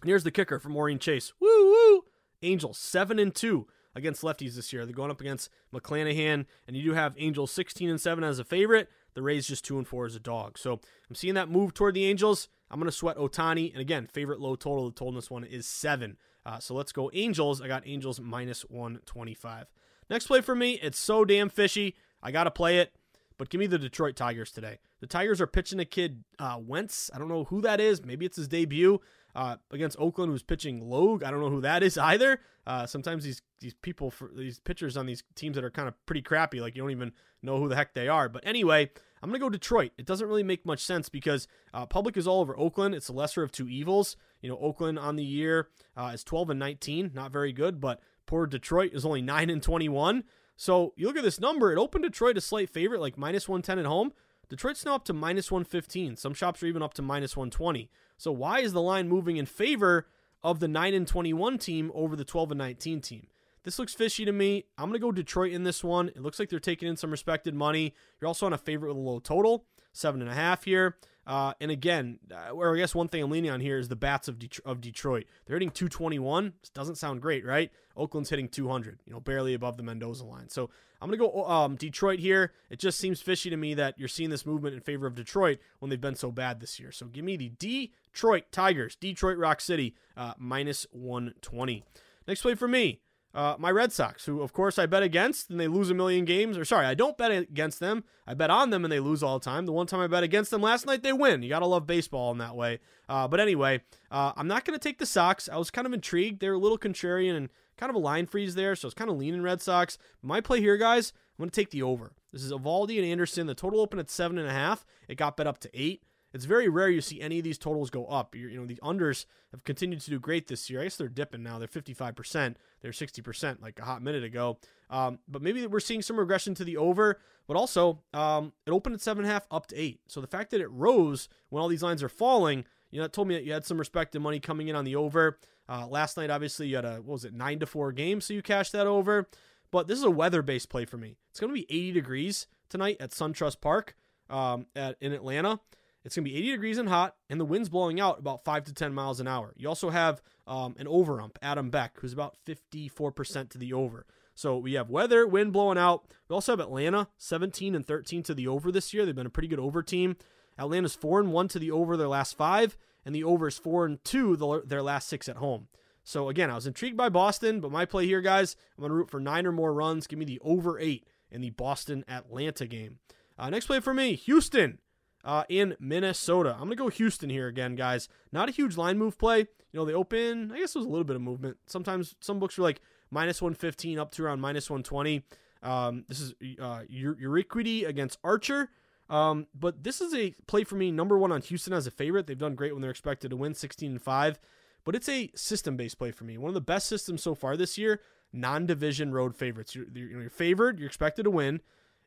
And 0.00 0.08
here's 0.08 0.24
the 0.24 0.30
kicker 0.30 0.58
from 0.58 0.72
Maureen 0.72 0.98
Chase. 0.98 1.32
Woo 1.40 1.48
woo! 1.48 2.04
Angels 2.42 2.78
seven 2.78 3.18
and 3.18 3.34
two 3.34 3.66
against 3.94 4.22
lefties 4.22 4.54
this 4.54 4.72
year. 4.72 4.84
They're 4.84 4.94
going 4.94 5.10
up 5.10 5.20
against 5.20 5.50
McClanahan, 5.74 6.46
and 6.66 6.76
you 6.76 6.82
do 6.82 6.92
have 6.92 7.14
Angels 7.18 7.52
16 7.52 7.88
and 7.88 8.00
7 8.00 8.24
as 8.24 8.38
a 8.38 8.44
favorite. 8.44 8.88
The 9.14 9.22
Rays 9.22 9.46
just 9.46 9.64
2 9.64 9.78
and 9.78 9.86
4 9.86 10.06
as 10.06 10.16
a 10.16 10.20
dog. 10.20 10.58
So 10.58 10.80
I'm 11.08 11.14
seeing 11.14 11.34
that 11.34 11.50
move 11.50 11.74
toward 11.74 11.94
the 11.94 12.06
Angels. 12.06 12.48
I'm 12.70 12.78
going 12.78 12.90
to 12.90 12.96
sweat 12.96 13.18
Ohtani. 13.18 13.70
And 13.72 13.80
again, 13.80 14.06
favorite 14.06 14.40
low 14.40 14.56
total 14.56 14.86
the 14.86 14.92
total 14.92 15.10
in 15.10 15.14
this 15.16 15.30
one 15.30 15.44
is 15.44 15.66
7. 15.66 16.16
Uh, 16.44 16.58
so 16.58 16.74
let's 16.74 16.92
go 16.92 17.10
Angels. 17.12 17.60
I 17.60 17.68
got 17.68 17.86
Angels 17.86 18.20
minus 18.20 18.62
125. 18.62 19.66
Next 20.08 20.26
play 20.26 20.40
for 20.40 20.54
me, 20.54 20.78
it's 20.82 20.98
so 20.98 21.24
damn 21.24 21.48
fishy. 21.48 21.94
I 22.22 22.32
got 22.32 22.44
to 22.44 22.50
play 22.50 22.78
it. 22.78 22.92
But 23.38 23.48
give 23.48 23.58
me 23.58 23.66
the 23.66 23.78
Detroit 23.78 24.14
Tigers 24.14 24.52
today. 24.52 24.78
The 25.00 25.06
Tigers 25.06 25.40
are 25.40 25.46
pitching 25.46 25.80
a 25.80 25.84
kid, 25.84 26.22
uh, 26.38 26.58
Wentz. 26.60 27.10
I 27.12 27.18
don't 27.18 27.28
know 27.28 27.44
who 27.44 27.60
that 27.62 27.80
is. 27.80 28.04
Maybe 28.04 28.24
it's 28.24 28.36
his 28.36 28.46
debut 28.46 29.00
uh, 29.34 29.56
against 29.70 29.96
Oakland, 29.98 30.30
who's 30.30 30.42
pitching 30.42 30.88
Logue. 30.88 31.22
I 31.22 31.30
don't 31.30 31.40
know 31.40 31.50
who 31.50 31.60
that 31.62 31.82
is 31.82 31.96
either. 31.96 32.40
Uh, 32.66 32.86
sometimes 32.86 33.24
these 33.24 33.42
these 33.60 33.74
people, 33.74 34.10
for 34.10 34.30
these 34.34 34.58
pitchers 34.58 34.96
on 34.96 35.06
these 35.06 35.22
teams 35.34 35.54
that 35.54 35.64
are 35.64 35.70
kind 35.70 35.88
of 35.88 35.94
pretty 36.06 36.22
crappy, 36.22 36.60
like 36.60 36.74
you 36.74 36.82
don't 36.82 36.90
even 36.90 37.12
know 37.42 37.58
who 37.58 37.68
the 37.68 37.76
heck 37.76 37.94
they 37.94 38.08
are. 38.08 38.28
But 38.28 38.46
anyway, 38.46 38.90
I'm 39.22 39.30
gonna 39.30 39.38
go 39.38 39.48
Detroit. 39.48 39.92
It 39.96 40.06
doesn't 40.06 40.26
really 40.26 40.42
make 40.42 40.66
much 40.66 40.84
sense 40.84 41.08
because 41.08 41.48
uh, 41.72 41.86
public 41.86 42.16
is 42.16 42.26
all 42.26 42.40
over 42.40 42.58
Oakland. 42.58 42.94
It's 42.94 43.06
the 43.06 43.12
lesser 43.12 43.42
of 43.42 43.52
two 43.52 43.68
evils. 43.68 44.16
You 44.40 44.50
know, 44.50 44.58
Oakland 44.58 44.98
on 44.98 45.16
the 45.16 45.24
year 45.24 45.68
uh, 45.96 46.10
is 46.12 46.24
12 46.24 46.50
and 46.50 46.60
19, 46.60 47.12
not 47.14 47.32
very 47.32 47.52
good, 47.52 47.80
but 47.80 48.00
poor 48.26 48.46
Detroit 48.46 48.92
is 48.92 49.04
only 49.04 49.22
9 49.22 49.50
and 49.50 49.62
21. 49.62 50.24
So 50.56 50.92
you 50.96 51.06
look 51.06 51.16
at 51.16 51.22
this 51.22 51.40
number, 51.40 51.72
it 51.72 51.78
opened 51.78 52.04
Detroit 52.04 52.36
a 52.36 52.40
slight 52.40 52.68
favorite, 52.68 53.00
like 53.00 53.16
minus 53.16 53.48
110 53.48 53.78
at 53.78 53.86
home. 53.86 54.12
Detroit's 54.52 54.84
now 54.84 54.96
up 54.96 55.06
to 55.06 55.14
minus 55.14 55.50
115. 55.50 56.18
Some 56.18 56.34
shops 56.34 56.62
are 56.62 56.66
even 56.66 56.82
up 56.82 56.92
to 56.92 57.00
minus 57.00 57.34
120. 57.34 57.88
So 58.18 58.30
why 58.30 58.60
is 58.60 58.74
the 58.74 58.82
line 58.82 59.08
moving 59.08 59.38
in 59.38 59.46
favor 59.46 60.08
of 60.42 60.60
the 60.60 60.68
9 60.68 60.92
and 60.92 61.08
21 61.08 61.56
team 61.56 61.90
over 61.94 62.14
the 62.14 62.24
12 62.26 62.50
and 62.50 62.58
19 62.58 63.00
team? 63.00 63.28
this 63.64 63.78
looks 63.78 63.94
fishy 63.94 64.26
to 64.26 64.32
me. 64.32 64.66
I'm 64.76 64.90
going 64.90 65.00
to 65.00 65.06
go 65.06 65.10
Detroit 65.10 65.52
in 65.52 65.64
this 65.64 65.82
one. 65.82 66.08
It 66.08 66.20
looks 66.20 66.38
like 66.38 66.50
they're 66.50 66.60
taking 66.60 66.86
in 66.86 66.98
some 66.98 67.10
respected 67.10 67.54
money. 67.54 67.94
You're 68.20 68.28
also 68.28 68.44
on 68.44 68.52
a 68.52 68.58
favorite 68.58 68.88
with 68.88 68.98
a 68.98 69.00
low 69.00 69.20
total, 69.20 69.64
seven 69.94 70.20
and 70.20 70.30
a 70.30 70.34
half 70.34 70.64
here. 70.64 70.98
Uh, 71.26 71.52
and 71.60 71.70
again, 71.70 72.18
uh, 72.32 72.50
or 72.50 72.74
I 72.74 72.78
guess 72.78 72.94
one 72.94 73.08
thing 73.08 73.22
I'm 73.22 73.30
leaning 73.30 73.50
on 73.50 73.60
here 73.60 73.78
is 73.78 73.88
the 73.88 73.96
bats 73.96 74.28
of, 74.28 74.38
of 74.64 74.80
Detroit. 74.80 75.26
They're 75.46 75.54
hitting 75.54 75.70
221. 75.70 76.54
This 76.60 76.70
doesn't 76.70 76.96
sound 76.96 77.22
great, 77.22 77.44
right? 77.44 77.70
Oakland's 77.96 78.30
hitting 78.30 78.48
200, 78.48 79.00
you 79.06 79.12
know, 79.12 79.20
barely 79.20 79.54
above 79.54 79.76
the 79.76 79.82
Mendoza 79.82 80.24
line. 80.24 80.48
So 80.48 80.70
I'm 81.00 81.08
going 81.08 81.18
to 81.18 81.24
go 81.24 81.44
um, 81.46 81.76
Detroit 81.76 82.18
here. 82.18 82.52
It 82.70 82.78
just 82.78 82.98
seems 82.98 83.20
fishy 83.20 83.50
to 83.50 83.56
me 83.56 83.74
that 83.74 83.98
you're 83.98 84.08
seeing 84.08 84.30
this 84.30 84.46
movement 84.46 84.74
in 84.74 84.80
favor 84.80 85.06
of 85.06 85.14
Detroit 85.14 85.58
when 85.78 85.90
they've 85.90 86.00
been 86.00 86.16
so 86.16 86.32
bad 86.32 86.60
this 86.60 86.80
year. 86.80 86.90
So 86.90 87.06
give 87.06 87.24
me 87.24 87.36
the 87.36 87.50
Detroit 87.50 88.44
Tigers, 88.50 88.96
Detroit 88.96 89.38
Rock 89.38 89.60
City, 89.60 89.94
uh, 90.16 90.34
minus 90.38 90.86
120. 90.90 91.84
Next 92.26 92.42
play 92.42 92.54
for 92.54 92.68
me. 92.68 93.00
Uh, 93.34 93.56
my 93.58 93.70
Red 93.70 93.92
Sox, 93.92 94.26
who 94.26 94.42
of 94.42 94.52
course 94.52 94.78
I 94.78 94.86
bet 94.86 95.02
against 95.02 95.50
and 95.50 95.58
they 95.58 95.68
lose 95.68 95.90
a 95.90 95.94
million 95.94 96.24
games. 96.24 96.58
Or 96.58 96.64
sorry, 96.64 96.86
I 96.86 96.94
don't 96.94 97.16
bet 97.16 97.30
against 97.30 97.80
them. 97.80 98.04
I 98.26 98.34
bet 98.34 98.50
on 98.50 98.70
them 98.70 98.84
and 98.84 98.92
they 98.92 99.00
lose 99.00 99.22
all 99.22 99.38
the 99.38 99.44
time. 99.44 99.64
The 99.66 99.72
one 99.72 99.86
time 99.86 100.00
I 100.00 100.06
bet 100.06 100.22
against 100.22 100.50
them 100.50 100.60
last 100.60 100.86
night, 100.86 101.02
they 101.02 101.12
win. 101.12 101.42
You 101.42 101.48
gotta 101.48 101.66
love 101.66 101.86
baseball 101.86 102.30
in 102.32 102.38
that 102.38 102.56
way. 102.56 102.80
Uh, 103.08 103.26
but 103.28 103.40
anyway, 103.40 103.80
uh, 104.10 104.32
I'm 104.36 104.48
not 104.48 104.64
gonna 104.64 104.78
take 104.78 104.98
the 104.98 105.06
Sox. 105.06 105.48
I 105.48 105.56
was 105.56 105.70
kind 105.70 105.86
of 105.86 105.92
intrigued. 105.92 106.40
They're 106.40 106.54
a 106.54 106.58
little 106.58 106.78
contrarian 106.78 107.36
and 107.36 107.48
kind 107.76 107.90
of 107.90 107.96
a 107.96 108.00
line 108.00 108.26
freeze 108.26 108.54
there, 108.54 108.76
so 108.76 108.86
it's 108.86 108.94
kind 108.94 109.10
of 109.10 109.16
leaning 109.16 109.42
Red 109.42 109.62
Sox. 109.62 109.96
My 110.22 110.40
play 110.40 110.60
here, 110.60 110.76
guys, 110.76 111.12
I'm 111.38 111.42
gonna 111.42 111.50
take 111.50 111.70
the 111.70 111.82
over. 111.82 112.12
This 112.32 112.42
is 112.42 112.52
Eovaldi 112.52 112.98
and 112.98 113.06
Anderson. 113.06 113.46
The 113.46 113.54
total 113.54 113.80
opened 113.80 114.00
at 114.00 114.10
seven 114.10 114.38
and 114.38 114.48
a 114.48 114.52
half. 114.52 114.84
It 115.08 115.16
got 115.16 115.36
bet 115.36 115.46
up 115.46 115.58
to 115.60 115.70
eight. 115.74 116.02
It's 116.32 116.44
very 116.44 116.68
rare 116.68 116.88
you 116.88 117.00
see 117.00 117.20
any 117.20 117.38
of 117.38 117.44
these 117.44 117.58
totals 117.58 117.90
go 117.90 118.06
up. 118.06 118.34
You're, 118.34 118.50
you 118.50 118.58
know, 118.58 118.66
the 118.66 118.80
unders 118.82 119.26
have 119.50 119.64
continued 119.64 120.00
to 120.00 120.10
do 120.10 120.18
great 120.18 120.48
this 120.48 120.70
year. 120.70 120.80
I 120.80 120.84
guess 120.84 120.96
they're 120.96 121.08
dipping 121.08 121.42
now. 121.42 121.58
They're 121.58 121.68
55%. 121.68 122.54
They're 122.80 122.90
60% 122.90 123.62
like 123.62 123.78
a 123.78 123.84
hot 123.84 124.02
minute 124.02 124.24
ago. 124.24 124.58
Um, 124.88 125.18
but 125.28 125.42
maybe 125.42 125.66
we're 125.66 125.80
seeing 125.80 126.02
some 126.02 126.18
regression 126.18 126.54
to 126.54 126.64
the 126.64 126.76
over. 126.76 127.20
But 127.46 127.56
also, 127.56 128.00
um, 128.14 128.52
it 128.66 128.70
opened 128.70 128.94
at 128.94 129.00
seven 129.00 129.24
and 129.24 129.30
a 129.30 129.34
half 129.34 129.46
up 129.50 129.66
to 129.68 129.76
eight. 129.76 130.00
So 130.06 130.20
the 130.20 130.26
fact 130.26 130.50
that 130.52 130.60
it 130.60 130.70
rose 130.70 131.28
when 131.50 131.62
all 131.62 131.68
these 131.68 131.82
lines 131.82 132.02
are 132.02 132.08
falling, 132.08 132.64
you 132.90 132.98
know, 132.98 133.04
it 133.04 133.12
told 133.12 133.28
me 133.28 133.34
that 133.34 133.44
you 133.44 133.52
had 133.52 133.64
some 133.64 133.78
respected 133.78 134.20
money 134.20 134.40
coming 134.40 134.68
in 134.68 134.76
on 134.76 134.84
the 134.84 134.96
over. 134.96 135.38
Uh, 135.68 135.86
last 135.86 136.16
night, 136.16 136.30
obviously, 136.30 136.68
you 136.68 136.76
had 136.76 136.84
a 136.84 136.96
what 136.96 137.12
was 137.12 137.24
it, 137.24 137.32
nine 137.32 137.58
to 137.58 137.66
four 137.66 137.92
game, 137.92 138.20
so 138.20 138.34
you 138.34 138.42
cashed 138.42 138.72
that 138.72 138.86
over. 138.86 139.28
But 139.70 139.88
this 139.88 139.98
is 139.98 140.04
a 140.04 140.10
weather-based 140.10 140.68
play 140.68 140.84
for 140.84 140.98
me. 140.98 141.16
It's 141.30 141.40
going 141.40 141.48
to 141.48 141.54
be 141.54 141.66
80 141.70 141.92
degrees 141.92 142.46
tonight 142.68 142.98
at 143.00 143.10
SunTrust 143.10 143.60
Park 143.60 143.96
um, 144.28 144.66
at 144.76 144.96
in 145.00 145.12
Atlanta. 145.12 145.60
It's 146.04 146.16
going 146.16 146.24
to 146.24 146.30
be 146.30 146.36
80 146.36 146.50
degrees 146.52 146.78
and 146.78 146.88
hot, 146.88 147.14
and 147.30 147.38
the 147.38 147.44
wind's 147.44 147.68
blowing 147.68 148.00
out 148.00 148.18
about 148.18 148.44
5 148.44 148.64
to 148.64 148.74
10 148.74 148.92
miles 148.92 149.20
an 149.20 149.28
hour. 149.28 149.54
You 149.56 149.68
also 149.68 149.90
have 149.90 150.20
um, 150.46 150.74
an 150.78 150.88
over 150.88 151.20
ump, 151.20 151.38
Adam 151.42 151.70
Beck, 151.70 151.98
who's 152.00 152.12
about 152.12 152.36
54% 152.46 153.50
to 153.50 153.58
the 153.58 153.72
over. 153.72 154.06
So 154.34 154.56
we 154.56 154.72
have 154.74 154.90
weather, 154.90 155.26
wind 155.26 155.52
blowing 155.52 155.78
out. 155.78 156.04
We 156.28 156.34
also 156.34 156.52
have 156.52 156.60
Atlanta, 156.60 157.08
17 157.18 157.74
and 157.74 157.86
13 157.86 158.22
to 158.24 158.34
the 158.34 158.48
over 158.48 158.72
this 158.72 158.92
year. 158.92 159.06
They've 159.06 159.14
been 159.14 159.26
a 159.26 159.30
pretty 159.30 159.48
good 159.48 159.60
over 159.60 159.82
team. 159.82 160.16
Atlanta's 160.58 160.94
4 160.94 161.20
and 161.20 161.32
1 161.32 161.48
to 161.48 161.58
the 161.58 161.70
over 161.70 161.96
their 161.96 162.08
last 162.08 162.36
five, 162.36 162.76
and 163.04 163.14
the 163.14 163.24
over 163.24 163.48
is 163.48 163.58
4 163.58 163.86
and 163.86 164.04
2 164.04 164.62
their 164.66 164.82
last 164.82 165.08
six 165.08 165.28
at 165.28 165.36
home. 165.36 165.68
So 166.04 166.28
again, 166.28 166.50
I 166.50 166.56
was 166.56 166.66
intrigued 166.66 166.96
by 166.96 167.08
Boston, 167.08 167.60
but 167.60 167.70
my 167.70 167.84
play 167.84 168.06
here, 168.06 168.20
guys, 168.20 168.56
I'm 168.76 168.82
going 168.82 168.90
to 168.90 168.96
root 168.96 169.10
for 169.10 169.20
nine 169.20 169.46
or 169.46 169.52
more 169.52 169.72
runs. 169.72 170.06
Give 170.06 170.18
me 170.18 170.24
the 170.24 170.40
over 170.42 170.78
eight 170.78 171.06
in 171.30 171.40
the 171.40 171.50
Boston 171.50 172.04
Atlanta 172.08 172.66
game. 172.66 172.98
Uh, 173.38 173.50
next 173.50 173.66
play 173.66 173.80
for 173.80 173.94
me, 173.94 174.14
Houston 174.14 174.78
uh, 175.24 175.44
in 175.48 175.76
Minnesota. 175.78 176.52
I'm 176.52 176.64
going 176.64 176.70
to 176.70 176.76
go 176.76 176.88
Houston 176.88 177.30
here 177.30 177.48
again, 177.48 177.74
guys. 177.74 178.08
Not 178.32 178.48
a 178.48 178.52
huge 178.52 178.76
line 178.76 178.98
move 178.98 179.18
play. 179.18 179.40
You 179.40 179.80
know, 179.80 179.84
they 179.84 179.94
open, 179.94 180.52
I 180.52 180.58
guess 180.58 180.74
it 180.74 180.78
was 180.78 180.86
a 180.86 180.90
little 180.90 181.04
bit 181.04 181.16
of 181.16 181.22
movement. 181.22 181.56
Sometimes 181.66 182.14
some 182.20 182.38
books 182.38 182.58
are 182.58 182.62
like 182.62 182.80
minus 183.10 183.40
115 183.40 183.98
up 183.98 184.12
to 184.12 184.24
around 184.24 184.40
minus 184.40 184.68
120. 184.68 185.22
Um, 185.62 186.04
this 186.08 186.20
is 186.20 186.34
uh, 186.60 186.82
Urquidy 186.92 187.86
against 187.86 188.18
Archer. 188.24 188.70
Um, 189.08 189.46
but 189.54 189.82
this 189.82 190.00
is 190.00 190.14
a 190.14 190.34
play 190.46 190.64
for 190.64 190.76
me, 190.76 190.90
number 190.90 191.18
one 191.18 191.32
on 191.32 191.42
Houston 191.42 191.72
as 191.72 191.86
a 191.86 191.90
favorite. 191.90 192.26
They've 192.26 192.38
done 192.38 192.54
great 192.54 192.72
when 192.72 192.80
they're 192.80 192.90
expected 192.90 193.30
to 193.30 193.36
win 193.36 193.54
16 193.54 193.92
and 193.92 194.02
5. 194.02 194.40
But 194.84 194.94
it's 194.94 195.08
a 195.08 195.30
system 195.34 195.76
based 195.76 195.98
play 195.98 196.10
for 196.10 196.24
me. 196.24 196.38
One 196.38 196.48
of 196.48 196.54
the 196.54 196.60
best 196.60 196.88
systems 196.88 197.22
so 197.22 197.34
far 197.34 197.56
this 197.56 197.78
year, 197.78 198.00
non 198.32 198.66
division 198.66 199.12
road 199.12 199.36
favorites. 199.36 199.74
You're, 199.74 199.86
you're 199.94 200.30
favored, 200.30 200.78
you're 200.78 200.88
expected 200.88 201.24
to 201.24 201.30
win. 201.30 201.60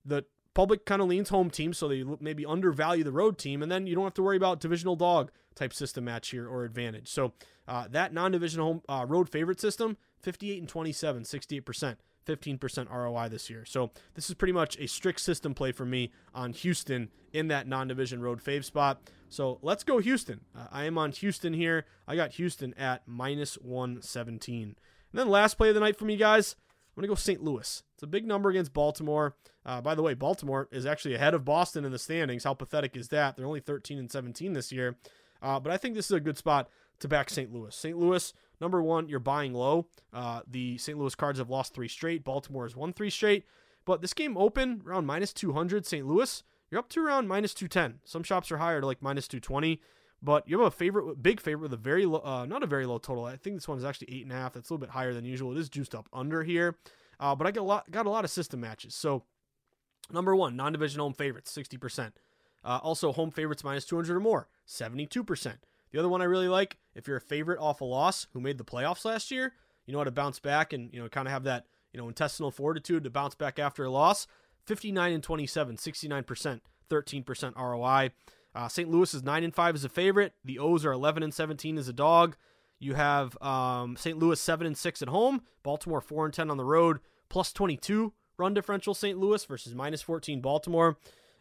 The 0.03 0.25
public 0.55 0.85
kind 0.85 1.01
of 1.01 1.07
leans 1.07 1.29
home 1.29 1.51
team, 1.51 1.73
so 1.73 1.87
they 1.87 2.03
maybe 2.19 2.45
undervalue 2.45 3.03
the 3.03 3.11
road 3.11 3.37
team, 3.37 3.61
and 3.61 3.71
then 3.71 3.85
you 3.85 3.93
don't 3.93 4.05
have 4.05 4.15
to 4.15 4.23
worry 4.23 4.37
about 4.37 4.59
divisional 4.59 4.95
dog 4.95 5.29
type 5.53 5.73
system 5.73 6.05
match 6.05 6.29
here 6.29 6.49
or 6.49 6.63
advantage. 6.63 7.09
So 7.09 7.33
uh, 7.67 7.87
that 7.91 8.13
non-divisional 8.13 8.65
home 8.65 8.81
uh, 8.89 9.05
road 9.05 9.29
favorite 9.29 9.59
system, 9.59 9.97
58 10.21 10.59
and 10.59 10.69
27, 10.69 11.23
68%. 11.23 11.97
15% 12.25 12.91
ROI 12.91 13.29
this 13.29 13.51
year. 13.51 13.65
So 13.65 13.91
this 14.15 14.29
is 14.29 14.33
pretty 14.33 14.51
much 14.51 14.79
a 14.79 14.87
strict 14.87 15.19
system 15.19 15.53
play 15.53 15.71
for 15.71 15.85
me 15.85 16.11
on 16.33 16.53
Houston 16.53 17.09
in 17.33 17.49
that 17.49 17.67
non-division 17.67 18.19
road 18.19 18.43
fave 18.43 18.65
spot. 18.65 18.99
So 19.29 19.59
let's 19.61 19.83
go 19.83 19.99
Houston. 19.99 20.41
Uh, 20.57 20.65
I 20.71 20.85
am 20.85 20.97
on 20.97 21.11
Houston 21.11 21.53
here. 21.53 21.85
I 22.07 22.15
got 22.15 22.31
Houston 22.31 22.73
at 22.79 23.03
minus 23.05 23.59
117. 23.59 24.63
And 24.63 24.75
then 25.13 25.29
last 25.29 25.53
play 25.53 25.69
of 25.69 25.75
the 25.75 25.81
night 25.81 25.97
for 25.97 26.05
me, 26.05 26.17
guys. 26.17 26.55
I'm 26.95 27.01
going 27.01 27.09
to 27.09 27.11
go 27.11 27.15
St. 27.15 27.43
Louis. 27.43 27.83
It's 27.93 28.03
a 28.03 28.07
big 28.07 28.25
number 28.25 28.49
against 28.49 28.73
Baltimore. 28.73 29.35
Uh, 29.65 29.81
by 29.81 29.95
the 29.95 30.01
way, 30.01 30.13
Baltimore 30.13 30.69
is 30.71 30.85
actually 30.85 31.13
ahead 31.13 31.33
of 31.33 31.43
Boston 31.43 31.83
in 31.83 31.91
the 31.91 31.99
standings. 31.99 32.45
How 32.45 32.53
pathetic 32.53 32.95
is 32.95 33.09
that? 33.09 33.35
They're 33.35 33.45
only 33.45 33.59
13 33.59 33.99
and 33.99 34.09
17 34.09 34.53
this 34.53 34.71
year. 34.71 34.95
Uh, 35.41 35.59
but 35.59 35.73
I 35.73 35.77
think 35.77 35.95
this 35.95 36.05
is 36.05 36.11
a 36.11 36.21
good 36.21 36.37
spot 36.37 36.69
to 36.99 37.07
back 37.09 37.29
St. 37.29 37.51
Louis. 37.51 37.75
St. 37.75 37.97
Louis, 37.97 38.33
number 38.61 38.81
one, 38.81 39.09
you're 39.09 39.19
buying 39.19 39.53
low. 39.53 39.87
Uh, 40.13 40.41
the 40.47 40.77
St. 40.77 40.97
Louis 40.97 41.15
Cards 41.15 41.39
have 41.39 41.49
lost 41.49 41.73
three 41.73 41.89
straight. 41.89 42.23
Baltimore 42.23 42.63
has 42.63 42.75
won 42.75 42.93
three 42.93 43.09
straight. 43.09 43.43
But 43.83 44.01
this 44.01 44.13
game 44.13 44.37
open 44.37 44.81
around 44.85 45.05
minus 45.05 45.33
200. 45.33 45.85
St. 45.85 46.07
Louis, 46.07 46.43
you're 46.71 46.79
up 46.79 46.89
to 46.89 47.05
around 47.05 47.27
minus 47.27 47.53
210. 47.53 47.99
Some 48.05 48.23
shops 48.23 48.51
are 48.51 48.57
higher 48.57 48.79
to 48.79 48.87
like 48.87 49.01
minus 49.01 49.27
220. 49.27 49.81
But 50.25 50.49
you 50.49 50.57
have 50.57 50.67
a 50.67 50.71
favorite, 50.71 51.21
big 51.21 51.39
favorite 51.39 51.69
with 51.69 51.73
a 51.73 51.81
very 51.81 52.07
low, 52.07 52.19
uh, 52.25 52.47
not 52.47 52.63
a 52.63 52.65
very 52.65 52.87
low 52.87 52.97
total. 52.97 53.25
I 53.25 53.37
think 53.37 53.57
this 53.57 53.67
one 53.67 53.77
is 53.77 53.85
actually 53.85 54.11
eight 54.11 54.23
and 54.23 54.31
a 54.31 54.35
half. 54.35 54.53
That's 54.53 54.71
a 54.71 54.73
little 54.73 54.83
bit 54.83 54.89
higher 54.89 55.13
than 55.13 55.23
usual. 55.23 55.51
It 55.51 55.59
is 55.59 55.69
juiced 55.69 55.93
up 55.93 56.09
under 56.11 56.41
here. 56.43 56.77
Uh, 57.19 57.35
but 57.35 57.45
I 57.45 57.51
got 57.51 57.61
a 57.61 57.63
lot, 57.63 57.91
got 57.91 58.07
a 58.07 58.09
lot 58.09 58.25
of 58.25 58.31
system 58.31 58.59
matches. 58.59 58.95
So 58.95 59.23
number 60.11 60.35
one, 60.35 60.55
non-division 60.55 60.99
home 60.99 61.13
favorites, 61.13 61.51
sixty 61.51 61.77
percent. 61.77 62.17
Uh, 62.63 62.79
also, 62.81 63.11
home 63.11 63.29
favorites 63.29 63.63
minus 63.63 63.85
two 63.85 63.95
hundred 63.95 64.17
or 64.17 64.19
more, 64.19 64.49
seventy-two 64.65 65.23
percent. 65.23 65.59
The 65.91 65.99
other 65.99 66.09
one 66.09 66.23
I 66.23 66.25
really 66.25 66.47
like, 66.47 66.77
if 66.95 67.07
you're 67.07 67.17
a 67.17 67.21
favorite 67.21 67.59
off 67.59 67.81
a 67.81 67.85
loss 67.85 68.25
who 68.33 68.41
made 68.41 68.57
the 68.57 68.63
playoffs 68.63 69.05
last 69.05 69.29
year, 69.29 69.53
you 69.85 69.93
know 69.93 69.99
how 69.99 70.05
to 70.05 70.11
bounce 70.11 70.39
back 70.39 70.73
and 70.73 70.91
you 70.91 70.99
know 70.99 71.07
kind 71.07 71.27
of 71.27 71.33
have 71.33 71.43
that 71.43 71.67
you 71.93 71.99
know 71.99 72.07
intestinal 72.07 72.49
fortitude 72.49 73.03
to 73.03 73.11
bounce 73.11 73.35
back 73.35 73.59
after 73.59 73.83
a 73.83 73.91
loss. 73.91 74.25
59 74.65 75.13
and 75.13 75.21
27, 75.21 75.75
69%, 75.77 76.61
13% 76.89 77.55
ROI. 77.55 78.09
Uh, 78.55 78.69
St. 78.69 78.89
Louis 78.89 79.13
is 79.13 79.23
9 79.23 79.43
and 79.43 79.53
5 79.53 79.75
as 79.75 79.83
a 79.83 79.89
favorite. 79.89 80.33
The 80.43 80.57
O's 80.59 80.85
are 80.85 80.93
11 80.93 81.21
and 81.21 81.33
17 81.33 81.77
as 81.77 81.89
a 81.89 81.93
dog. 81.93 82.37
You 82.79 82.93
have 82.93 83.39
um, 83.41 83.97
St. 83.97 84.17
Louis 84.17 84.39
7 84.39 84.65
and 84.65 84.77
6 84.77 85.01
at 85.01 85.09
home, 85.09 85.41
Baltimore 85.63 86.01
4 86.01 86.25
and 86.25 86.33
10 86.33 86.49
on 86.49 86.57
the 86.57 86.65
road, 86.65 86.99
plus 87.29 87.51
22 87.51 88.13
run 88.37 88.53
differential 88.53 88.93
St. 88.93 89.17
Louis 89.17 89.43
versus 89.45 89.75
minus 89.75 90.01
14 90.01 90.41
Baltimore. 90.41 90.97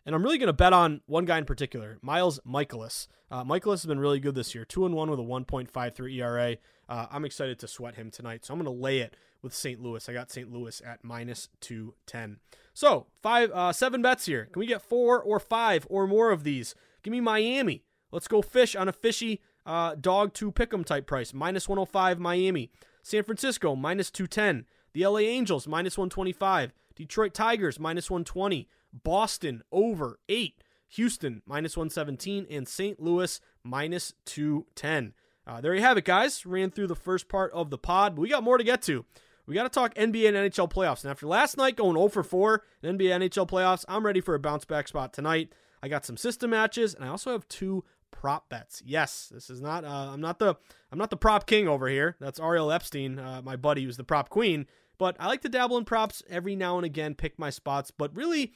And 0.06 0.14
I'm 0.14 0.22
really 0.22 0.38
going 0.38 0.48
to 0.48 0.52
bet 0.52 0.74
on 0.74 1.00
one 1.06 1.24
guy 1.24 1.38
in 1.38 1.46
particular, 1.46 1.98
Miles 2.02 2.38
Mikolas. 2.46 3.06
Uh, 3.30 3.42
Mikolas 3.42 3.82
has 3.82 3.86
been 3.86 3.98
really 3.98 4.20
good 4.20 4.34
this 4.34 4.54
year, 4.54 4.64
2 4.64 4.84
and 4.84 4.94
1 4.94 5.10
with 5.10 5.18
a 5.18 5.22
1.53 5.22 6.18
ERA. 6.18 6.56
Uh, 6.88 7.06
I'm 7.10 7.24
excited 7.24 7.58
to 7.60 7.68
sweat 7.68 7.94
him 7.94 8.10
tonight. 8.10 8.44
So 8.44 8.52
I'm 8.52 8.60
going 8.60 8.74
to 8.74 8.82
lay 8.82 8.98
it 8.98 9.16
with 9.40 9.54
St. 9.54 9.80
Louis. 9.80 10.06
I 10.08 10.12
got 10.12 10.30
St. 10.30 10.52
Louis 10.52 10.82
at 10.84 11.02
minus 11.02 11.48
210. 11.60 12.38
So, 12.74 13.06
five, 13.22 13.50
uh, 13.52 13.72
seven 13.72 14.02
bets 14.02 14.26
here. 14.26 14.46
Can 14.52 14.60
we 14.60 14.66
get 14.66 14.82
four 14.82 15.20
or 15.22 15.40
five 15.40 15.86
or 15.88 16.06
more 16.06 16.30
of 16.30 16.44
these? 16.44 16.74
Give 17.04 17.12
me 17.12 17.20
Miami. 17.20 17.84
Let's 18.10 18.26
go 18.26 18.42
fish 18.42 18.74
on 18.74 18.88
a 18.88 18.92
fishy 18.92 19.40
uh, 19.66 19.94
dog 19.94 20.34
to 20.34 20.50
pick'em 20.50 20.84
type 20.84 21.06
price. 21.06 21.32
Minus 21.32 21.68
105 21.68 22.18
Miami. 22.18 22.70
San 23.02 23.22
Francisco, 23.22 23.76
minus 23.76 24.10
210. 24.10 24.64
The 24.94 25.06
LA 25.06 25.18
Angels, 25.18 25.68
minus 25.68 25.98
125. 25.98 26.72
Detroit 26.96 27.34
Tigers, 27.34 27.78
minus 27.78 28.10
120. 28.10 28.68
Boston, 28.92 29.62
over 29.70 30.18
8. 30.28 30.62
Houston, 30.88 31.42
minus 31.46 31.76
117. 31.76 32.46
And 32.48 32.66
St. 32.66 32.98
Louis, 32.98 33.40
minus 33.62 34.14
210. 34.24 35.12
Uh, 35.46 35.60
there 35.60 35.74
you 35.74 35.82
have 35.82 35.98
it, 35.98 36.06
guys. 36.06 36.46
Ran 36.46 36.70
through 36.70 36.86
the 36.86 36.96
first 36.96 37.28
part 37.28 37.52
of 37.52 37.68
the 37.68 37.76
pod, 37.76 38.14
but 38.14 38.22
we 38.22 38.30
got 38.30 38.42
more 38.42 38.56
to 38.56 38.64
get 38.64 38.80
to. 38.82 39.04
We 39.46 39.54
got 39.54 39.64
to 39.64 39.68
talk 39.68 39.94
NBA 39.94 40.28
and 40.28 40.36
NHL 40.36 40.72
playoffs. 40.72 41.02
And 41.02 41.10
after 41.10 41.26
last 41.26 41.58
night 41.58 41.76
going 41.76 41.96
0 41.96 42.08
for 42.08 42.22
4 42.22 42.62
in 42.82 42.96
NBA 42.96 43.28
NHL 43.28 43.46
playoffs, 43.46 43.84
I'm 43.88 44.06
ready 44.06 44.22
for 44.22 44.34
a 44.34 44.38
bounce 44.38 44.64
back 44.64 44.88
spot 44.88 45.12
tonight. 45.12 45.52
I 45.84 45.88
got 45.88 46.06
some 46.06 46.16
system 46.16 46.48
matches, 46.48 46.94
and 46.94 47.04
I 47.04 47.08
also 47.08 47.32
have 47.32 47.46
two 47.46 47.84
prop 48.10 48.48
bets. 48.48 48.82
Yes, 48.86 49.30
this 49.30 49.50
is 49.50 49.60
not. 49.60 49.84
Uh, 49.84 50.12
I'm 50.14 50.20
not 50.22 50.38
the. 50.38 50.54
I'm 50.90 50.96
not 50.96 51.10
the 51.10 51.16
prop 51.18 51.46
king 51.46 51.68
over 51.68 51.88
here. 51.88 52.16
That's 52.20 52.40
Ariel 52.40 52.72
Epstein, 52.72 53.18
uh, 53.18 53.42
my 53.44 53.56
buddy, 53.56 53.84
who's 53.84 53.98
the 53.98 54.02
prop 54.02 54.30
queen. 54.30 54.66
But 54.96 55.14
I 55.20 55.26
like 55.26 55.42
to 55.42 55.50
dabble 55.50 55.76
in 55.76 55.84
props 55.84 56.22
every 56.30 56.56
now 56.56 56.78
and 56.78 56.86
again, 56.86 57.14
pick 57.14 57.38
my 57.38 57.50
spots. 57.50 57.90
But 57.90 58.16
really, 58.16 58.54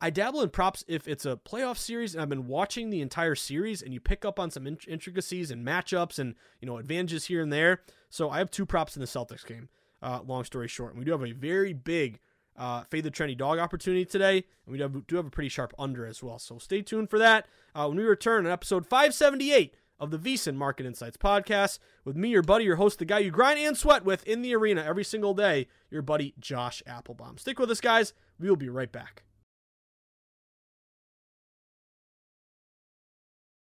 I 0.00 0.08
dabble 0.08 0.40
in 0.40 0.48
props 0.48 0.82
if 0.88 1.06
it's 1.06 1.26
a 1.26 1.36
playoff 1.36 1.76
series 1.76 2.14
and 2.14 2.22
I've 2.22 2.30
been 2.30 2.46
watching 2.46 2.88
the 2.88 3.02
entire 3.02 3.34
series, 3.34 3.82
and 3.82 3.92
you 3.92 4.00
pick 4.00 4.24
up 4.24 4.40
on 4.40 4.50
some 4.50 4.66
intricacies 4.66 5.50
and 5.50 5.66
matchups 5.66 6.18
and 6.18 6.36
you 6.62 6.66
know 6.66 6.78
advantages 6.78 7.26
here 7.26 7.42
and 7.42 7.52
there. 7.52 7.82
So 8.08 8.30
I 8.30 8.38
have 8.38 8.50
two 8.50 8.64
props 8.64 8.96
in 8.96 9.00
the 9.00 9.06
Celtics 9.06 9.44
game. 9.44 9.68
Uh, 10.00 10.20
long 10.26 10.44
story 10.44 10.68
short, 10.68 10.92
and 10.92 10.98
we 10.98 11.04
do 11.04 11.12
have 11.12 11.22
a 11.22 11.32
very 11.32 11.74
big 11.74 12.18
uh, 12.56 12.82
fade 12.84 13.04
the 13.04 13.10
trendy 13.10 13.36
dog 13.36 13.58
opportunity 13.58 14.04
today, 14.04 14.44
and 14.66 14.72
we 14.72 14.78
do 14.78 15.16
have, 15.16 15.26
a 15.26 15.30
pretty 15.30 15.48
sharp 15.48 15.72
under 15.78 16.06
as 16.06 16.22
well. 16.22 16.38
So 16.38 16.58
stay 16.58 16.82
tuned 16.82 17.10
for 17.10 17.18
that 17.18 17.46
uh, 17.74 17.86
when 17.86 17.96
we 17.96 18.04
return 18.04 18.46
on 18.46 18.52
episode 18.52 18.86
578 18.86 19.74
of 19.98 20.10
the 20.10 20.18
VSiN 20.18 20.56
Market 20.56 20.84
Insights 20.84 21.16
podcast 21.16 21.78
with 22.04 22.16
me, 22.16 22.30
your 22.30 22.42
buddy, 22.42 22.64
your 22.64 22.76
host, 22.76 22.98
the 22.98 23.04
guy 23.04 23.20
you 23.20 23.30
grind 23.30 23.58
and 23.58 23.76
sweat 23.76 24.04
with 24.04 24.26
in 24.26 24.42
the 24.42 24.54
arena 24.54 24.82
every 24.82 25.04
single 25.04 25.34
day, 25.34 25.68
your 25.90 26.02
buddy 26.02 26.34
Josh 26.40 26.82
Appelbaum. 26.88 27.38
Stick 27.38 27.58
with 27.58 27.70
us, 27.70 27.80
guys. 27.80 28.12
We 28.38 28.48
will 28.48 28.56
be 28.56 28.68
right 28.68 28.90
back. 28.90 29.22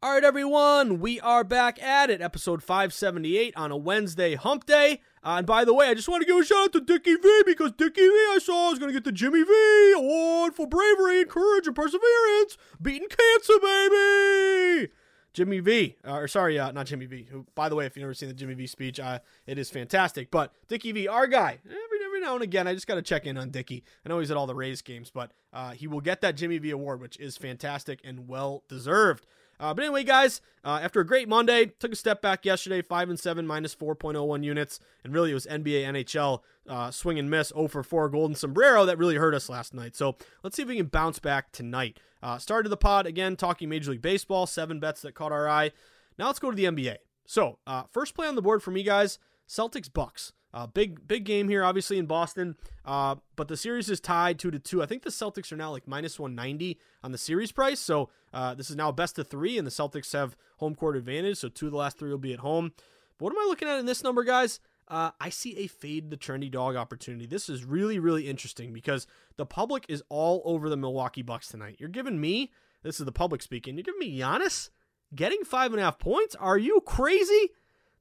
All 0.00 0.12
right, 0.12 0.22
everyone, 0.22 1.00
we 1.00 1.18
are 1.18 1.42
back 1.42 1.82
at 1.82 2.08
it, 2.08 2.22
episode 2.22 2.62
578 2.62 3.56
on 3.56 3.72
a 3.72 3.76
Wednesday 3.76 4.36
hump 4.36 4.64
day. 4.64 5.00
Uh, 5.24 5.38
and 5.38 5.46
by 5.46 5.64
the 5.64 5.74
way, 5.74 5.88
I 5.88 5.94
just 5.94 6.08
want 6.08 6.22
to 6.22 6.26
give 6.26 6.36
a 6.36 6.44
shout 6.44 6.66
out 6.66 6.72
to 6.74 6.80
Dickie 6.80 7.16
V 7.16 7.42
because 7.44 7.72
Dickie 7.72 8.02
V 8.02 8.06
I 8.06 8.38
saw 8.40 8.70
is 8.70 8.78
going 8.78 8.90
to 8.90 8.94
get 8.94 9.02
the 9.02 9.10
Jimmy 9.10 9.42
V 9.42 9.94
Award 9.96 10.54
for 10.54 10.68
bravery 10.68 11.22
and 11.22 11.28
courage 11.28 11.66
and 11.66 11.74
perseverance, 11.74 12.56
beating 12.80 13.08
cancer, 13.08 13.54
baby. 13.60 14.92
Jimmy 15.32 15.58
V, 15.58 15.96
uh, 16.06 16.12
or 16.12 16.28
sorry, 16.28 16.60
uh, 16.60 16.70
not 16.70 16.86
Jimmy 16.86 17.06
V. 17.06 17.26
Who, 17.32 17.44
by 17.56 17.68
the 17.68 17.74
way, 17.74 17.84
if 17.84 17.96
you've 17.96 18.02
never 18.02 18.14
seen 18.14 18.28
the 18.28 18.36
Jimmy 18.36 18.54
V 18.54 18.68
speech, 18.68 19.00
uh, 19.00 19.18
it 19.48 19.58
is 19.58 19.68
fantastic. 19.68 20.30
But 20.30 20.52
Dickie 20.68 20.92
V, 20.92 21.08
our 21.08 21.26
guy, 21.26 21.58
every 21.64 21.98
every 22.04 22.20
now 22.20 22.34
and 22.34 22.42
again, 22.42 22.68
I 22.68 22.74
just 22.74 22.86
got 22.86 22.94
to 22.94 23.02
check 23.02 23.26
in 23.26 23.36
on 23.36 23.50
Dickie. 23.50 23.82
I 24.06 24.08
know 24.08 24.20
he's 24.20 24.30
at 24.30 24.36
all 24.36 24.46
the 24.46 24.54
Rays 24.54 24.80
games, 24.80 25.10
but 25.10 25.32
uh, 25.52 25.72
he 25.72 25.88
will 25.88 26.00
get 26.00 26.20
that 26.20 26.36
Jimmy 26.36 26.58
V 26.58 26.70
award, 26.70 27.00
which 27.00 27.18
is 27.18 27.36
fantastic 27.36 28.00
and 28.04 28.28
well 28.28 28.62
deserved. 28.68 29.26
Uh, 29.60 29.74
but 29.74 29.84
anyway, 29.84 30.04
guys, 30.04 30.40
uh, 30.64 30.78
after 30.82 31.00
a 31.00 31.06
great 31.06 31.28
Monday, 31.28 31.66
took 31.66 31.92
a 31.92 31.96
step 31.96 32.22
back 32.22 32.44
yesterday, 32.44 32.82
five 32.82 33.10
and 33.10 33.18
seven, 33.18 33.46
minus 33.46 33.74
4.01 33.74 34.44
units, 34.44 34.80
and 35.02 35.12
really 35.12 35.30
it 35.30 35.34
was 35.34 35.46
NBA, 35.46 35.84
NHL 35.84 36.40
uh, 36.68 36.90
swing 36.90 37.18
and 37.18 37.30
miss, 37.30 37.48
0 37.48 37.68
for 37.68 37.82
4 37.82 38.08
golden 38.08 38.36
sombrero 38.36 38.84
that 38.84 38.98
really 38.98 39.16
hurt 39.16 39.34
us 39.34 39.48
last 39.48 39.74
night. 39.74 39.96
So 39.96 40.16
let's 40.42 40.56
see 40.56 40.62
if 40.62 40.68
we 40.68 40.76
can 40.76 40.86
bounce 40.86 41.18
back 41.18 41.50
tonight. 41.52 41.98
Uh, 42.22 42.38
started 42.38 42.68
the 42.68 42.76
pod 42.76 43.06
again 43.06 43.36
talking 43.36 43.68
Major 43.68 43.92
League 43.92 44.02
Baseball, 44.02 44.46
seven 44.46 44.80
bets 44.80 45.02
that 45.02 45.14
caught 45.14 45.32
our 45.32 45.48
eye. 45.48 45.72
Now 46.18 46.26
let's 46.26 46.38
go 46.38 46.50
to 46.50 46.56
the 46.56 46.64
NBA. 46.64 46.96
So 47.26 47.58
uh, 47.66 47.84
first 47.90 48.14
play 48.14 48.26
on 48.26 48.34
the 48.34 48.42
board 48.42 48.62
for 48.62 48.70
me, 48.70 48.82
guys, 48.82 49.18
Celtics 49.48 49.92
Bucks. 49.92 50.32
Uh, 50.54 50.66
big 50.66 51.06
big 51.06 51.24
game 51.24 51.48
here, 51.48 51.62
obviously 51.62 51.98
in 51.98 52.06
Boston. 52.06 52.56
Uh, 52.84 53.16
but 53.36 53.48
the 53.48 53.56
series 53.56 53.90
is 53.90 54.00
tied 54.00 54.38
two 54.38 54.50
to 54.50 54.58
two. 54.58 54.82
I 54.82 54.86
think 54.86 55.02
the 55.02 55.10
Celtics 55.10 55.52
are 55.52 55.56
now 55.56 55.70
like 55.70 55.86
minus 55.86 56.18
one 56.18 56.34
ninety 56.34 56.78
on 57.02 57.12
the 57.12 57.18
series 57.18 57.52
price. 57.52 57.80
So 57.80 58.08
uh, 58.32 58.54
this 58.54 58.70
is 58.70 58.76
now 58.76 58.90
best 58.90 59.18
of 59.18 59.28
three, 59.28 59.58
and 59.58 59.66
the 59.66 59.70
Celtics 59.70 60.12
have 60.12 60.36
home 60.56 60.74
court 60.74 60.96
advantage. 60.96 61.38
So 61.38 61.48
two 61.48 61.66
of 61.66 61.72
the 61.72 61.78
last 61.78 61.98
three 61.98 62.10
will 62.10 62.18
be 62.18 62.32
at 62.32 62.40
home. 62.40 62.72
But 63.18 63.24
what 63.26 63.32
am 63.32 63.40
I 63.40 63.46
looking 63.48 63.68
at 63.68 63.78
in 63.78 63.86
this 63.86 64.02
number, 64.02 64.24
guys? 64.24 64.60
Uh, 64.88 65.10
I 65.20 65.28
see 65.28 65.54
a 65.58 65.66
fade 65.66 66.10
the 66.10 66.16
trendy 66.16 66.50
dog 66.50 66.76
opportunity. 66.76 67.26
This 67.26 67.50
is 67.50 67.64
really 67.64 67.98
really 67.98 68.26
interesting 68.26 68.72
because 68.72 69.06
the 69.36 69.44
public 69.44 69.84
is 69.88 70.02
all 70.08 70.40
over 70.46 70.70
the 70.70 70.78
Milwaukee 70.78 71.22
Bucks 71.22 71.48
tonight. 71.48 71.76
You're 71.78 71.90
giving 71.90 72.20
me 72.20 72.52
this 72.82 72.98
is 72.98 73.04
the 73.04 73.12
public 73.12 73.42
speaking. 73.42 73.74
You're 73.74 73.82
giving 73.82 74.00
me 74.00 74.18
Giannis 74.18 74.70
getting 75.14 75.44
five 75.44 75.72
and 75.72 75.80
a 75.80 75.84
half 75.84 75.98
points. 75.98 76.34
Are 76.36 76.56
you 76.56 76.80
crazy? 76.86 77.50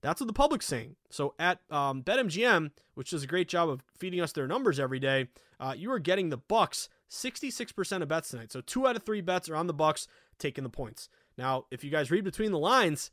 That's 0.02 0.22
what 0.22 0.28
the 0.28 0.34
public's 0.34 0.66
saying. 0.66 0.96
So 1.10 1.34
at 1.40 1.60
um, 1.70 2.04
BetMGM, 2.04 2.72
which 2.94 3.12
does 3.12 3.24
a 3.24 3.28
great 3.28 3.48
job 3.48 3.70
of 3.70 3.84
feeding 3.98 4.22
us 4.22 4.32
their 4.32 4.48
numbers 4.48 4.80
every 4.80 5.00
day, 5.00 5.28
uh, 5.60 5.74
you 5.76 5.92
are 5.92 6.00
getting 6.00 6.30
the 6.30 6.38
Bucks 6.38 6.90
66% 7.10 8.02
of 8.02 8.08
bets 8.08 8.30
tonight. 8.30 8.52
So 8.52 8.62
two 8.62 8.88
out 8.88 8.96
of 8.96 9.04
three 9.04 9.22
bets 9.22 9.50
are 9.50 9.56
on 9.56 9.68
the 9.68 9.74
Bucks 9.74 10.08
taking 10.38 10.64
the 10.64 10.70
points. 10.70 11.10
Now, 11.38 11.66
if 11.72 11.84
you 11.84 11.90
guys 11.90 12.12
read 12.12 12.24
between 12.24 12.52
the 12.52 12.60
lines, 12.60 13.12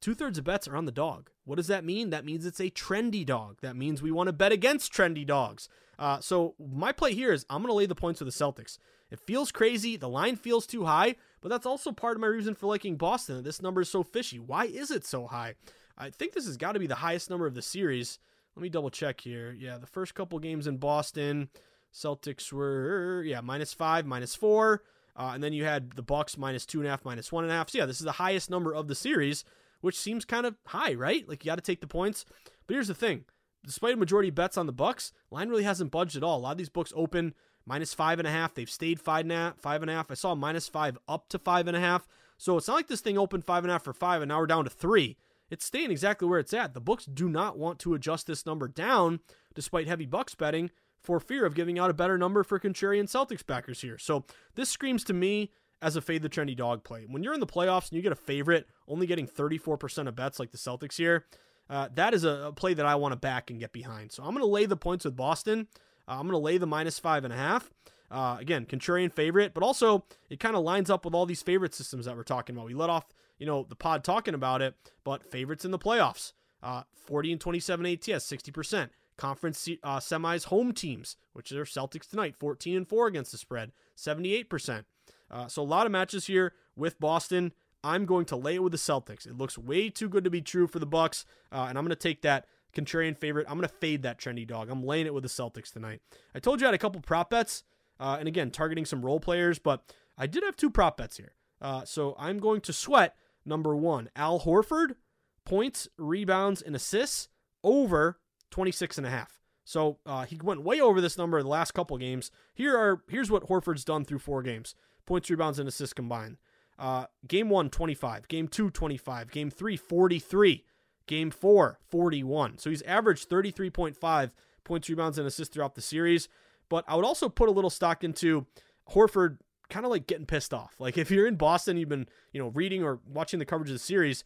two 0.00 0.14
thirds 0.14 0.38
of 0.38 0.44
bets 0.44 0.66
are 0.66 0.76
on 0.76 0.86
the 0.86 0.92
dog. 0.92 1.30
What 1.44 1.56
does 1.56 1.66
that 1.68 1.84
mean? 1.84 2.10
That 2.10 2.24
means 2.24 2.46
it's 2.46 2.60
a 2.60 2.70
trendy 2.70 3.24
dog. 3.24 3.58
That 3.62 3.76
means 3.76 4.02
we 4.02 4.10
want 4.10 4.28
to 4.28 4.32
bet 4.32 4.52
against 4.52 4.92
trendy 4.92 5.26
dogs. 5.26 5.68
Uh, 5.98 6.20
so 6.20 6.54
my 6.58 6.92
play 6.92 7.14
here 7.14 7.32
is 7.32 7.46
I'm 7.48 7.62
going 7.62 7.70
to 7.70 7.76
lay 7.76 7.86
the 7.86 7.94
points 7.94 8.20
with 8.20 8.32
the 8.32 8.44
Celtics. 8.44 8.78
It 9.10 9.20
feels 9.20 9.52
crazy. 9.52 9.96
The 9.96 10.08
line 10.08 10.36
feels 10.36 10.66
too 10.66 10.84
high, 10.84 11.16
but 11.40 11.48
that's 11.48 11.66
also 11.66 11.92
part 11.92 12.16
of 12.16 12.20
my 12.20 12.26
reason 12.26 12.54
for 12.54 12.66
liking 12.66 12.96
Boston. 12.96 13.44
This 13.44 13.62
number 13.62 13.82
is 13.82 13.90
so 13.90 14.02
fishy. 14.02 14.38
Why 14.38 14.64
is 14.64 14.90
it 14.90 15.06
so 15.06 15.26
high? 15.26 15.54
I 15.96 16.10
think 16.10 16.32
this 16.32 16.46
has 16.46 16.56
got 16.56 16.72
to 16.72 16.78
be 16.78 16.86
the 16.86 16.96
highest 16.96 17.30
number 17.30 17.46
of 17.46 17.54
the 17.54 17.62
series. 17.62 18.18
Let 18.56 18.62
me 18.62 18.68
double 18.68 18.90
check 18.90 19.20
here. 19.20 19.54
Yeah, 19.58 19.78
the 19.78 19.86
first 19.86 20.14
couple 20.14 20.38
games 20.38 20.66
in 20.66 20.76
Boston, 20.76 21.48
Celtics 21.92 22.52
were 22.52 23.22
yeah 23.24 23.40
minus 23.40 23.72
five, 23.72 24.06
minus 24.06 24.34
four, 24.34 24.82
uh, 25.16 25.32
and 25.34 25.42
then 25.42 25.52
you 25.52 25.64
had 25.64 25.92
the 25.92 26.02
Bucks 26.02 26.36
minus 26.36 26.66
two 26.66 26.78
and 26.80 26.86
a 26.86 26.90
half, 26.90 27.04
minus 27.04 27.32
one 27.32 27.44
and 27.44 27.52
a 27.52 27.56
half. 27.56 27.70
So 27.70 27.78
yeah, 27.78 27.86
this 27.86 28.00
is 28.00 28.04
the 28.04 28.12
highest 28.12 28.50
number 28.50 28.72
of 28.72 28.88
the 28.88 28.94
series, 28.94 29.44
which 29.80 29.98
seems 29.98 30.24
kind 30.24 30.46
of 30.46 30.56
high, 30.66 30.94
right? 30.94 31.28
Like 31.28 31.44
you 31.44 31.50
got 31.50 31.56
to 31.56 31.62
take 31.62 31.80
the 31.80 31.86
points. 31.86 32.24
But 32.66 32.74
here's 32.74 32.88
the 32.88 32.94
thing: 32.94 33.24
despite 33.64 33.94
a 33.94 33.96
majority 33.96 34.30
bets 34.30 34.56
on 34.56 34.66
the 34.66 34.72
Bucks, 34.72 35.12
line 35.30 35.48
really 35.48 35.64
hasn't 35.64 35.90
budged 35.90 36.16
at 36.16 36.24
all. 36.24 36.38
A 36.38 36.40
lot 36.40 36.52
of 36.52 36.58
these 36.58 36.68
books 36.68 36.92
open 36.96 37.34
minus 37.66 37.94
five 37.94 38.18
and 38.18 38.28
a 38.28 38.32
half. 38.32 38.54
They've 38.54 38.70
stayed 38.70 39.00
five 39.00 39.22
and 39.22 39.32
a 39.32 39.54
half 39.94 40.10
I 40.10 40.14
saw 40.14 40.34
minus 40.34 40.68
five 40.68 40.98
up 41.08 41.28
to 41.30 41.38
five 41.38 41.68
and 41.68 41.76
a 41.76 41.80
half. 41.80 42.06
So 42.36 42.56
it's 42.56 42.68
not 42.68 42.74
like 42.74 42.88
this 42.88 43.00
thing 43.00 43.16
opened 43.16 43.44
five 43.44 43.64
and 43.64 43.70
a 43.70 43.74
half 43.74 43.84
for 43.84 43.92
five, 43.92 44.22
and 44.22 44.28
now 44.28 44.40
we're 44.40 44.46
down 44.46 44.64
to 44.64 44.70
three. 44.70 45.16
It's 45.50 45.64
staying 45.64 45.90
exactly 45.90 46.26
where 46.28 46.38
it's 46.38 46.54
at. 46.54 46.74
The 46.74 46.80
books 46.80 47.04
do 47.04 47.28
not 47.28 47.58
want 47.58 47.78
to 47.80 47.94
adjust 47.94 48.26
this 48.26 48.46
number 48.46 48.68
down, 48.68 49.20
despite 49.54 49.86
heavy 49.86 50.06
Bucks 50.06 50.34
betting, 50.34 50.70
for 51.00 51.20
fear 51.20 51.44
of 51.44 51.54
giving 51.54 51.78
out 51.78 51.90
a 51.90 51.94
better 51.94 52.16
number 52.16 52.42
for 52.42 52.58
contrarian 52.58 53.04
Celtics 53.04 53.46
backers 53.46 53.82
here. 53.82 53.98
So 53.98 54.24
this 54.54 54.70
screams 54.70 55.04
to 55.04 55.12
me 55.12 55.50
as 55.82 55.96
a 55.96 56.00
fade 56.00 56.22
the 56.22 56.30
trendy 56.30 56.56
dog 56.56 56.82
play. 56.82 57.04
When 57.06 57.22
you're 57.22 57.34
in 57.34 57.40
the 57.40 57.46
playoffs 57.46 57.90
and 57.90 57.96
you 57.96 58.02
get 58.02 58.12
a 58.12 58.16
favorite 58.16 58.66
only 58.88 59.06
getting 59.06 59.26
34% 59.26 60.08
of 60.08 60.16
bets 60.16 60.40
like 60.40 60.50
the 60.50 60.58
Celtics 60.58 60.96
here, 60.96 61.26
uh, 61.68 61.88
that 61.94 62.14
is 62.14 62.24
a, 62.24 62.52
play 62.56 62.74
that 62.74 62.86
I 62.86 62.94
want 62.94 63.12
to 63.12 63.16
back 63.16 63.50
and 63.50 63.60
get 63.60 63.72
behind. 63.72 64.12
So 64.12 64.22
I'm 64.22 64.30
going 64.30 64.40
to 64.40 64.46
lay 64.46 64.64
the 64.66 64.76
points 64.76 65.04
with 65.04 65.16
Boston. 65.16 65.68
Uh, 66.08 66.12
I'm 66.12 66.22
going 66.22 66.32
to 66.32 66.38
lay 66.38 66.58
the 66.58 66.66
minus 66.66 66.98
five 66.98 67.24
and 67.24 67.32
a 67.32 67.36
half. 67.36 67.70
Uh, 68.10 68.36
again, 68.38 68.64
contrarian 68.64 69.12
favorite, 69.12 69.54
but 69.54 69.62
also 69.62 70.04
it 70.30 70.38
kind 70.38 70.56
of 70.56 70.62
lines 70.62 70.88
up 70.88 71.04
with 71.04 71.14
all 71.14 71.26
these 71.26 71.42
favorite 71.42 71.74
systems 71.74 72.06
that 72.06 72.16
we're 72.16 72.22
talking 72.22 72.54
about. 72.54 72.66
We 72.66 72.74
let 72.74 72.90
off, 72.90 73.06
you 73.38 73.46
know, 73.46 73.66
the 73.68 73.76
pod 73.76 74.04
talking 74.04 74.34
about 74.34 74.62
it, 74.62 74.74
but 75.04 75.24
favorites 75.24 75.64
in 75.64 75.70
the 75.70 75.78
playoffs, 75.78 76.32
uh, 76.62 76.82
40 76.94 77.32
and 77.32 77.40
27 77.40 77.86
ATS, 77.86 78.30
60%. 78.30 78.90
Conference 79.16 79.68
uh, 79.84 80.00
semis 80.00 80.46
home 80.46 80.72
teams, 80.72 81.16
which 81.34 81.52
are 81.52 81.64
Celtics 81.64 82.08
tonight, 82.08 82.34
14 82.36 82.76
and 82.76 82.88
4 82.88 83.06
against 83.06 83.30
the 83.30 83.38
spread, 83.38 83.70
78%. 83.96 84.84
Uh, 85.30 85.46
so 85.46 85.62
a 85.62 85.64
lot 85.64 85.86
of 85.86 85.92
matches 85.92 86.26
here 86.26 86.52
with 86.74 86.98
Boston. 86.98 87.52
I'm 87.84 88.06
going 88.06 88.24
to 88.26 88.36
lay 88.36 88.56
it 88.56 88.62
with 88.62 88.72
the 88.72 88.78
Celtics. 88.78 89.26
It 89.26 89.36
looks 89.36 89.56
way 89.56 89.88
too 89.88 90.08
good 90.08 90.24
to 90.24 90.30
be 90.30 90.40
true 90.40 90.66
for 90.66 90.78
the 90.80 90.86
Bucks, 90.86 91.24
uh, 91.52 91.66
and 91.68 91.78
I'm 91.78 91.84
going 91.84 91.90
to 91.90 91.96
take 91.96 92.22
that 92.22 92.46
contrarian 92.74 93.16
favorite. 93.16 93.46
I'm 93.48 93.56
going 93.56 93.68
to 93.68 93.74
fade 93.74 94.02
that 94.02 94.18
trendy 94.18 94.46
dog. 94.46 94.68
I'm 94.68 94.84
laying 94.84 95.06
it 95.06 95.14
with 95.14 95.22
the 95.22 95.28
Celtics 95.28 95.72
tonight. 95.72 96.00
I 96.34 96.40
told 96.40 96.60
you 96.60 96.66
I 96.66 96.68
had 96.68 96.74
a 96.74 96.78
couple 96.78 97.00
prop 97.00 97.30
bets, 97.30 97.62
uh, 98.00 98.16
and 98.18 98.26
again 98.26 98.50
targeting 98.50 98.84
some 98.84 99.04
role 99.04 99.20
players, 99.20 99.58
but 99.58 99.82
I 100.18 100.26
did 100.26 100.42
have 100.42 100.56
two 100.56 100.70
prop 100.70 100.96
bets 100.96 101.18
here. 101.18 101.34
Uh, 101.60 101.84
so 101.84 102.16
I'm 102.18 102.38
going 102.38 102.60
to 102.62 102.72
sweat 102.72 103.14
number 103.44 103.76
one, 103.76 104.10
Al 104.16 104.40
Horford 104.40 104.96
points, 105.44 105.88
rebounds, 105.98 106.62
and 106.62 106.74
assists 106.74 107.28
over 107.62 108.18
26 108.50 108.98
and 108.98 109.06
a 109.06 109.10
half. 109.10 109.40
So 109.64 109.98
uh, 110.04 110.24
he 110.24 110.38
went 110.42 110.62
way 110.62 110.80
over 110.80 111.00
this 111.00 111.16
number 111.16 111.42
the 111.42 111.48
last 111.48 111.72
couple 111.72 111.96
games. 111.96 112.30
Here 112.54 112.76
are 112.76 113.02
here's 113.08 113.30
what 113.30 113.48
Horford's 113.48 113.84
done 113.84 114.04
through 114.04 114.18
four 114.18 114.42
games: 114.42 114.74
points, 115.06 115.30
rebounds, 115.30 115.58
and 115.58 115.68
assists 115.68 115.94
combined. 115.94 116.36
Uh, 116.78 117.06
game 117.26 117.48
one, 117.48 117.70
25. 117.70 118.28
Game 118.28 118.48
two, 118.48 118.70
25. 118.70 119.30
Game 119.30 119.50
three, 119.50 119.76
43. 119.76 120.64
Game 121.06 121.30
four, 121.30 121.78
41. 121.88 122.58
So 122.58 122.70
he's 122.70 122.82
averaged 122.82 123.28
33.5 123.28 124.30
points, 124.64 124.88
rebounds, 124.88 125.18
and 125.18 125.26
assists 125.26 125.54
throughout 125.54 125.74
the 125.74 125.80
series. 125.80 126.28
But 126.68 126.84
I 126.88 126.96
would 126.96 127.04
also 127.04 127.28
put 127.28 127.48
a 127.48 127.52
little 127.52 127.70
stock 127.70 128.02
into 128.02 128.46
Horford 128.90 129.38
kind 129.74 129.84
of 129.84 129.90
like 129.90 130.06
getting 130.06 130.24
pissed 130.24 130.54
off. 130.54 130.76
Like 130.78 130.96
if 130.96 131.10
you're 131.10 131.26
in 131.26 131.34
Boston, 131.34 131.76
you've 131.76 131.88
been, 131.88 132.06
you 132.32 132.40
know, 132.40 132.48
reading 132.54 132.84
or 132.84 133.00
watching 133.12 133.40
the 133.40 133.44
coverage 133.44 133.70
of 133.70 133.74
the 133.74 133.80
series, 133.80 134.22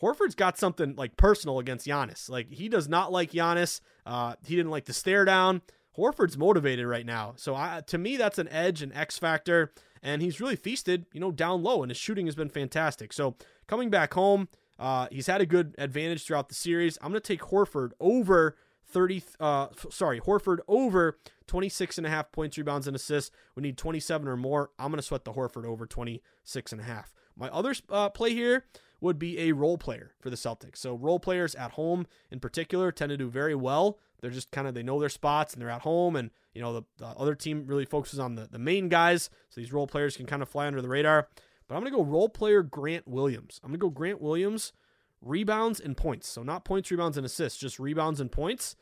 Horford's 0.00 0.34
got 0.34 0.56
something 0.56 0.94
like 0.96 1.18
personal 1.18 1.58
against 1.58 1.86
Giannis. 1.86 2.30
Like 2.30 2.50
he 2.50 2.70
does 2.70 2.88
not 2.88 3.12
like 3.12 3.32
Giannis. 3.32 3.82
Uh, 4.06 4.36
he 4.46 4.56
didn't 4.56 4.70
like 4.70 4.86
the 4.86 4.94
stare 4.94 5.26
down. 5.26 5.60
Horford's 5.98 6.38
motivated 6.38 6.86
right 6.86 7.04
now. 7.04 7.34
So 7.36 7.54
I, 7.54 7.82
to 7.88 7.98
me, 7.98 8.16
that's 8.16 8.38
an 8.38 8.48
edge, 8.48 8.80
an 8.80 8.90
X 8.94 9.18
factor, 9.18 9.74
and 10.02 10.22
he's 10.22 10.40
really 10.40 10.56
feasted, 10.56 11.04
you 11.12 11.20
know, 11.20 11.30
down 11.30 11.62
low, 11.62 11.82
and 11.82 11.90
his 11.90 11.98
shooting 11.98 12.24
has 12.24 12.34
been 12.34 12.48
fantastic. 12.48 13.12
So 13.12 13.36
coming 13.66 13.90
back 13.90 14.14
home, 14.14 14.48
uh, 14.78 15.08
he's 15.10 15.26
had 15.26 15.42
a 15.42 15.46
good 15.46 15.74
advantage 15.76 16.24
throughout 16.24 16.48
the 16.48 16.54
series. 16.54 16.96
I'm 17.02 17.10
going 17.10 17.20
to 17.20 17.26
take 17.26 17.40
Horford 17.40 17.90
over 18.00 18.56
30, 18.88 19.22
uh, 19.40 19.68
sorry, 19.90 20.20
Horford 20.20 20.58
over 20.68 21.18
26 21.46 21.98
and 21.98 22.06
a 22.06 22.10
half 22.10 22.32
points, 22.32 22.56
rebounds, 22.56 22.86
and 22.86 22.96
assists. 22.96 23.30
We 23.54 23.62
need 23.62 23.76
27 23.76 24.26
or 24.28 24.36
more. 24.36 24.70
I'm 24.78 24.90
going 24.90 24.98
to 24.98 25.02
sweat 25.02 25.24
the 25.24 25.32
Horford 25.32 25.64
over 25.64 25.86
26 25.86 26.72
and 26.72 26.80
a 26.80 26.84
half. 26.84 27.12
My 27.36 27.48
other 27.48 27.74
uh, 27.90 28.08
play 28.10 28.32
here 28.32 28.64
would 29.00 29.18
be 29.18 29.38
a 29.38 29.52
role 29.52 29.76
player 29.76 30.14
for 30.20 30.30
the 30.30 30.36
Celtics. 30.36 30.78
So 30.78 30.94
role 30.94 31.20
players 31.20 31.54
at 31.54 31.72
home 31.72 32.06
in 32.30 32.40
particular 32.40 32.90
tend 32.90 33.10
to 33.10 33.16
do 33.16 33.28
very 33.28 33.54
well. 33.54 33.98
They're 34.20 34.30
just 34.30 34.50
kind 34.50 34.66
of 34.66 34.74
they 34.74 34.82
know 34.82 34.98
their 34.98 35.10
spots 35.10 35.52
and 35.52 35.60
they're 35.60 35.70
at 35.70 35.82
home 35.82 36.16
and 36.16 36.30
you 36.54 36.62
know 36.62 36.72
the, 36.72 36.82
the 36.96 37.06
other 37.08 37.34
team 37.34 37.64
really 37.66 37.84
focuses 37.84 38.18
on 38.18 38.34
the, 38.34 38.48
the 38.50 38.58
main 38.58 38.88
guys. 38.88 39.28
So 39.50 39.60
these 39.60 39.72
role 39.72 39.86
players 39.86 40.16
can 40.16 40.26
kind 40.26 40.42
of 40.42 40.48
fly 40.48 40.66
under 40.66 40.80
the 40.80 40.88
radar. 40.88 41.28
But 41.68 41.74
I'm 41.74 41.82
going 41.82 41.92
to 41.92 41.98
go 41.98 42.04
role 42.04 42.28
player 42.28 42.62
Grant 42.62 43.06
Williams. 43.06 43.60
I'm 43.62 43.70
going 43.70 43.80
to 43.80 43.86
go 43.86 43.90
Grant 43.90 44.22
Williams 44.22 44.72
rebounds 45.20 45.80
and 45.80 45.96
points. 45.96 46.28
So 46.28 46.42
not 46.42 46.64
points, 46.64 46.90
rebounds 46.90 47.16
and 47.16 47.26
assists, 47.26 47.58
just 47.58 47.78
rebounds 47.78 48.20
and 48.20 48.30
points 48.30 48.76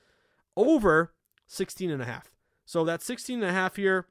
over 0.56 1.12
16 1.46 1.90
and 1.90 2.02
a 2.02 2.06
half. 2.06 2.30
So 2.64 2.84
that 2.84 3.02
16 3.02 3.40
and 3.42 3.50
a 3.50 3.52
half 3.52 3.76
here 3.76 4.06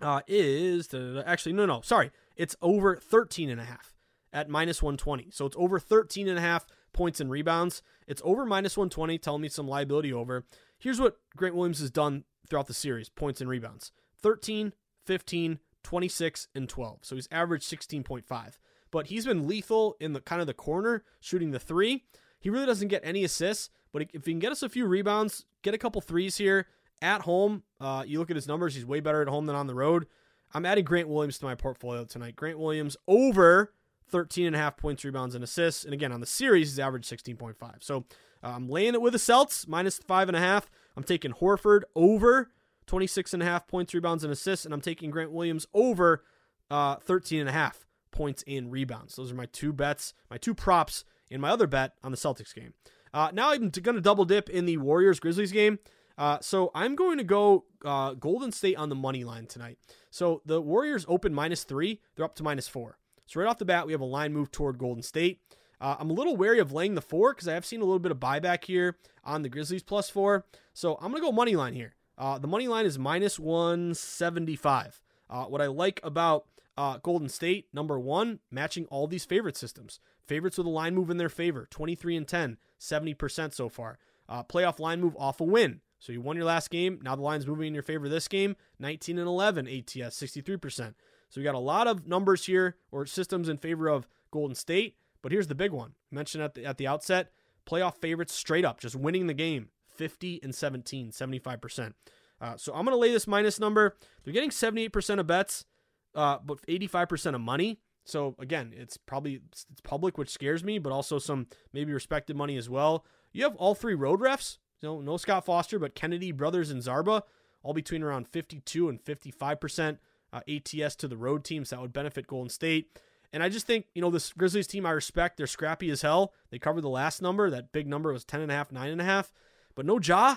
uh, 0.00 0.20
is 0.26 0.92
actually 1.24 1.52
no 1.52 1.66
no 1.66 1.80
sorry 1.80 2.10
it's 2.36 2.56
over 2.60 2.96
13 2.96 3.48
and 3.48 3.60
a 3.60 3.64
half 3.64 3.94
at 4.32 4.48
minus 4.48 4.82
120. 4.82 5.28
So 5.30 5.46
it's 5.46 5.56
over 5.56 5.78
13 5.78 6.28
and 6.28 6.38
a 6.38 6.42
half 6.42 6.66
points 6.92 7.20
and 7.20 7.30
rebounds. 7.30 7.82
It's 8.06 8.22
over 8.24 8.44
minus 8.44 8.76
120, 8.76 9.18
telling 9.18 9.42
me 9.42 9.48
some 9.48 9.68
liability 9.68 10.12
over. 10.12 10.44
Here's 10.78 11.00
what 11.00 11.18
Grant 11.36 11.54
Williams 11.54 11.78
has 11.78 11.90
done 11.90 12.24
throughout 12.48 12.66
the 12.66 12.74
series 12.74 13.08
points 13.08 13.40
and 13.40 13.48
rebounds 13.48 13.92
13, 14.20 14.72
15, 15.04 15.60
26, 15.82 16.48
and 16.54 16.68
12. 16.68 16.98
So 17.02 17.14
he's 17.14 17.28
averaged 17.30 17.70
16.5. 17.70 18.58
But 18.94 19.08
he's 19.08 19.26
been 19.26 19.48
lethal 19.48 19.96
in 19.98 20.12
the 20.12 20.20
kind 20.20 20.40
of 20.40 20.46
the 20.46 20.54
corner, 20.54 21.02
shooting 21.18 21.50
the 21.50 21.58
three. 21.58 22.04
He 22.38 22.48
really 22.48 22.64
doesn't 22.64 22.86
get 22.86 23.00
any 23.02 23.24
assists, 23.24 23.68
but 23.92 24.02
if 24.02 24.24
he 24.24 24.30
can 24.30 24.38
get 24.38 24.52
us 24.52 24.62
a 24.62 24.68
few 24.68 24.86
rebounds, 24.86 25.46
get 25.62 25.74
a 25.74 25.78
couple 25.78 26.00
threes 26.00 26.36
here 26.36 26.68
at 27.02 27.22
home, 27.22 27.64
uh, 27.80 28.04
you 28.06 28.20
look 28.20 28.30
at 28.30 28.36
his 28.36 28.46
numbers, 28.46 28.76
he's 28.76 28.86
way 28.86 29.00
better 29.00 29.20
at 29.20 29.26
home 29.26 29.46
than 29.46 29.56
on 29.56 29.66
the 29.66 29.74
road. 29.74 30.06
I'm 30.52 30.64
adding 30.64 30.84
Grant 30.84 31.08
Williams 31.08 31.38
to 31.38 31.44
my 31.44 31.56
portfolio 31.56 32.04
tonight. 32.04 32.36
Grant 32.36 32.56
Williams 32.56 32.96
over 33.08 33.74
13 34.10 34.46
and 34.46 34.54
a 34.54 34.60
half 34.60 34.76
points, 34.76 35.04
rebounds, 35.04 35.34
and 35.34 35.42
assists. 35.42 35.84
And 35.84 35.92
again, 35.92 36.12
on 36.12 36.20
the 36.20 36.26
series, 36.26 36.70
he's 36.70 36.78
averaged 36.78 37.10
16.5. 37.10 37.82
So 37.82 38.04
uh, 38.44 38.52
I'm 38.54 38.68
laying 38.68 38.94
it 38.94 39.02
with 39.02 39.14
the 39.14 39.18
Celts, 39.18 39.66
minus 39.66 39.98
five 39.98 40.28
and 40.28 40.36
a 40.36 40.40
half. 40.40 40.70
I'm 40.96 41.02
taking 41.02 41.32
Horford 41.32 41.80
over 41.96 42.52
26 42.86 43.34
and 43.34 43.42
a 43.42 43.46
half 43.46 43.66
points, 43.66 43.92
rebounds, 43.92 44.22
and 44.22 44.32
assists. 44.32 44.64
And 44.64 44.72
I'm 44.72 44.80
taking 44.80 45.10
Grant 45.10 45.32
Williams 45.32 45.66
over 45.74 46.22
uh, 46.70 46.94
13 46.98 47.40
and 47.40 47.48
a 47.48 47.52
half 47.52 47.83
points 48.14 48.42
in 48.46 48.70
rebounds. 48.70 49.16
Those 49.16 49.30
are 49.30 49.34
my 49.34 49.46
two 49.46 49.72
bets, 49.72 50.14
my 50.30 50.38
two 50.38 50.54
props 50.54 51.04
in 51.28 51.40
my 51.40 51.50
other 51.50 51.66
bet 51.66 51.92
on 52.02 52.10
the 52.10 52.16
Celtics 52.16 52.54
game. 52.54 52.72
Uh, 53.12 53.30
now 53.32 53.50
I'm 53.50 53.68
going 53.68 53.94
to 53.96 54.00
double 54.00 54.24
dip 54.24 54.48
in 54.48 54.64
the 54.64 54.78
Warriors 54.78 55.20
Grizzlies 55.20 55.52
game. 55.52 55.78
Uh, 56.16 56.38
so 56.40 56.70
I'm 56.74 56.94
going 56.94 57.18
to 57.18 57.24
go 57.24 57.64
uh, 57.84 58.14
Golden 58.14 58.52
State 58.52 58.76
on 58.76 58.88
the 58.88 58.94
money 58.94 59.24
line 59.24 59.46
tonight. 59.46 59.78
So 60.10 60.42
the 60.46 60.62
Warriors 60.62 61.04
open 61.08 61.34
minus 61.34 61.64
three, 61.64 62.00
they're 62.14 62.24
up 62.24 62.36
to 62.36 62.42
minus 62.42 62.68
four. 62.68 62.98
So 63.26 63.40
right 63.40 63.48
off 63.48 63.58
the 63.58 63.64
bat, 63.64 63.86
we 63.86 63.92
have 63.92 64.00
a 64.00 64.06
line 64.06 64.32
move 64.32 64.50
toward 64.50 64.78
Golden 64.78 65.02
State. 65.02 65.40
Uh, 65.80 65.96
I'm 65.98 66.10
a 66.10 66.14
little 66.14 66.36
wary 66.36 66.60
of 66.60 66.72
laying 66.72 66.94
the 66.94 67.02
four 67.02 67.34
because 67.34 67.48
I 67.48 67.54
have 67.54 67.66
seen 67.66 67.80
a 67.80 67.84
little 67.84 67.98
bit 67.98 68.12
of 68.12 68.20
buyback 68.20 68.64
here 68.64 68.96
on 69.24 69.42
the 69.42 69.48
Grizzlies 69.48 69.82
plus 69.82 70.08
four. 70.08 70.46
So 70.72 70.94
I'm 70.96 71.10
going 71.10 71.22
to 71.22 71.26
go 71.26 71.32
money 71.32 71.56
line 71.56 71.74
here. 71.74 71.94
Uh, 72.16 72.38
the 72.38 72.46
money 72.46 72.68
line 72.68 72.86
is 72.86 72.98
minus 72.98 73.38
175. 73.38 75.00
Uh, 75.28 75.44
what 75.44 75.60
I 75.60 75.66
like 75.66 76.00
about 76.02 76.46
uh, 76.76 76.98
Golden 76.98 77.28
State, 77.28 77.68
number 77.72 77.98
one, 77.98 78.40
matching 78.50 78.86
all 78.86 79.06
these 79.06 79.24
favorite 79.24 79.56
systems. 79.56 80.00
Favorites 80.26 80.58
with 80.58 80.66
a 80.66 80.70
line 80.70 80.94
move 80.94 81.10
in 81.10 81.18
their 81.18 81.28
favor 81.28 81.66
23 81.70 82.16
and 82.16 82.28
10, 82.28 82.56
70% 82.80 83.54
so 83.54 83.68
far. 83.68 83.98
Uh, 84.28 84.42
playoff 84.42 84.78
line 84.78 85.00
move 85.00 85.16
off 85.18 85.40
a 85.40 85.44
win. 85.44 85.80
So 85.98 86.12
you 86.12 86.20
won 86.20 86.36
your 86.36 86.44
last 86.44 86.70
game. 86.70 87.00
Now 87.02 87.16
the 87.16 87.22
line's 87.22 87.46
moving 87.46 87.68
in 87.68 87.74
your 87.74 87.82
favor 87.82 88.08
this 88.08 88.28
game 88.28 88.56
19 88.78 89.18
and 89.18 89.26
11 89.26 89.66
ATS, 89.66 90.20
63%. 90.20 90.94
So 91.28 91.40
we 91.40 91.42
got 91.44 91.54
a 91.54 91.58
lot 91.58 91.86
of 91.86 92.06
numbers 92.06 92.46
here 92.46 92.76
or 92.90 93.06
systems 93.06 93.48
in 93.48 93.58
favor 93.58 93.88
of 93.88 94.06
Golden 94.30 94.54
State. 94.54 94.96
But 95.22 95.32
here's 95.32 95.46
the 95.46 95.54
big 95.54 95.72
one. 95.72 95.94
I 96.12 96.14
mentioned 96.14 96.44
at 96.44 96.54
the, 96.54 96.66
at 96.66 96.76
the 96.76 96.86
outset, 96.86 97.32
playoff 97.66 97.96
favorites 97.96 98.34
straight 98.34 98.64
up, 98.64 98.78
just 98.80 98.94
winning 98.94 99.26
the 99.26 99.34
game, 99.34 99.70
50 99.88 100.40
and 100.42 100.54
17, 100.54 101.10
75%. 101.10 101.94
Uh, 102.40 102.56
so 102.56 102.74
I'm 102.74 102.84
going 102.84 102.94
to 102.94 103.00
lay 103.00 103.10
this 103.10 103.26
minus 103.26 103.58
number. 103.58 103.96
They're 104.22 104.34
getting 104.34 104.50
78% 104.50 105.18
of 105.18 105.26
bets, 105.26 105.64
uh, 106.14 106.38
but 106.44 106.64
85% 106.66 107.34
of 107.34 107.40
money. 107.40 107.80
So 108.04 108.34
again, 108.38 108.72
it's 108.76 108.96
probably 108.96 109.40
it's 109.50 109.66
public, 109.82 110.18
which 110.18 110.30
scares 110.30 110.62
me, 110.62 110.78
but 110.78 110.92
also 110.92 111.18
some 111.18 111.46
maybe 111.72 111.92
respected 111.92 112.36
money 112.36 112.56
as 112.56 112.68
well. 112.68 113.04
You 113.32 113.44
have 113.44 113.56
all 113.56 113.74
three 113.74 113.94
road 113.94 114.20
refs. 114.20 114.58
No, 114.82 115.00
no 115.00 115.16
Scott 115.16 115.46
Foster, 115.46 115.78
but 115.78 115.94
Kennedy 115.94 116.30
brothers 116.30 116.70
and 116.70 116.82
Zarba, 116.82 117.22
all 117.62 117.72
between 117.72 118.02
around 118.02 118.28
52 118.28 118.88
and 118.88 119.00
55 119.00 119.60
percent 119.60 119.98
uh, 120.32 120.40
ATS 120.48 120.96
to 120.96 121.08
the 121.08 121.16
road 121.16 121.44
teams 121.44 121.70
that 121.70 121.80
would 121.80 121.92
benefit 121.92 122.26
Golden 122.26 122.50
State. 122.50 122.98
And 123.32 123.42
I 123.42 123.48
just 123.48 123.66
think, 123.66 123.86
you 123.94 124.02
know, 124.02 124.10
this 124.10 124.32
Grizzlies 124.32 124.68
team 124.68 124.86
I 124.86 124.90
respect. 124.90 125.36
They're 125.36 125.48
scrappy 125.48 125.90
as 125.90 126.02
hell. 126.02 126.32
They 126.50 126.58
covered 126.58 126.82
the 126.82 126.88
last 126.88 127.20
number. 127.20 127.50
That 127.50 127.72
big 127.72 127.88
number 127.88 128.12
was 128.12 128.24
10.5, 128.24 128.70
9.5. 128.70 129.32
But 129.74 129.86
no 129.86 129.98
Ja. 129.98 130.36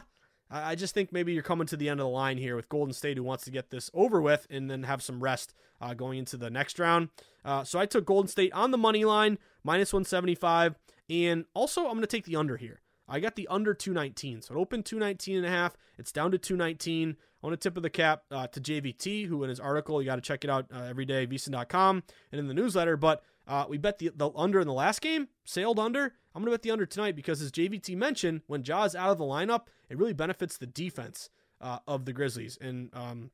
I 0.50 0.76
just 0.76 0.94
think 0.94 1.12
maybe 1.12 1.34
you're 1.34 1.44
coming 1.44 1.68
to 1.68 1.78
the 1.78 1.90
end 1.90 2.00
of 2.00 2.06
the 2.06 2.10
line 2.12 2.38
here 2.38 2.56
with 2.56 2.70
Golden 2.70 2.94
State, 2.94 3.18
who 3.18 3.24
wants 3.24 3.44
to 3.46 3.52
get 3.52 3.70
this 3.70 3.92
over 3.94 4.22
with 4.22 4.48
and 4.50 4.72
then 4.72 4.84
have 4.84 5.04
some 5.04 5.22
rest 5.22 5.54
uh, 5.82 5.94
going 5.94 6.20
into 6.20 6.38
the 6.38 6.50
next 6.50 6.80
round. 6.80 7.10
Uh, 7.44 7.64
so 7.64 7.80
I 7.80 7.86
took 7.86 8.06
Golden 8.06 8.30
State 8.30 8.54
on 8.54 8.72
the 8.72 8.78
money 8.78 9.04
line, 9.04 9.40
minus 9.64 9.92
175. 9.92 10.76
And 11.10 11.46
also, 11.54 11.82
I'm 11.86 11.94
going 11.94 12.02
to 12.02 12.08
take 12.08 12.26
the 12.26 12.36
under 12.38 12.58
here. 12.58 12.82
I 13.10 13.20
got 13.20 13.36
the 13.36 13.48
under 13.50 13.74
219. 13.74 14.42
So 14.42 14.56
it 14.56 14.58
opened 14.58 14.86
219 14.86 15.38
and 15.38 15.46
a 15.46 15.50
half. 15.50 15.78
It's 15.98 16.12
down 16.12 16.32
to 16.32 16.38
219. 16.38 17.12
I 17.12 17.48
want 17.48 17.60
to 17.60 17.70
tip 17.70 17.78
of 17.78 17.84
the 17.84 17.90
cap 17.90 18.24
uh, 18.32 18.48
to 18.48 18.60
JVT, 18.60 19.28
who 19.28 19.44
in 19.44 19.50
his 19.50 19.60
article, 19.60 20.02
you 20.02 20.08
got 20.08 20.16
to 20.16 20.22
check 20.22 20.44
it 20.44 20.50
out 20.50 20.66
uh, 20.74 20.84
every 20.84 21.06
day, 21.06 21.26
vsin.com 21.28 22.04
and 22.32 22.40
in 22.40 22.48
the 22.48 22.54
newsletter. 22.54 22.98
But 22.98 23.24
uh, 23.48 23.66
we 23.70 23.78
bet 23.78 24.00
the, 24.00 24.12
the 24.16 24.30
under 24.36 24.60
in 24.60 24.68
the 24.68 24.74
last 24.74 25.02
game, 25.02 25.30
sailed 25.46 25.80
under. 25.80 26.14
I'm 26.36 26.44
going 26.44 26.46
to 26.46 26.52
bet 26.52 26.62
the 26.62 26.72
under 26.72 26.86
tonight 26.86 27.16
because, 27.16 27.42
as 27.42 27.52
JVT 27.52 27.96
mentioned, 27.96 28.42
when 28.48 28.64
Ja's 28.64 28.96
out 28.96 29.10
of 29.10 29.18
the 29.18 29.24
lineup, 29.24 29.68
it 29.90 29.98
really 29.98 30.14
benefits 30.14 30.58
the 30.58 30.68
defense 30.68 31.30
uh, 31.62 31.80
of 31.88 32.06
the 32.06 32.14
Grizzlies. 32.14 32.58
And 32.60 32.90
um, 32.94 33.32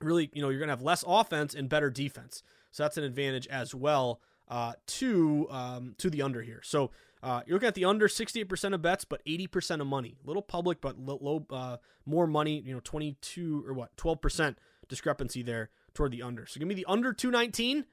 really, 0.00 0.30
you 0.34 0.42
know, 0.42 0.48
you're 0.48 0.58
going 0.58 0.68
to 0.68 0.72
have 0.72 0.82
less 0.82 1.04
offense 1.06 1.54
and 1.54 1.68
better 1.68 1.90
defense. 1.90 2.42
So 2.70 2.82
that's 2.82 2.98
an 2.98 3.04
advantage 3.04 3.46
as 3.46 3.74
well 3.74 4.20
uh, 4.48 4.72
to 4.86 5.46
um, 5.50 5.94
to 5.98 6.10
the 6.10 6.22
under 6.22 6.42
here. 6.42 6.60
So 6.62 6.90
uh, 7.22 7.42
you're 7.46 7.56
looking 7.56 7.68
at 7.68 7.74
the 7.74 7.84
under 7.84 8.08
68% 8.08 8.74
of 8.74 8.82
bets, 8.82 9.04
but 9.04 9.24
80% 9.24 9.80
of 9.80 9.86
money. 9.86 10.16
Little 10.24 10.42
public, 10.42 10.80
but 10.80 10.98
low, 10.98 11.46
uh, 11.50 11.78
more 12.06 12.26
money. 12.26 12.62
You 12.64 12.74
know, 12.74 12.80
22 12.82 13.64
or 13.66 13.72
what, 13.72 13.96
12% 13.96 14.56
discrepancy 14.88 15.42
there 15.42 15.70
toward 15.94 16.12
the 16.12 16.22
under. 16.22 16.46
So 16.46 16.58
give 16.58 16.68
me 16.68 16.74
the 16.74 16.86
under 16.88 17.12
219, 17.12 17.84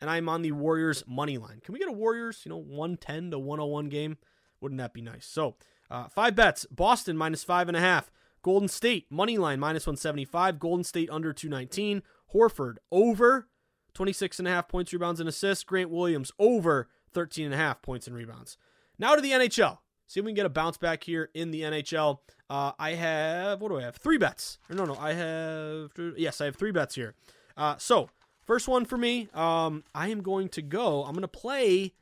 and 0.00 0.08
I'm 0.10 0.28
on 0.28 0.42
the 0.42 0.52
Warriors 0.52 1.04
money 1.06 1.38
line. 1.38 1.60
Can 1.64 1.72
we 1.72 1.78
get 1.78 1.88
a 1.88 1.92
Warriors, 1.92 2.42
you 2.44 2.50
know, 2.50 2.56
110 2.56 3.30
to 3.32 3.38
101 3.38 3.88
game? 3.88 4.18
Wouldn't 4.60 4.78
that 4.78 4.92
be 4.92 5.02
nice? 5.02 5.26
So 5.26 5.56
uh, 5.90 6.08
five 6.08 6.34
bets: 6.34 6.66
Boston 6.70 7.16
minus 7.16 7.44
five 7.44 7.68
and 7.68 7.76
a 7.76 7.80
half. 7.80 8.10
Golden 8.42 8.68
State 8.68 9.06
money 9.10 9.36
line 9.38 9.60
minus 9.60 9.86
175. 9.86 10.58
Golden 10.58 10.84
State 10.84 11.10
under 11.10 11.32
219. 11.32 12.02
Horford 12.34 12.76
over 12.90 13.48
26 13.94 14.38
and 14.38 14.48
a 14.48 14.50
half 14.50 14.68
points, 14.68 14.92
rebounds, 14.92 15.20
and 15.20 15.28
assists. 15.28 15.64
Grant 15.64 15.90
Williams 15.90 16.32
over 16.38 16.88
13 17.12 17.46
and 17.46 17.54
a 17.54 17.58
half 17.58 17.82
points 17.82 18.06
and 18.06 18.16
rebounds. 18.16 18.56
Now 18.98 19.14
to 19.14 19.20
the 19.20 19.32
NHL. 19.32 19.78
See 20.06 20.20
if 20.20 20.26
we 20.26 20.30
can 20.30 20.36
get 20.36 20.46
a 20.46 20.50
bounce 20.50 20.76
back 20.76 21.04
here 21.04 21.30
in 21.34 21.50
the 21.50 21.62
NHL. 21.62 22.18
Uh, 22.48 22.72
I 22.78 22.94
have 22.94 23.60
what 23.60 23.68
do 23.68 23.78
I 23.78 23.82
have? 23.82 23.96
Three 23.96 24.18
bets. 24.18 24.58
Or 24.68 24.74
no, 24.74 24.84
no, 24.84 24.96
I 24.96 25.12
have 25.12 25.92
yes, 26.16 26.40
I 26.40 26.46
have 26.46 26.56
three 26.56 26.72
bets 26.72 26.94
here. 26.94 27.14
Uh, 27.56 27.76
so 27.78 28.10
first 28.50 28.66
one 28.66 28.84
for 28.84 28.98
me, 28.98 29.28
um, 29.32 29.84
I 29.94 30.08
am 30.08 30.22
going 30.22 30.48
to 30.48 30.60
go. 30.60 31.04
I'm 31.04 31.12
going 31.12 31.22
to 31.22 31.28
play 31.28 31.92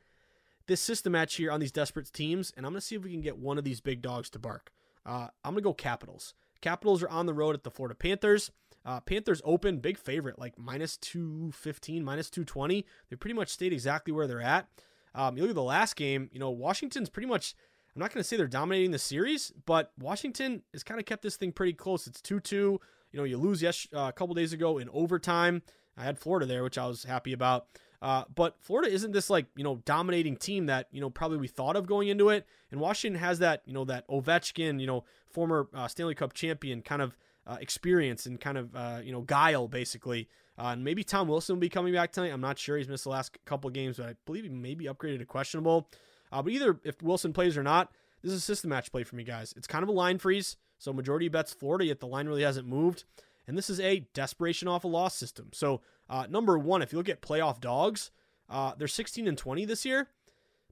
this 0.65 0.81
system 0.81 1.11
match 1.11 1.35
here 1.35 1.51
on 1.51 1.59
these 1.59 1.71
desperate 1.71 2.11
teams, 2.11 2.51
and 2.57 2.65
I'm 2.65 2.71
going 2.71 2.81
to 2.81 2.87
see 2.87 2.95
if 2.95 3.03
we 3.03 3.11
can 3.11 3.21
get 3.21 3.37
one 3.37 3.59
of 3.59 3.63
these 3.63 3.81
big 3.81 4.01
dogs 4.01 4.31
to 4.31 4.39
bark. 4.39 4.71
Uh, 5.05 5.27
I'm 5.45 5.53
going 5.53 5.61
to 5.61 5.69
go 5.69 5.75
Capitals. 5.75 6.33
Capitals 6.59 7.03
are 7.03 7.09
on 7.09 7.27
the 7.27 7.35
road 7.35 7.53
at 7.53 7.63
the 7.63 7.69
Florida 7.69 7.93
Panthers. 7.93 8.49
Uh, 8.83 8.99
Panthers 8.99 9.43
open, 9.45 9.77
big 9.77 9.95
favorite, 9.95 10.39
like 10.39 10.57
minus 10.57 10.97
215, 10.97 12.03
minus 12.03 12.31
220. 12.31 12.83
They 13.11 13.15
pretty 13.15 13.35
much 13.35 13.49
stayed 13.49 13.71
exactly 13.71 14.11
where 14.11 14.25
they're 14.25 14.41
at. 14.41 14.67
Um, 15.13 15.37
you 15.37 15.43
look 15.43 15.51
at 15.51 15.55
the 15.55 15.61
last 15.61 15.95
game, 15.97 16.31
you 16.33 16.39
know, 16.39 16.49
Washington's 16.49 17.09
pretty 17.09 17.27
much, 17.27 17.53
I'm 17.95 17.99
not 17.99 18.11
going 18.11 18.23
to 18.23 18.27
say 18.27 18.37
they're 18.37 18.47
dominating 18.47 18.89
the 18.89 18.97
series, 18.97 19.53
but 19.67 19.91
Washington 19.99 20.63
has 20.73 20.83
kind 20.83 20.99
of 20.99 21.05
kept 21.05 21.21
this 21.21 21.35
thing 21.35 21.51
pretty 21.51 21.73
close. 21.73 22.07
It's 22.07 22.21
2 22.21 22.39
2. 22.39 22.81
You 23.11 23.19
know, 23.19 23.23
you 23.23 23.37
lose 23.37 23.61
yes, 23.61 23.87
uh, 23.93 24.07
a 24.09 24.13
couple 24.13 24.33
days 24.33 24.51
ago 24.51 24.79
in 24.79 24.89
overtime. 24.89 25.61
I 25.99 26.03
had 26.03 26.17
Florida 26.17 26.45
there, 26.45 26.63
which 26.63 26.77
I 26.77 26.87
was 26.87 27.03
happy 27.03 27.33
about. 27.33 27.67
Uh, 28.01 28.23
but 28.33 28.55
Florida 28.61 28.91
isn't 28.91 29.11
this 29.11 29.29
like 29.29 29.47
you 29.55 29.63
know 29.63 29.81
dominating 29.85 30.37
team 30.37 30.67
that 30.67 30.87
you 30.91 31.01
know 31.01 31.09
probably 31.09 31.37
we 31.37 31.47
thought 31.47 31.75
of 31.75 31.85
going 31.85 32.07
into 32.07 32.29
it, 32.29 32.45
and 32.71 32.79
Washington 32.79 33.19
has 33.19 33.39
that 33.39 33.61
you 33.65 33.73
know 33.73 33.83
that 33.85 34.07
Ovechkin, 34.07 34.79
you 34.79 34.87
know 34.87 35.03
former 35.29 35.67
uh, 35.73 35.87
Stanley 35.87 36.15
Cup 36.15 36.33
champion 36.33 36.81
kind 36.81 37.01
of 37.01 37.17
uh, 37.45 37.57
experience 37.59 38.25
and 38.25 38.39
kind 38.39 38.57
of 38.57 38.75
uh, 38.75 39.01
you 39.03 39.11
know 39.11 39.21
guile 39.21 39.67
basically. 39.67 40.29
Uh, 40.57 40.71
and 40.73 40.83
maybe 40.83 41.03
Tom 41.05 41.27
Wilson 41.29 41.55
will 41.55 41.61
be 41.61 41.69
coming 41.69 41.93
back 41.93 42.11
tonight. 42.11 42.33
I'm 42.33 42.41
not 42.41 42.59
sure. 42.59 42.77
He's 42.77 42.89
missed 42.89 43.05
the 43.05 43.09
last 43.09 43.37
couple 43.45 43.69
games, 43.69 43.95
but 43.95 44.07
I 44.07 44.15
believe 44.25 44.43
he 44.43 44.49
may 44.49 44.75
be 44.75 44.85
upgraded 44.85 45.19
to 45.19 45.25
questionable. 45.25 45.89
Uh, 46.33 46.41
but 46.41 46.51
either 46.51 46.79
if 46.83 47.01
Wilson 47.01 47.31
plays 47.31 47.57
or 47.57 47.63
not, 47.63 47.91
this 48.21 48.33
is 48.33 48.39
a 48.39 48.41
system 48.41 48.69
match 48.69 48.91
play 48.91 49.03
for 49.03 49.15
me, 49.15 49.23
guys. 49.23 49.53
It's 49.55 49.67
kind 49.67 49.83
of 49.83 49.89
a 49.89 49.93
line 49.93 50.19
freeze, 50.19 50.57
so 50.77 50.91
majority 50.91 51.29
bets 51.29 51.53
Florida, 51.53 51.85
yet 51.85 52.01
the 52.01 52.07
line 52.07 52.27
really 52.27 52.43
hasn't 52.43 52.67
moved. 52.67 53.05
And 53.49 53.57
this 53.57 53.67
is 53.67 53.79
a 53.79 54.05
desperation 54.13 54.67
off 54.67 54.83
a 54.83 54.87
loss 54.87 55.15
system. 55.15 55.49
So 55.53 55.81
uh, 56.07 56.27
number 56.29 56.59
one, 56.59 56.83
if 56.83 56.91
you 56.91 56.99
look 56.99 57.09
at 57.09 57.23
playoff 57.23 57.59
dogs, 57.59 58.11
uh, 58.47 58.73
they're 58.77 58.87
16 58.87 59.27
and 59.27 59.35
20 59.35 59.65
this 59.65 59.85
year, 59.85 60.07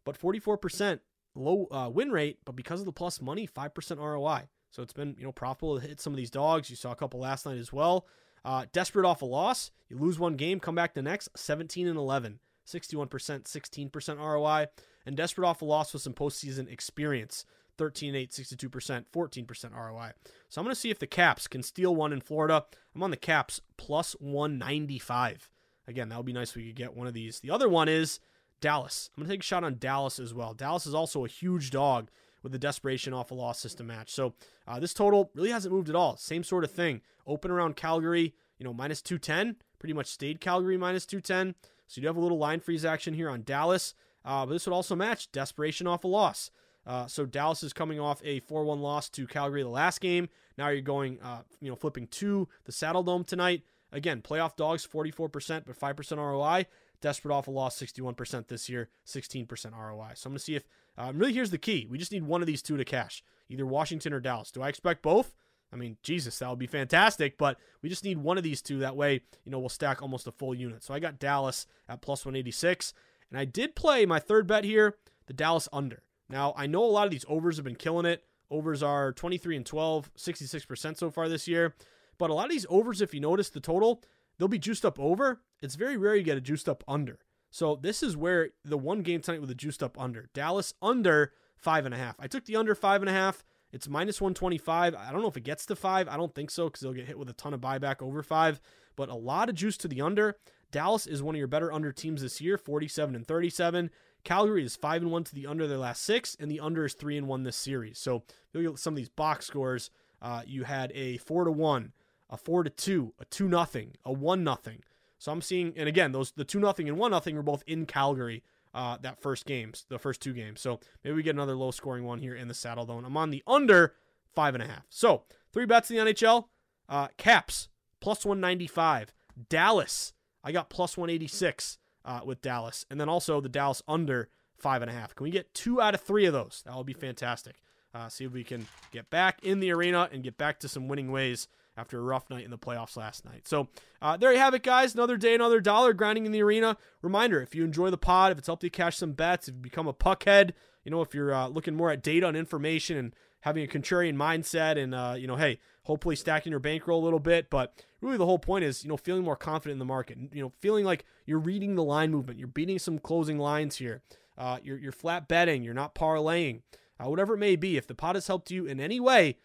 but 0.06 0.20
44% 0.20 1.00
low 1.34 1.68
uh, 1.72 1.90
win 1.90 2.12
rate. 2.12 2.38
But 2.46 2.56
because 2.56 2.80
of 2.80 2.86
the 2.86 2.92
plus 2.92 3.20
money, 3.20 3.48
5% 3.48 3.98
ROI. 3.98 4.44
So 4.70 4.84
it's 4.84 4.94
been 4.94 5.16
you 5.18 5.24
know 5.24 5.32
profitable 5.32 5.80
to 5.80 5.88
hit 5.88 6.00
some 6.00 6.14
of 6.14 6.18
these 6.18 6.30
dogs. 6.30 6.70
You 6.70 6.76
saw 6.76 6.92
a 6.92 6.96
couple 6.96 7.20
last 7.20 7.48
night 7.48 7.58
as 7.58 7.74
well. 7.74 8.06
Uh, 8.46 8.66
desperate 8.74 9.08
off 9.08 9.24
a 9.24 9.26
loss, 9.26 9.72
you 9.90 9.98
lose 9.98 10.20
one 10.20 10.36
game, 10.36 10.60
come 10.60 10.76
back 10.76 10.94
the 10.94 11.02
next, 11.02 11.30
17 11.36 11.88
and 11.88 11.98
11, 11.98 12.40
61%, 12.66 13.10
16% 13.10 14.18
ROI, 14.20 14.68
and 15.04 15.18
desperate 15.18 15.48
off 15.48 15.64
a 15.64 15.66
loss 15.66 15.92
with 15.92 16.04
some 16.04 16.14
postseason 16.14 16.72
experience, 16.72 17.44
13 17.78 18.16
8, 18.16 18.32
62%, 18.32 19.06
14% 19.14 19.76
ROI. 19.76 20.12
So 20.50 20.62
I'm 20.62 20.66
going 20.66 20.74
to 20.74 20.80
see 20.80 20.90
if 20.90 21.00
the 21.00 21.08
Caps 21.08 21.48
can 21.48 21.64
steal 21.64 21.96
one 21.96 22.14
in 22.14 22.22
Florida. 22.22 22.66
I'm 22.96 23.04
on 23.04 23.12
the 23.12 23.18
Caps 23.18 23.62
plus 23.78 24.14
195. 24.20 25.50
Again, 25.88 26.10
that 26.10 26.18
would 26.18 26.26
be 26.26 26.34
nice 26.34 26.50
if 26.50 26.58
we 26.58 26.68
could 26.68 26.76
get 26.76 26.96
one 26.96 27.08
of 27.08 27.14
these. 27.14 27.40
The 27.40 27.52
other 27.52 27.70
one 27.70 27.88
is 27.88 28.20
Dallas. 28.60 29.10
I'm 29.16 29.22
going 29.22 29.30
to 29.30 29.34
take 29.34 29.42
a 29.42 29.46
shot 29.46 29.64
on 29.64 29.78
Dallas 29.78 30.20
as 30.20 30.34
well. 30.34 30.54
Dallas 30.54 30.86
is 30.86 30.94
also 30.94 31.24
a 31.24 31.30
huge 31.30 31.72
dog 31.72 32.10
with 32.44 32.52
the 32.52 32.60
desperation 32.60 33.14
off 33.14 33.32
a 33.32 33.34
loss 33.34 33.60
system 33.60 33.88
match. 33.88 34.12
So 34.12 34.34
uh, 34.68 34.80
this 34.80 34.94
total 34.94 35.32
really 35.34 35.52
hasn't 35.52 35.74
moved 35.74 35.90
at 35.90 35.96
all. 35.96 36.18
Same 36.18 36.44
sort 36.44 36.64
of 36.64 36.72
thing. 36.72 37.02
Open 37.26 37.52
around 37.52 37.76
Calgary, 37.76 38.34
you 38.58 38.64
know, 38.64 38.74
minus 38.74 39.02
210. 39.02 39.58
Pretty 39.80 39.94
much 39.94 40.08
stayed 40.08 40.42
Calgary 40.42 40.78
minus 40.78 41.06
210. 41.06 41.56
So 41.88 42.00
you 42.00 42.02
do 42.02 42.08
have 42.08 42.18
a 42.18 42.22
little 42.22 42.38
line 42.38 42.60
freeze 42.60 42.86
action 42.86 43.14
here 43.14 43.30
on 43.30 43.44
Dallas. 43.44 43.94
Uh, 44.26 44.46
but 44.46 44.54
this 44.54 44.66
would 44.66 44.74
also 44.74 44.96
match 44.96 45.32
desperation 45.32 45.88
off 45.88 46.04
a 46.04 46.08
loss. 46.08 46.52
Uh, 46.88 47.06
so 47.06 47.26
Dallas 47.26 47.64
is 47.64 47.74
coming 47.74 48.00
off 48.00 48.22
a 48.24 48.40
4-1 48.42 48.80
loss 48.80 49.10
to 49.10 49.28
Calgary 49.28 49.62
the 49.62 49.70
last 49.70 50.00
game. 50.00 50.30
Now 50.58 50.70
you're 50.70 50.82
going, 50.82 51.20
uh, 51.22 51.42
you 51.60 51.70
know, 51.70 51.76
flipping 51.76 52.08
to 52.08 52.48
the 52.64 52.72
Saddledome 52.72 53.28
tonight. 53.28 53.64
Again, 53.92 54.22
playoff 54.22 54.56
dogs 54.56 54.88
44%, 54.88 55.66
but 55.66 55.78
5% 55.78 56.18
ROI. 56.18 56.66
Desperate 57.02 57.34
off 57.34 57.48
a 57.48 57.52
loss 57.52 57.80
61% 57.80 58.48
this 58.48 58.70
year, 58.70 58.90
16% 59.06 59.48
ROI. 59.78 60.12
So 60.16 60.28
I'm 60.28 60.32
going 60.32 60.38
to 60.38 60.40
see 60.40 60.56
if, 60.56 60.64
um, 60.98 61.18
really 61.20 61.34
here's 61.34 61.52
the 61.52 61.58
key. 61.58 61.86
We 61.90 61.98
just 61.98 62.12
need 62.12 62.24
one 62.24 62.42
of 62.42 62.48
these 62.48 62.62
two 62.62 62.78
to 62.78 62.86
cash, 62.86 63.24
either 63.50 63.68
Washington 63.68 64.14
or 64.14 64.20
Dallas. 64.20 64.50
Do 64.50 64.64
I 64.64 64.70
expect 64.70 65.04
both? 65.04 65.36
I 65.72 65.76
mean, 65.76 65.98
Jesus, 66.02 66.40
that 66.40 66.50
would 66.50 66.58
be 66.58 66.68
fantastic, 66.68 67.38
but 67.38 67.58
we 67.82 67.90
just 67.90 68.04
need 68.04 68.18
one 68.18 68.38
of 68.38 68.44
these 68.44 68.62
two. 68.62 68.80
That 68.80 68.96
way, 68.96 69.22
you 69.44 69.52
know, 69.52 69.60
we'll 69.60 69.70
stack 69.70 70.02
almost 70.02 70.26
a 70.26 70.32
full 70.32 70.56
unit. 70.56 70.84
So 70.84 70.94
I 70.94 71.00
got 71.00 71.20
Dallas 71.20 71.68
at 71.90 72.02
plus 72.02 72.26
186. 72.26 72.94
And 73.30 73.40
I 73.40 73.46
did 73.46 73.76
play 73.76 74.06
my 74.06 74.20
third 74.20 74.48
bet 74.48 74.64
here, 74.64 74.96
the 75.28 75.34
Dallas 75.34 75.68
under. 75.74 76.04
Now, 76.30 76.54
I 76.58 76.68
know 76.68 76.84
a 76.84 76.88
lot 76.88 77.06
of 77.06 77.12
these 77.12 77.26
overs 77.28 77.58
have 77.58 77.66
been 77.66 77.76
killing 77.76 78.06
it. 78.06 78.24
Overs 78.50 78.82
are 78.82 79.12
23 79.14 79.58
and 79.58 79.66
12, 79.66 80.14
66% 80.16 80.98
so 80.98 81.10
far 81.10 81.30
this 81.30 81.48
year. 81.48 81.76
But 82.18 82.30
a 82.30 82.34
lot 82.34 82.46
of 82.46 82.52
these 82.52 82.66
overs, 82.70 83.02
if 83.02 83.14
you 83.14 83.20
notice 83.20 83.50
the 83.50 83.60
total, 83.60 84.04
they'll 84.38 84.48
be 84.48 84.60
juiced 84.60 84.86
up 84.86 85.00
over. 85.00 85.42
It's 85.62 85.76
very 85.76 85.98
rare 85.98 86.16
you 86.16 86.24
get 86.24 86.38
a 86.38 86.42
juiced 86.42 86.70
up 86.70 86.84
under. 86.88 87.20
So 87.50 87.76
this 87.76 88.04
is 88.04 88.18
where 88.18 88.50
the 88.64 88.78
one 88.78 89.02
game 89.02 89.22
tonight 89.22 89.42
with 89.42 89.52
a 89.52 89.56
juiced 89.56 89.84
up 89.84 90.00
under. 90.00 90.30
Dallas 90.34 90.74
under 90.82 91.34
five 91.56 91.86
and 91.86 91.94
a 91.94 91.98
half. 91.98 92.16
I 92.20 92.28
took 92.28 92.46
the 92.46 92.56
under 92.56 92.76
five 92.76 93.02
and 93.02 93.10
a 93.10 93.14
half. 93.14 93.44
It's 93.72 93.88
minus 93.88 94.22
125. 94.22 94.96
I 94.96 95.12
don't 95.12 95.22
know 95.22 95.28
if 95.28 95.38
it 95.38 95.44
gets 95.44 95.66
to 95.66 95.76
five. 95.76 96.08
I 96.08 96.18
don't 96.18 96.34
think 96.34 96.52
so 96.52 96.66
because 96.66 96.82
they'll 96.82 96.94
get 96.94 97.08
hit 97.08 97.20
with 97.20 97.30
a 97.30 97.34
ton 97.34 97.54
of 97.54 97.62
buyback 97.62 98.02
over 98.02 98.24
five. 98.24 98.62
But 98.96 99.10
a 99.10 99.16
lot 99.16 99.50
of 99.50 99.56
juice 99.56 99.78
to 99.78 99.88
the 99.88 100.02
under. 100.02 100.38
Dallas 100.72 101.08
is 101.08 101.24
one 101.24 101.36
of 101.36 101.40
your 101.40 101.48
better 101.48 101.72
under 101.72 101.92
teams 101.92 102.22
this 102.22 102.42
year, 102.42 102.58
47 102.58 103.16
and 103.16 103.28
37. 103.28 103.90
Calgary 104.28 104.66
is 104.66 104.76
5 104.76 105.04
and 105.04 105.12
1 105.12 105.24
to 105.24 105.36
the 105.36 105.48
under 105.48 105.70
their 105.70 105.78
last 105.78 106.04
six, 106.04 106.36
and 106.38 106.52
the 106.52 106.60
under 106.60 106.84
is 106.84 106.94
3 106.94 107.18
and 107.18 107.30
1 107.30 107.44
this 107.44 107.56
series. 107.56 107.98
So 107.98 108.24
look 108.54 108.74
at 108.74 108.78
some 108.78 108.94
of 108.94 108.98
these 108.98 109.08
box 109.08 109.46
scores. 109.46 109.90
Uh, 110.22 110.42
you 110.46 110.66
had 110.66 110.92
a 110.94 111.16
4 111.16 111.46
to 111.46 111.52
1, 111.52 111.94
a 112.30 112.36
4 112.36 112.64
to 112.64 112.70
2, 112.70 113.14
a 113.22 113.26
2 113.26 113.48
nothing, 113.48 113.94
a 114.04 114.12
1 114.12 114.44
nothing. 114.44 114.84
So 115.18 115.32
I'm 115.32 115.42
seeing, 115.42 115.72
and 115.78 115.88
again, 115.88 116.12
those 116.12 116.34
the 116.34 116.44
2 116.44 116.60
nothing 116.60 116.90
and 116.90 116.98
1 116.98 117.10
nothing 117.10 117.38
were 117.38 117.42
both 117.42 117.64
in 117.68 117.86
Calgary 117.86 118.44
uh, 118.74 118.98
that 118.98 119.22
first 119.22 119.46
games, 119.46 119.86
the 119.88 119.98
first 119.98 120.22
two 120.22 120.34
games. 120.34 120.60
So 120.60 120.82
maybe 121.06 121.16
we 121.16 121.24
get 121.24 121.34
another 121.34 121.56
low 121.56 121.72
scoring 121.72 122.04
one 122.04 122.20
here 122.20 122.36
in 122.36 122.50
the 122.50 122.54
Saddledome. 122.54 123.06
I'm 123.06 123.16
on 123.16 123.30
the 123.30 123.44
under 123.48 123.94
5.5. 124.36 124.82
So 124.90 125.24
three 125.54 125.66
bets 125.66 125.90
in 125.90 125.96
the 125.96 126.14
NHL. 126.14 126.48
Uh, 126.90 127.08
Caps, 127.16 127.70
plus 128.02 128.26
195. 128.26 129.14
Dallas, 129.48 130.12
I 130.44 130.52
got 130.52 130.70
plus 130.70 130.98
186 130.98 131.78
uh, 132.08 132.22
with 132.26 132.42
Dallas. 132.42 132.86
And 132.90 133.00
then 133.00 133.10
also 133.10 133.40
the 133.42 133.50
Dallas 133.50 133.84
under 133.88 134.30
five 134.58 134.82
and 134.82 134.90
a 134.90 134.94
half. 134.94 135.14
Can 135.14 135.26
we 135.26 135.30
get 135.30 135.54
two 135.54 135.80
out 135.80 135.94
of 135.94 136.02
three 136.02 136.26
of 136.26 136.34
those? 136.34 136.64
That 136.66 136.76
would 136.76 136.88
be 136.88 136.94
fantastic. 136.94 137.58
Uh, 137.94 138.10
see 138.10 138.26
if 138.26 138.32
we 138.32 138.44
can 138.44 138.68
get 138.92 139.10
back 139.10 139.44
in 139.44 139.60
the 139.60 139.72
arena 139.72 140.10
and 140.12 140.24
get 140.24 140.38
back 140.38 140.60
to 140.62 140.68
some 140.68 140.88
winning 140.88 141.12
ways 141.12 141.48
after 141.76 142.00
a 142.00 142.02
rough 142.02 142.30
night 142.30 142.44
in 142.44 142.52
the 142.52 142.58
playoffs 142.58 142.98
last 142.98 143.24
night. 143.24 143.48
So 143.48 143.68
uh, 144.02 144.18
there 144.18 144.32
you 144.34 144.40
have 144.40 144.54
it, 144.54 144.64
guys. 144.64 144.94
Another 144.94 145.16
day, 145.18 145.36
another 145.36 145.62
dollar 145.62 145.94
grinding 145.94 146.26
in 146.26 146.32
the 146.32 146.42
arena. 146.42 146.78
Reminder: 147.02 147.42
if 147.42 147.54
you 147.54 147.64
enjoy 147.64 147.90
the 147.90 147.98
pod, 147.98 148.32
if 148.32 148.38
it's 148.38 148.48
helped 148.48 148.64
you 148.64 148.72
cash 148.72 148.98
some 148.98 149.14
bets, 149.14 149.48
if 149.48 149.56
you 149.56 149.62
become 149.62 149.88
a 149.88 149.94
puckhead, 149.94 150.52
you 150.84 150.92
know, 150.92 151.02
if 151.02 151.14
you're 151.14 151.34
uh, 151.34 151.48
looking 151.48 151.76
more 151.76 151.92
at 151.92 152.02
data 152.02 152.28
and 152.28 152.36
information 152.36 152.98
and 152.98 153.16
having 153.42 153.64
a 153.64 153.68
contrarian 153.68 154.16
mindset, 154.16 154.78
and 154.78 154.94
uh, 154.94 155.16
you 155.18 155.28
know, 155.28 155.36
hey, 155.36 155.60
hopefully 155.84 156.16
stacking 156.16 156.52
your 156.52 156.60
bankroll 156.60 157.02
a 157.02 157.06
little 157.06 157.20
bit. 157.20 157.50
But 157.50 157.74
really, 158.02 158.18
the 158.18 158.26
whole 158.26 158.40
point 158.40 158.64
is, 158.64 158.84
you 158.84 158.90
know, 158.90 158.98
feeling 158.98 159.24
more 159.24 159.36
confident 159.36 159.74
in 159.74 159.80
the 159.80 159.86
market. 159.86 160.18
You 160.34 160.44
know, 160.44 160.54
feeling 160.60 160.86
like 160.86 161.06
you're 161.26 161.40
reading 161.40 161.76
the 161.76 161.84
line 161.84 162.12
movement, 162.12 162.40
you're 162.40 162.48
beating 162.48 162.80
some 162.80 163.00
closing 163.00 163.38
lines 163.38 163.78
here. 163.78 164.02
Uh, 164.38 164.58
you're 164.64 164.78
you're 164.78 164.92
flat 164.92 165.28
betting, 165.28 165.64
you're 165.64 165.74
not 165.74 165.96
parlaying, 165.96 166.62
uh, 167.00 167.10
whatever 167.10 167.36
it 167.36 167.40
may 167.40 167.56
be. 167.56 167.78
If 167.78 167.88
the 167.88 167.96
pot 167.96 168.16
has 168.16 168.28
helped 168.28 168.52
you 168.52 168.66
in 168.66 168.80
any 168.80 169.00
way, 169.00 169.38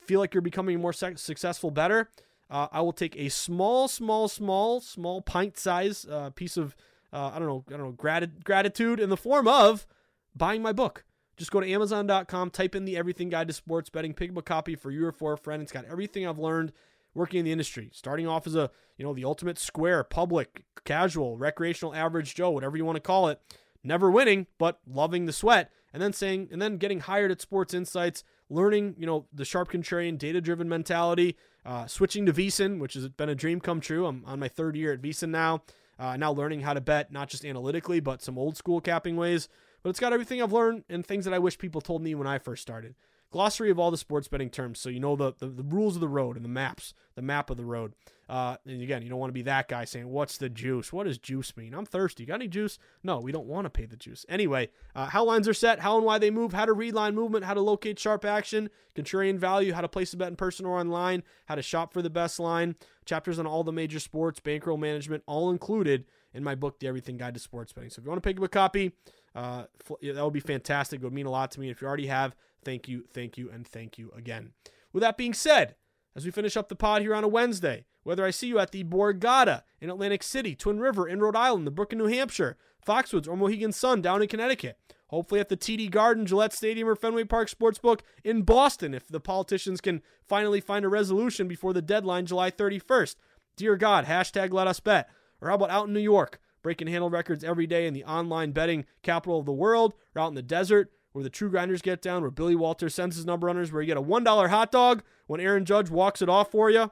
feel 0.00 0.20
like 0.20 0.34
you're 0.34 0.42
becoming 0.42 0.80
more 0.80 0.92
successful, 0.92 1.70
better. 1.70 2.10
Uh, 2.48 2.66
I 2.72 2.80
will 2.80 2.92
take 2.92 3.16
a 3.16 3.28
small, 3.28 3.86
small, 3.86 4.26
small, 4.26 4.80
small 4.80 5.22
pint 5.22 5.56
size 5.56 6.04
uh, 6.10 6.30
piece 6.30 6.56
of 6.56 6.74
uh, 7.12 7.30
I 7.34 7.38
don't 7.38 7.48
know, 7.48 7.64
I 7.68 7.72
don't 7.72 7.86
know, 7.86 7.92
grat- 7.92 8.44
gratitude 8.44 9.00
in 9.00 9.10
the 9.10 9.16
form 9.16 9.48
of 9.48 9.86
buying 10.34 10.62
my 10.62 10.72
book. 10.72 11.04
Just 11.40 11.52
go 11.52 11.60
to 11.60 11.72
Amazon.com, 11.72 12.50
type 12.50 12.74
in 12.74 12.84
the 12.84 12.98
Everything 12.98 13.30
Guide 13.30 13.48
to 13.48 13.54
Sports 13.54 13.88
Betting, 13.88 14.12
pick 14.12 14.28
up 14.28 14.36
a 14.36 14.42
copy 14.42 14.74
for 14.74 14.90
you 14.90 15.06
or 15.06 15.10
for 15.10 15.32
a 15.32 15.38
friend. 15.38 15.62
It's 15.62 15.72
got 15.72 15.86
everything 15.86 16.26
I've 16.26 16.38
learned 16.38 16.70
working 17.14 17.38
in 17.38 17.46
the 17.46 17.50
industry, 17.50 17.88
starting 17.94 18.26
off 18.26 18.46
as 18.46 18.54
a, 18.54 18.70
you 18.98 19.06
know, 19.06 19.14
the 19.14 19.24
ultimate 19.24 19.58
square, 19.58 20.04
public, 20.04 20.64
casual, 20.84 21.38
recreational, 21.38 21.94
average 21.94 22.34
Joe, 22.34 22.50
whatever 22.50 22.76
you 22.76 22.84
want 22.84 22.96
to 22.96 23.00
call 23.00 23.28
it, 23.28 23.40
never 23.82 24.10
winning, 24.10 24.48
but 24.58 24.80
loving 24.86 25.24
the 25.24 25.32
sweat, 25.32 25.70
and 25.94 26.02
then 26.02 26.12
saying, 26.12 26.50
and 26.52 26.60
then 26.60 26.76
getting 26.76 27.00
hired 27.00 27.30
at 27.30 27.40
Sports 27.40 27.72
Insights, 27.72 28.22
learning, 28.50 28.96
you 28.98 29.06
know, 29.06 29.24
the 29.32 29.46
sharp 29.46 29.72
contrarian, 29.72 30.18
data 30.18 30.42
driven 30.42 30.68
mentality, 30.68 31.38
uh, 31.64 31.86
switching 31.86 32.26
to 32.26 32.34
VSiN, 32.34 32.78
which 32.78 32.92
has 32.92 33.08
been 33.08 33.30
a 33.30 33.34
dream 33.34 33.62
come 33.62 33.80
true. 33.80 34.04
I'm 34.04 34.26
on 34.26 34.40
my 34.40 34.48
third 34.48 34.76
year 34.76 34.92
at 34.92 35.00
VSiN 35.00 35.30
now, 35.30 35.62
uh, 35.98 36.18
now 36.18 36.32
learning 36.32 36.60
how 36.60 36.74
to 36.74 36.82
bet, 36.82 37.10
not 37.10 37.30
just 37.30 37.46
analytically, 37.46 38.00
but 38.00 38.20
some 38.20 38.36
old 38.36 38.58
school 38.58 38.82
capping 38.82 39.16
ways. 39.16 39.48
But 39.82 39.90
it's 39.90 40.00
got 40.00 40.12
everything 40.12 40.42
I've 40.42 40.52
learned 40.52 40.84
and 40.88 41.04
things 41.04 41.24
that 41.24 41.34
I 41.34 41.38
wish 41.38 41.58
people 41.58 41.80
told 41.80 42.02
me 42.02 42.14
when 42.14 42.26
I 42.26 42.38
first 42.38 42.62
started. 42.62 42.94
Glossary 43.32 43.70
of 43.70 43.78
all 43.78 43.92
the 43.92 43.96
sports 43.96 44.26
betting 44.26 44.50
terms 44.50 44.80
so 44.80 44.88
you 44.88 44.98
know 44.98 45.14
the, 45.14 45.32
the, 45.38 45.46
the, 45.46 45.62
rules 45.62 45.94
of 45.94 46.00
the 46.00 46.08
road 46.08 46.34
and 46.34 46.44
the 46.44 46.48
maps 46.48 46.94
the 47.14 47.22
map 47.22 47.48
of 47.48 47.56
the 47.56 47.64
road. 47.64 47.94
Uh, 48.28 48.56
and 48.66 48.82
again 48.82 49.02
you 49.02 49.08
don't 49.08 49.20
want 49.20 49.30
to 49.30 49.34
be 49.34 49.42
that 49.42 49.68
guy 49.68 49.84
saying 49.84 50.08
what's 50.08 50.36
the 50.36 50.48
juice? 50.48 50.92
What 50.92 51.04
does 51.04 51.16
juice 51.16 51.56
mean? 51.56 51.72
I'm 51.72 51.86
thirsty. 51.86 52.26
Got 52.26 52.36
any 52.36 52.48
juice? 52.48 52.80
No 53.04 53.20
we 53.20 53.30
don't 53.30 53.46
want 53.46 53.66
to 53.66 53.70
pay 53.70 53.86
the 53.86 53.96
juice. 53.96 54.26
Anyway 54.28 54.70
uh, 54.96 55.06
how 55.06 55.24
lines 55.24 55.46
are 55.46 55.54
set 55.54 55.78
how 55.78 55.96
and 55.96 56.04
why 56.04 56.18
they 56.18 56.32
move 56.32 56.52
how 56.52 56.66
to 56.66 56.72
read 56.72 56.92
line 56.92 57.14
movement 57.14 57.44
how 57.44 57.54
to 57.54 57.60
locate 57.60 58.00
sharp 58.00 58.24
action 58.24 58.68
contrarian 58.96 59.38
value 59.38 59.72
how 59.72 59.80
to 59.80 59.88
place 59.88 60.12
a 60.12 60.16
bet 60.16 60.28
in 60.28 60.34
person 60.34 60.66
or 60.66 60.80
online 60.80 61.22
how 61.46 61.54
to 61.54 61.62
shop 61.62 61.92
for 61.92 62.02
the 62.02 62.10
best 62.10 62.40
line 62.40 62.74
chapters 63.04 63.38
on 63.38 63.46
all 63.46 63.62
the 63.62 63.72
major 63.72 64.00
sports 64.00 64.40
bankroll 64.40 64.76
management 64.76 65.22
all 65.26 65.50
included 65.50 66.04
in 66.32 66.44
my 66.44 66.54
book 66.54 66.78
the 66.78 66.86
everything 66.86 67.16
guide 67.16 67.34
to 67.34 67.40
sports 67.40 67.72
betting. 67.72 67.90
So 67.90 68.00
if 68.00 68.04
you 68.04 68.10
want 68.10 68.22
to 68.22 68.28
pick 68.28 68.38
up 68.38 68.44
a 68.44 68.48
copy 68.48 68.92
uh, 69.34 69.64
that 70.02 70.24
would 70.24 70.32
be 70.32 70.40
fantastic 70.40 71.00
it 71.00 71.04
would 71.04 71.12
mean 71.12 71.26
a 71.26 71.30
lot 71.30 71.50
to 71.50 71.60
me 71.60 71.70
if 71.70 71.80
you 71.80 71.88
already 71.88 72.08
have 72.08 72.34
Thank 72.64 72.88
you, 72.88 73.04
thank 73.12 73.38
you, 73.38 73.50
and 73.50 73.66
thank 73.66 73.98
you 73.98 74.12
again. 74.16 74.52
With 74.92 75.02
that 75.02 75.16
being 75.16 75.34
said, 75.34 75.76
as 76.14 76.24
we 76.24 76.30
finish 76.30 76.56
up 76.56 76.68
the 76.68 76.76
pod 76.76 77.02
here 77.02 77.14
on 77.14 77.24
a 77.24 77.28
Wednesday, 77.28 77.84
whether 78.02 78.24
I 78.24 78.30
see 78.30 78.48
you 78.48 78.58
at 78.58 78.72
the 78.72 78.84
Borgata 78.84 79.62
in 79.80 79.90
Atlantic 79.90 80.22
City, 80.22 80.54
Twin 80.54 80.80
River 80.80 81.06
in 81.08 81.20
Rhode 81.20 81.36
Island, 81.36 81.66
the 81.66 81.70
Brook 81.70 81.92
in 81.92 81.98
New 81.98 82.06
Hampshire, 82.06 82.56
Foxwoods 82.86 83.28
or 83.28 83.36
Mohegan 83.36 83.72
Sun 83.72 84.02
down 84.02 84.22
in 84.22 84.28
Connecticut, 84.28 84.78
hopefully 85.08 85.40
at 85.40 85.48
the 85.48 85.56
TD 85.56 85.90
Garden, 85.90 86.26
Gillette 86.26 86.52
Stadium, 86.52 86.88
or 86.88 86.96
Fenway 86.96 87.24
Park 87.24 87.48
Sportsbook 87.48 88.00
in 88.24 88.42
Boston 88.42 88.94
if 88.94 89.06
the 89.06 89.20
politicians 89.20 89.80
can 89.80 90.02
finally 90.22 90.60
find 90.60 90.84
a 90.84 90.88
resolution 90.88 91.46
before 91.46 91.72
the 91.72 91.82
deadline 91.82 92.26
July 92.26 92.50
31st. 92.50 93.16
Dear 93.56 93.76
God, 93.76 94.06
hashtag 94.06 94.52
let 94.52 94.66
us 94.66 94.80
bet. 94.80 95.08
Or 95.40 95.48
how 95.48 95.54
about 95.54 95.70
out 95.70 95.86
in 95.86 95.92
New 95.92 96.00
York, 96.00 96.40
breaking 96.62 96.88
handle 96.88 97.10
records 97.10 97.44
every 97.44 97.66
day 97.66 97.86
in 97.86 97.94
the 97.94 98.04
online 98.04 98.52
betting 98.52 98.84
capital 99.02 99.38
of 99.38 99.46
the 99.46 99.52
world, 99.52 99.94
or 100.14 100.22
out 100.22 100.28
in 100.28 100.34
the 100.34 100.42
desert, 100.42 100.92
where 101.12 101.24
the 101.24 101.30
true 101.30 101.50
grinders 101.50 101.82
get 101.82 102.02
down, 102.02 102.22
where 102.22 102.30
Billy 102.30 102.54
Walters 102.54 102.94
sends 102.94 103.16
his 103.16 103.26
number 103.26 103.46
runners, 103.46 103.72
where 103.72 103.82
you 103.82 103.86
get 103.86 103.96
a 103.96 104.02
$1 104.02 104.48
hot 104.48 104.70
dog 104.70 105.02
when 105.26 105.40
Aaron 105.40 105.64
Judge 105.64 105.90
walks 105.90 106.22
it 106.22 106.28
off 106.28 106.50
for 106.50 106.70
you, 106.70 106.90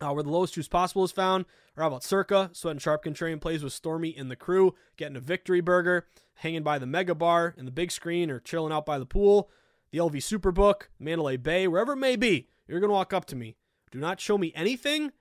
uh, 0.00 0.12
where 0.12 0.22
the 0.22 0.30
lowest 0.30 0.54
juice 0.54 0.68
possible 0.68 1.04
is 1.04 1.12
found. 1.12 1.44
Or 1.76 1.82
how 1.82 1.88
about 1.88 2.04
Circa, 2.04 2.50
Sweat 2.52 2.72
and 2.72 2.82
Sharp 2.82 3.04
Contrarian 3.04 3.40
plays 3.40 3.62
with 3.62 3.72
Stormy 3.72 4.14
and 4.16 4.30
the 4.30 4.36
crew, 4.36 4.74
getting 4.96 5.16
a 5.16 5.20
victory 5.20 5.60
burger, 5.60 6.06
hanging 6.36 6.62
by 6.62 6.78
the 6.78 6.86
mega 6.86 7.14
bar 7.14 7.54
and 7.58 7.66
the 7.66 7.72
big 7.72 7.90
screen, 7.90 8.30
or 8.30 8.40
chilling 8.40 8.72
out 8.72 8.86
by 8.86 8.98
the 8.98 9.06
pool, 9.06 9.50
the 9.90 9.98
LV 9.98 10.16
Superbook, 10.16 10.88
Mandalay 10.98 11.36
Bay, 11.36 11.68
wherever 11.68 11.92
it 11.92 11.96
may 11.96 12.16
be, 12.16 12.48
you're 12.66 12.80
going 12.80 12.88
to 12.88 12.94
walk 12.94 13.12
up 13.12 13.26
to 13.26 13.36
me. 13.36 13.56
Do 13.90 13.98
not 13.98 14.20
show 14.20 14.38
me 14.38 14.52
anything. 14.54 15.12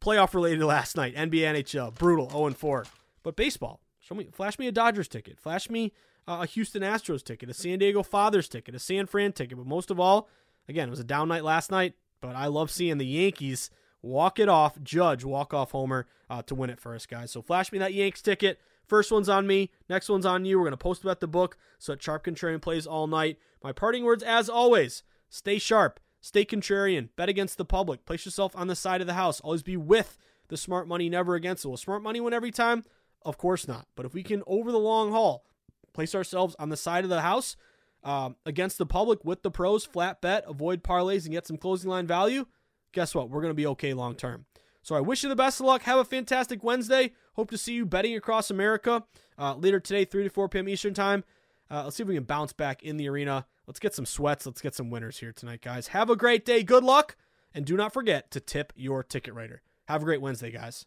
Playoff 0.00 0.34
related 0.34 0.62
last 0.64 0.96
night, 0.96 1.14
NBA, 1.14 1.54
NHL, 1.54 1.94
brutal, 1.94 2.28
0 2.30 2.50
4. 2.50 2.84
But 3.22 3.36
baseball, 3.36 3.80
show 4.00 4.14
me, 4.14 4.28
flash 4.32 4.58
me 4.58 4.66
a 4.66 4.72
Dodgers 4.72 5.08
ticket, 5.08 5.40
flash 5.40 5.70
me 5.70 5.92
uh, 6.26 6.38
a 6.42 6.46
Houston 6.46 6.82
Astros 6.82 7.22
ticket, 7.22 7.50
a 7.50 7.54
San 7.54 7.78
Diego 7.78 8.02
Fathers 8.02 8.48
ticket, 8.48 8.74
a 8.74 8.78
San 8.78 9.06
Fran 9.06 9.32
ticket. 9.32 9.58
But 9.58 9.66
most 9.66 9.90
of 9.90 9.98
all, 9.98 10.28
again, 10.68 10.88
it 10.88 10.90
was 10.90 11.00
a 11.00 11.04
down 11.04 11.28
night 11.28 11.44
last 11.44 11.70
night, 11.70 11.94
but 12.20 12.36
I 12.36 12.46
love 12.46 12.70
seeing 12.70 12.98
the 12.98 13.06
Yankees 13.06 13.70
walk 14.02 14.38
it 14.38 14.48
off, 14.48 14.80
Judge 14.82 15.24
walk 15.24 15.54
off 15.54 15.70
homer 15.70 16.06
uh, 16.28 16.42
to 16.42 16.54
win 16.54 16.70
it 16.70 16.80
for 16.80 16.94
us, 16.94 17.06
guys. 17.06 17.30
So 17.30 17.42
flash 17.42 17.72
me 17.72 17.78
that 17.78 17.94
Yanks 17.94 18.20
ticket. 18.22 18.60
First 18.86 19.12
one's 19.12 19.28
on 19.28 19.46
me. 19.46 19.70
Next 19.88 20.08
one's 20.08 20.26
on 20.26 20.44
you. 20.44 20.58
We're 20.58 20.64
going 20.64 20.72
to 20.72 20.76
post 20.76 21.02
about 21.02 21.20
the 21.20 21.28
book 21.28 21.56
so 21.78 21.92
that 21.92 22.02
Sharp 22.02 22.24
Contrarian 22.24 22.60
plays 22.60 22.86
all 22.86 23.06
night. 23.06 23.38
My 23.62 23.72
parting 23.72 24.04
words, 24.04 24.22
as 24.22 24.48
always, 24.48 25.04
stay 25.28 25.58
sharp, 25.58 26.00
stay 26.20 26.44
contrarian, 26.44 27.08
bet 27.16 27.28
against 27.28 27.58
the 27.58 27.64
public, 27.64 28.04
place 28.04 28.24
yourself 28.24 28.56
on 28.56 28.66
the 28.66 28.76
side 28.76 29.00
of 29.00 29.06
the 29.06 29.14
house, 29.14 29.40
always 29.40 29.62
be 29.62 29.76
with 29.76 30.18
the 30.48 30.56
smart 30.56 30.88
money, 30.88 31.08
never 31.08 31.36
against 31.36 31.64
it. 31.64 31.68
Will 31.68 31.76
smart 31.76 32.02
money 32.02 32.20
win 32.20 32.34
every 32.34 32.50
time? 32.50 32.84
Of 33.24 33.38
course 33.38 33.68
not. 33.68 33.86
But 33.96 34.06
if 34.06 34.14
we 34.14 34.22
can, 34.22 34.42
over 34.46 34.72
the 34.72 34.78
long 34.78 35.10
haul, 35.12 35.44
place 35.92 36.14
ourselves 36.14 36.56
on 36.58 36.68
the 36.68 36.76
side 36.76 37.04
of 37.04 37.10
the 37.10 37.20
house 37.20 37.56
um, 38.04 38.36
against 38.44 38.78
the 38.78 38.86
public 38.86 39.24
with 39.24 39.42
the 39.42 39.50
pros, 39.50 39.84
flat 39.84 40.20
bet, 40.20 40.44
avoid 40.46 40.82
parlays, 40.82 41.24
and 41.24 41.32
get 41.32 41.46
some 41.46 41.56
closing 41.56 41.90
line 41.90 42.06
value, 42.06 42.46
guess 42.92 43.14
what? 43.14 43.30
We're 43.30 43.40
going 43.40 43.50
to 43.50 43.54
be 43.54 43.66
okay 43.68 43.94
long 43.94 44.14
term. 44.14 44.46
So 44.82 44.96
I 44.96 45.00
wish 45.00 45.22
you 45.22 45.28
the 45.28 45.36
best 45.36 45.60
of 45.60 45.66
luck. 45.66 45.82
Have 45.82 45.98
a 45.98 46.04
fantastic 46.04 46.64
Wednesday. 46.64 47.12
Hope 47.34 47.50
to 47.50 47.58
see 47.58 47.74
you 47.74 47.86
betting 47.86 48.16
across 48.16 48.50
America 48.50 49.04
uh, 49.38 49.54
later 49.54 49.78
today, 49.78 50.04
3 50.04 50.24
to 50.24 50.30
4 50.30 50.48
p.m. 50.48 50.68
Eastern 50.68 50.94
Time. 50.94 51.24
Uh, 51.70 51.84
let's 51.84 51.96
see 51.96 52.02
if 52.02 52.08
we 52.08 52.14
can 52.14 52.24
bounce 52.24 52.52
back 52.52 52.82
in 52.82 52.96
the 52.96 53.08
arena. 53.08 53.46
Let's 53.66 53.78
get 53.78 53.94
some 53.94 54.04
sweats. 54.04 54.44
Let's 54.44 54.60
get 54.60 54.74
some 54.74 54.90
winners 54.90 55.18
here 55.18 55.32
tonight, 55.32 55.62
guys. 55.62 55.88
Have 55.88 56.10
a 56.10 56.16
great 56.16 56.44
day. 56.44 56.62
Good 56.62 56.84
luck. 56.84 57.16
And 57.54 57.64
do 57.64 57.76
not 57.76 57.92
forget 57.92 58.30
to 58.32 58.40
tip 58.40 58.72
your 58.74 59.02
ticket 59.02 59.34
writer. 59.34 59.62
Have 59.86 60.02
a 60.02 60.04
great 60.04 60.20
Wednesday, 60.20 60.50
guys. 60.50 60.86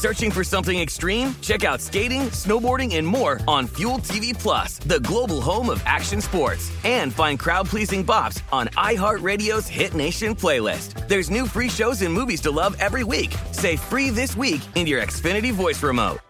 Searching 0.00 0.30
for 0.30 0.42
something 0.44 0.80
extreme? 0.80 1.34
Check 1.42 1.62
out 1.62 1.78
skating, 1.78 2.22
snowboarding, 2.30 2.96
and 2.96 3.06
more 3.06 3.38
on 3.46 3.66
Fuel 3.76 3.98
TV 3.98 4.32
Plus, 4.32 4.78
the 4.78 4.98
global 5.00 5.42
home 5.42 5.68
of 5.68 5.82
action 5.84 6.22
sports. 6.22 6.72
And 6.84 7.12
find 7.12 7.38
crowd-pleasing 7.38 8.06
bops 8.06 8.40
on 8.50 8.68
iHeartRadio's 8.68 9.68
Hit 9.68 9.92
Nation 9.92 10.34
playlist. 10.34 11.06
There's 11.06 11.28
new 11.28 11.44
free 11.44 11.68
shows 11.68 12.00
and 12.00 12.10
movies 12.14 12.40
to 12.42 12.50
love 12.50 12.78
every 12.80 13.04
week. 13.04 13.34
Say 13.52 13.76
free 13.76 14.08
this 14.08 14.34
week 14.34 14.62
in 14.74 14.86
your 14.86 15.02
Xfinity 15.02 15.52
voice 15.52 15.82
remote. 15.82 16.20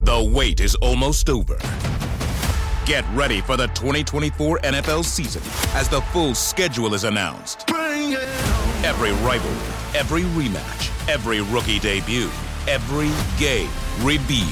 The 0.00 0.22
wait 0.34 0.60
is 0.60 0.74
almost 0.82 1.30
over. 1.30 1.56
Get 2.84 3.06
ready 3.14 3.40
for 3.40 3.56
the 3.56 3.68
2024 3.68 4.58
NFL 4.58 5.06
season 5.06 5.40
as 5.72 5.88
the 5.88 6.02
full 6.12 6.34
schedule 6.34 6.92
is 6.92 7.04
announced. 7.04 7.64
Every 7.70 9.12
rivalry, 9.24 9.72
every 9.98 10.22
rematch, 10.36 11.08
every 11.08 11.40
rookie 11.40 11.78
debut, 11.78 12.28
every 12.68 13.10
game 13.38 13.70
revealed. 14.02 14.48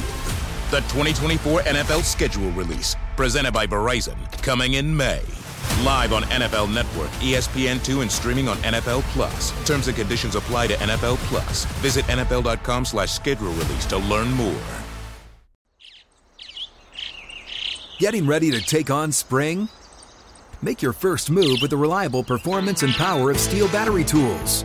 The 0.71 0.81
2024 0.89 1.61
NFL 1.61 2.03
schedule 2.03 2.51
release, 2.53 2.97
presented 3.17 3.53
by 3.53 3.67
Verizon, 3.67 4.17
coming 4.43 4.75
in 4.75 4.97
May. 4.97 5.23
Live 5.83 6.13
on 6.13 6.23
NFL 6.25 6.73
Network, 6.73 7.11
ESPN2, 7.21 8.03
and 8.03 8.11
streaming 8.11 8.49
on 8.49 8.57
NFL 8.59 9.03
Plus. 9.13 9.53
Terms 9.67 9.89
and 9.89 9.97
conditions 9.97 10.35
apply 10.35 10.69
to 10.69 10.75
NFL 10.75 11.17
Plus. 11.29 11.65
Visit 11.83 12.05
NFL.com 12.07 12.85
slash 12.85 13.13
schedule 13.13 13.53
release 13.53 13.87
to 13.87 13.99
learn 13.99 14.31
more. 14.33 14.61
Getting 17.99 18.27
ready 18.27 18.51
to 18.51 18.61
take 18.61 18.91
on 18.91 19.13
spring? 19.13 19.69
Make 20.63 20.83
your 20.83 20.93
first 20.93 21.31
move 21.31 21.59
with 21.61 21.71
the 21.71 21.77
reliable 21.77 22.25
performance 22.25 22.83
and 22.83 22.93
power 22.95 23.31
of 23.31 23.37
STIHL 23.37 23.71
battery 23.71 24.05
tools. 24.05 24.65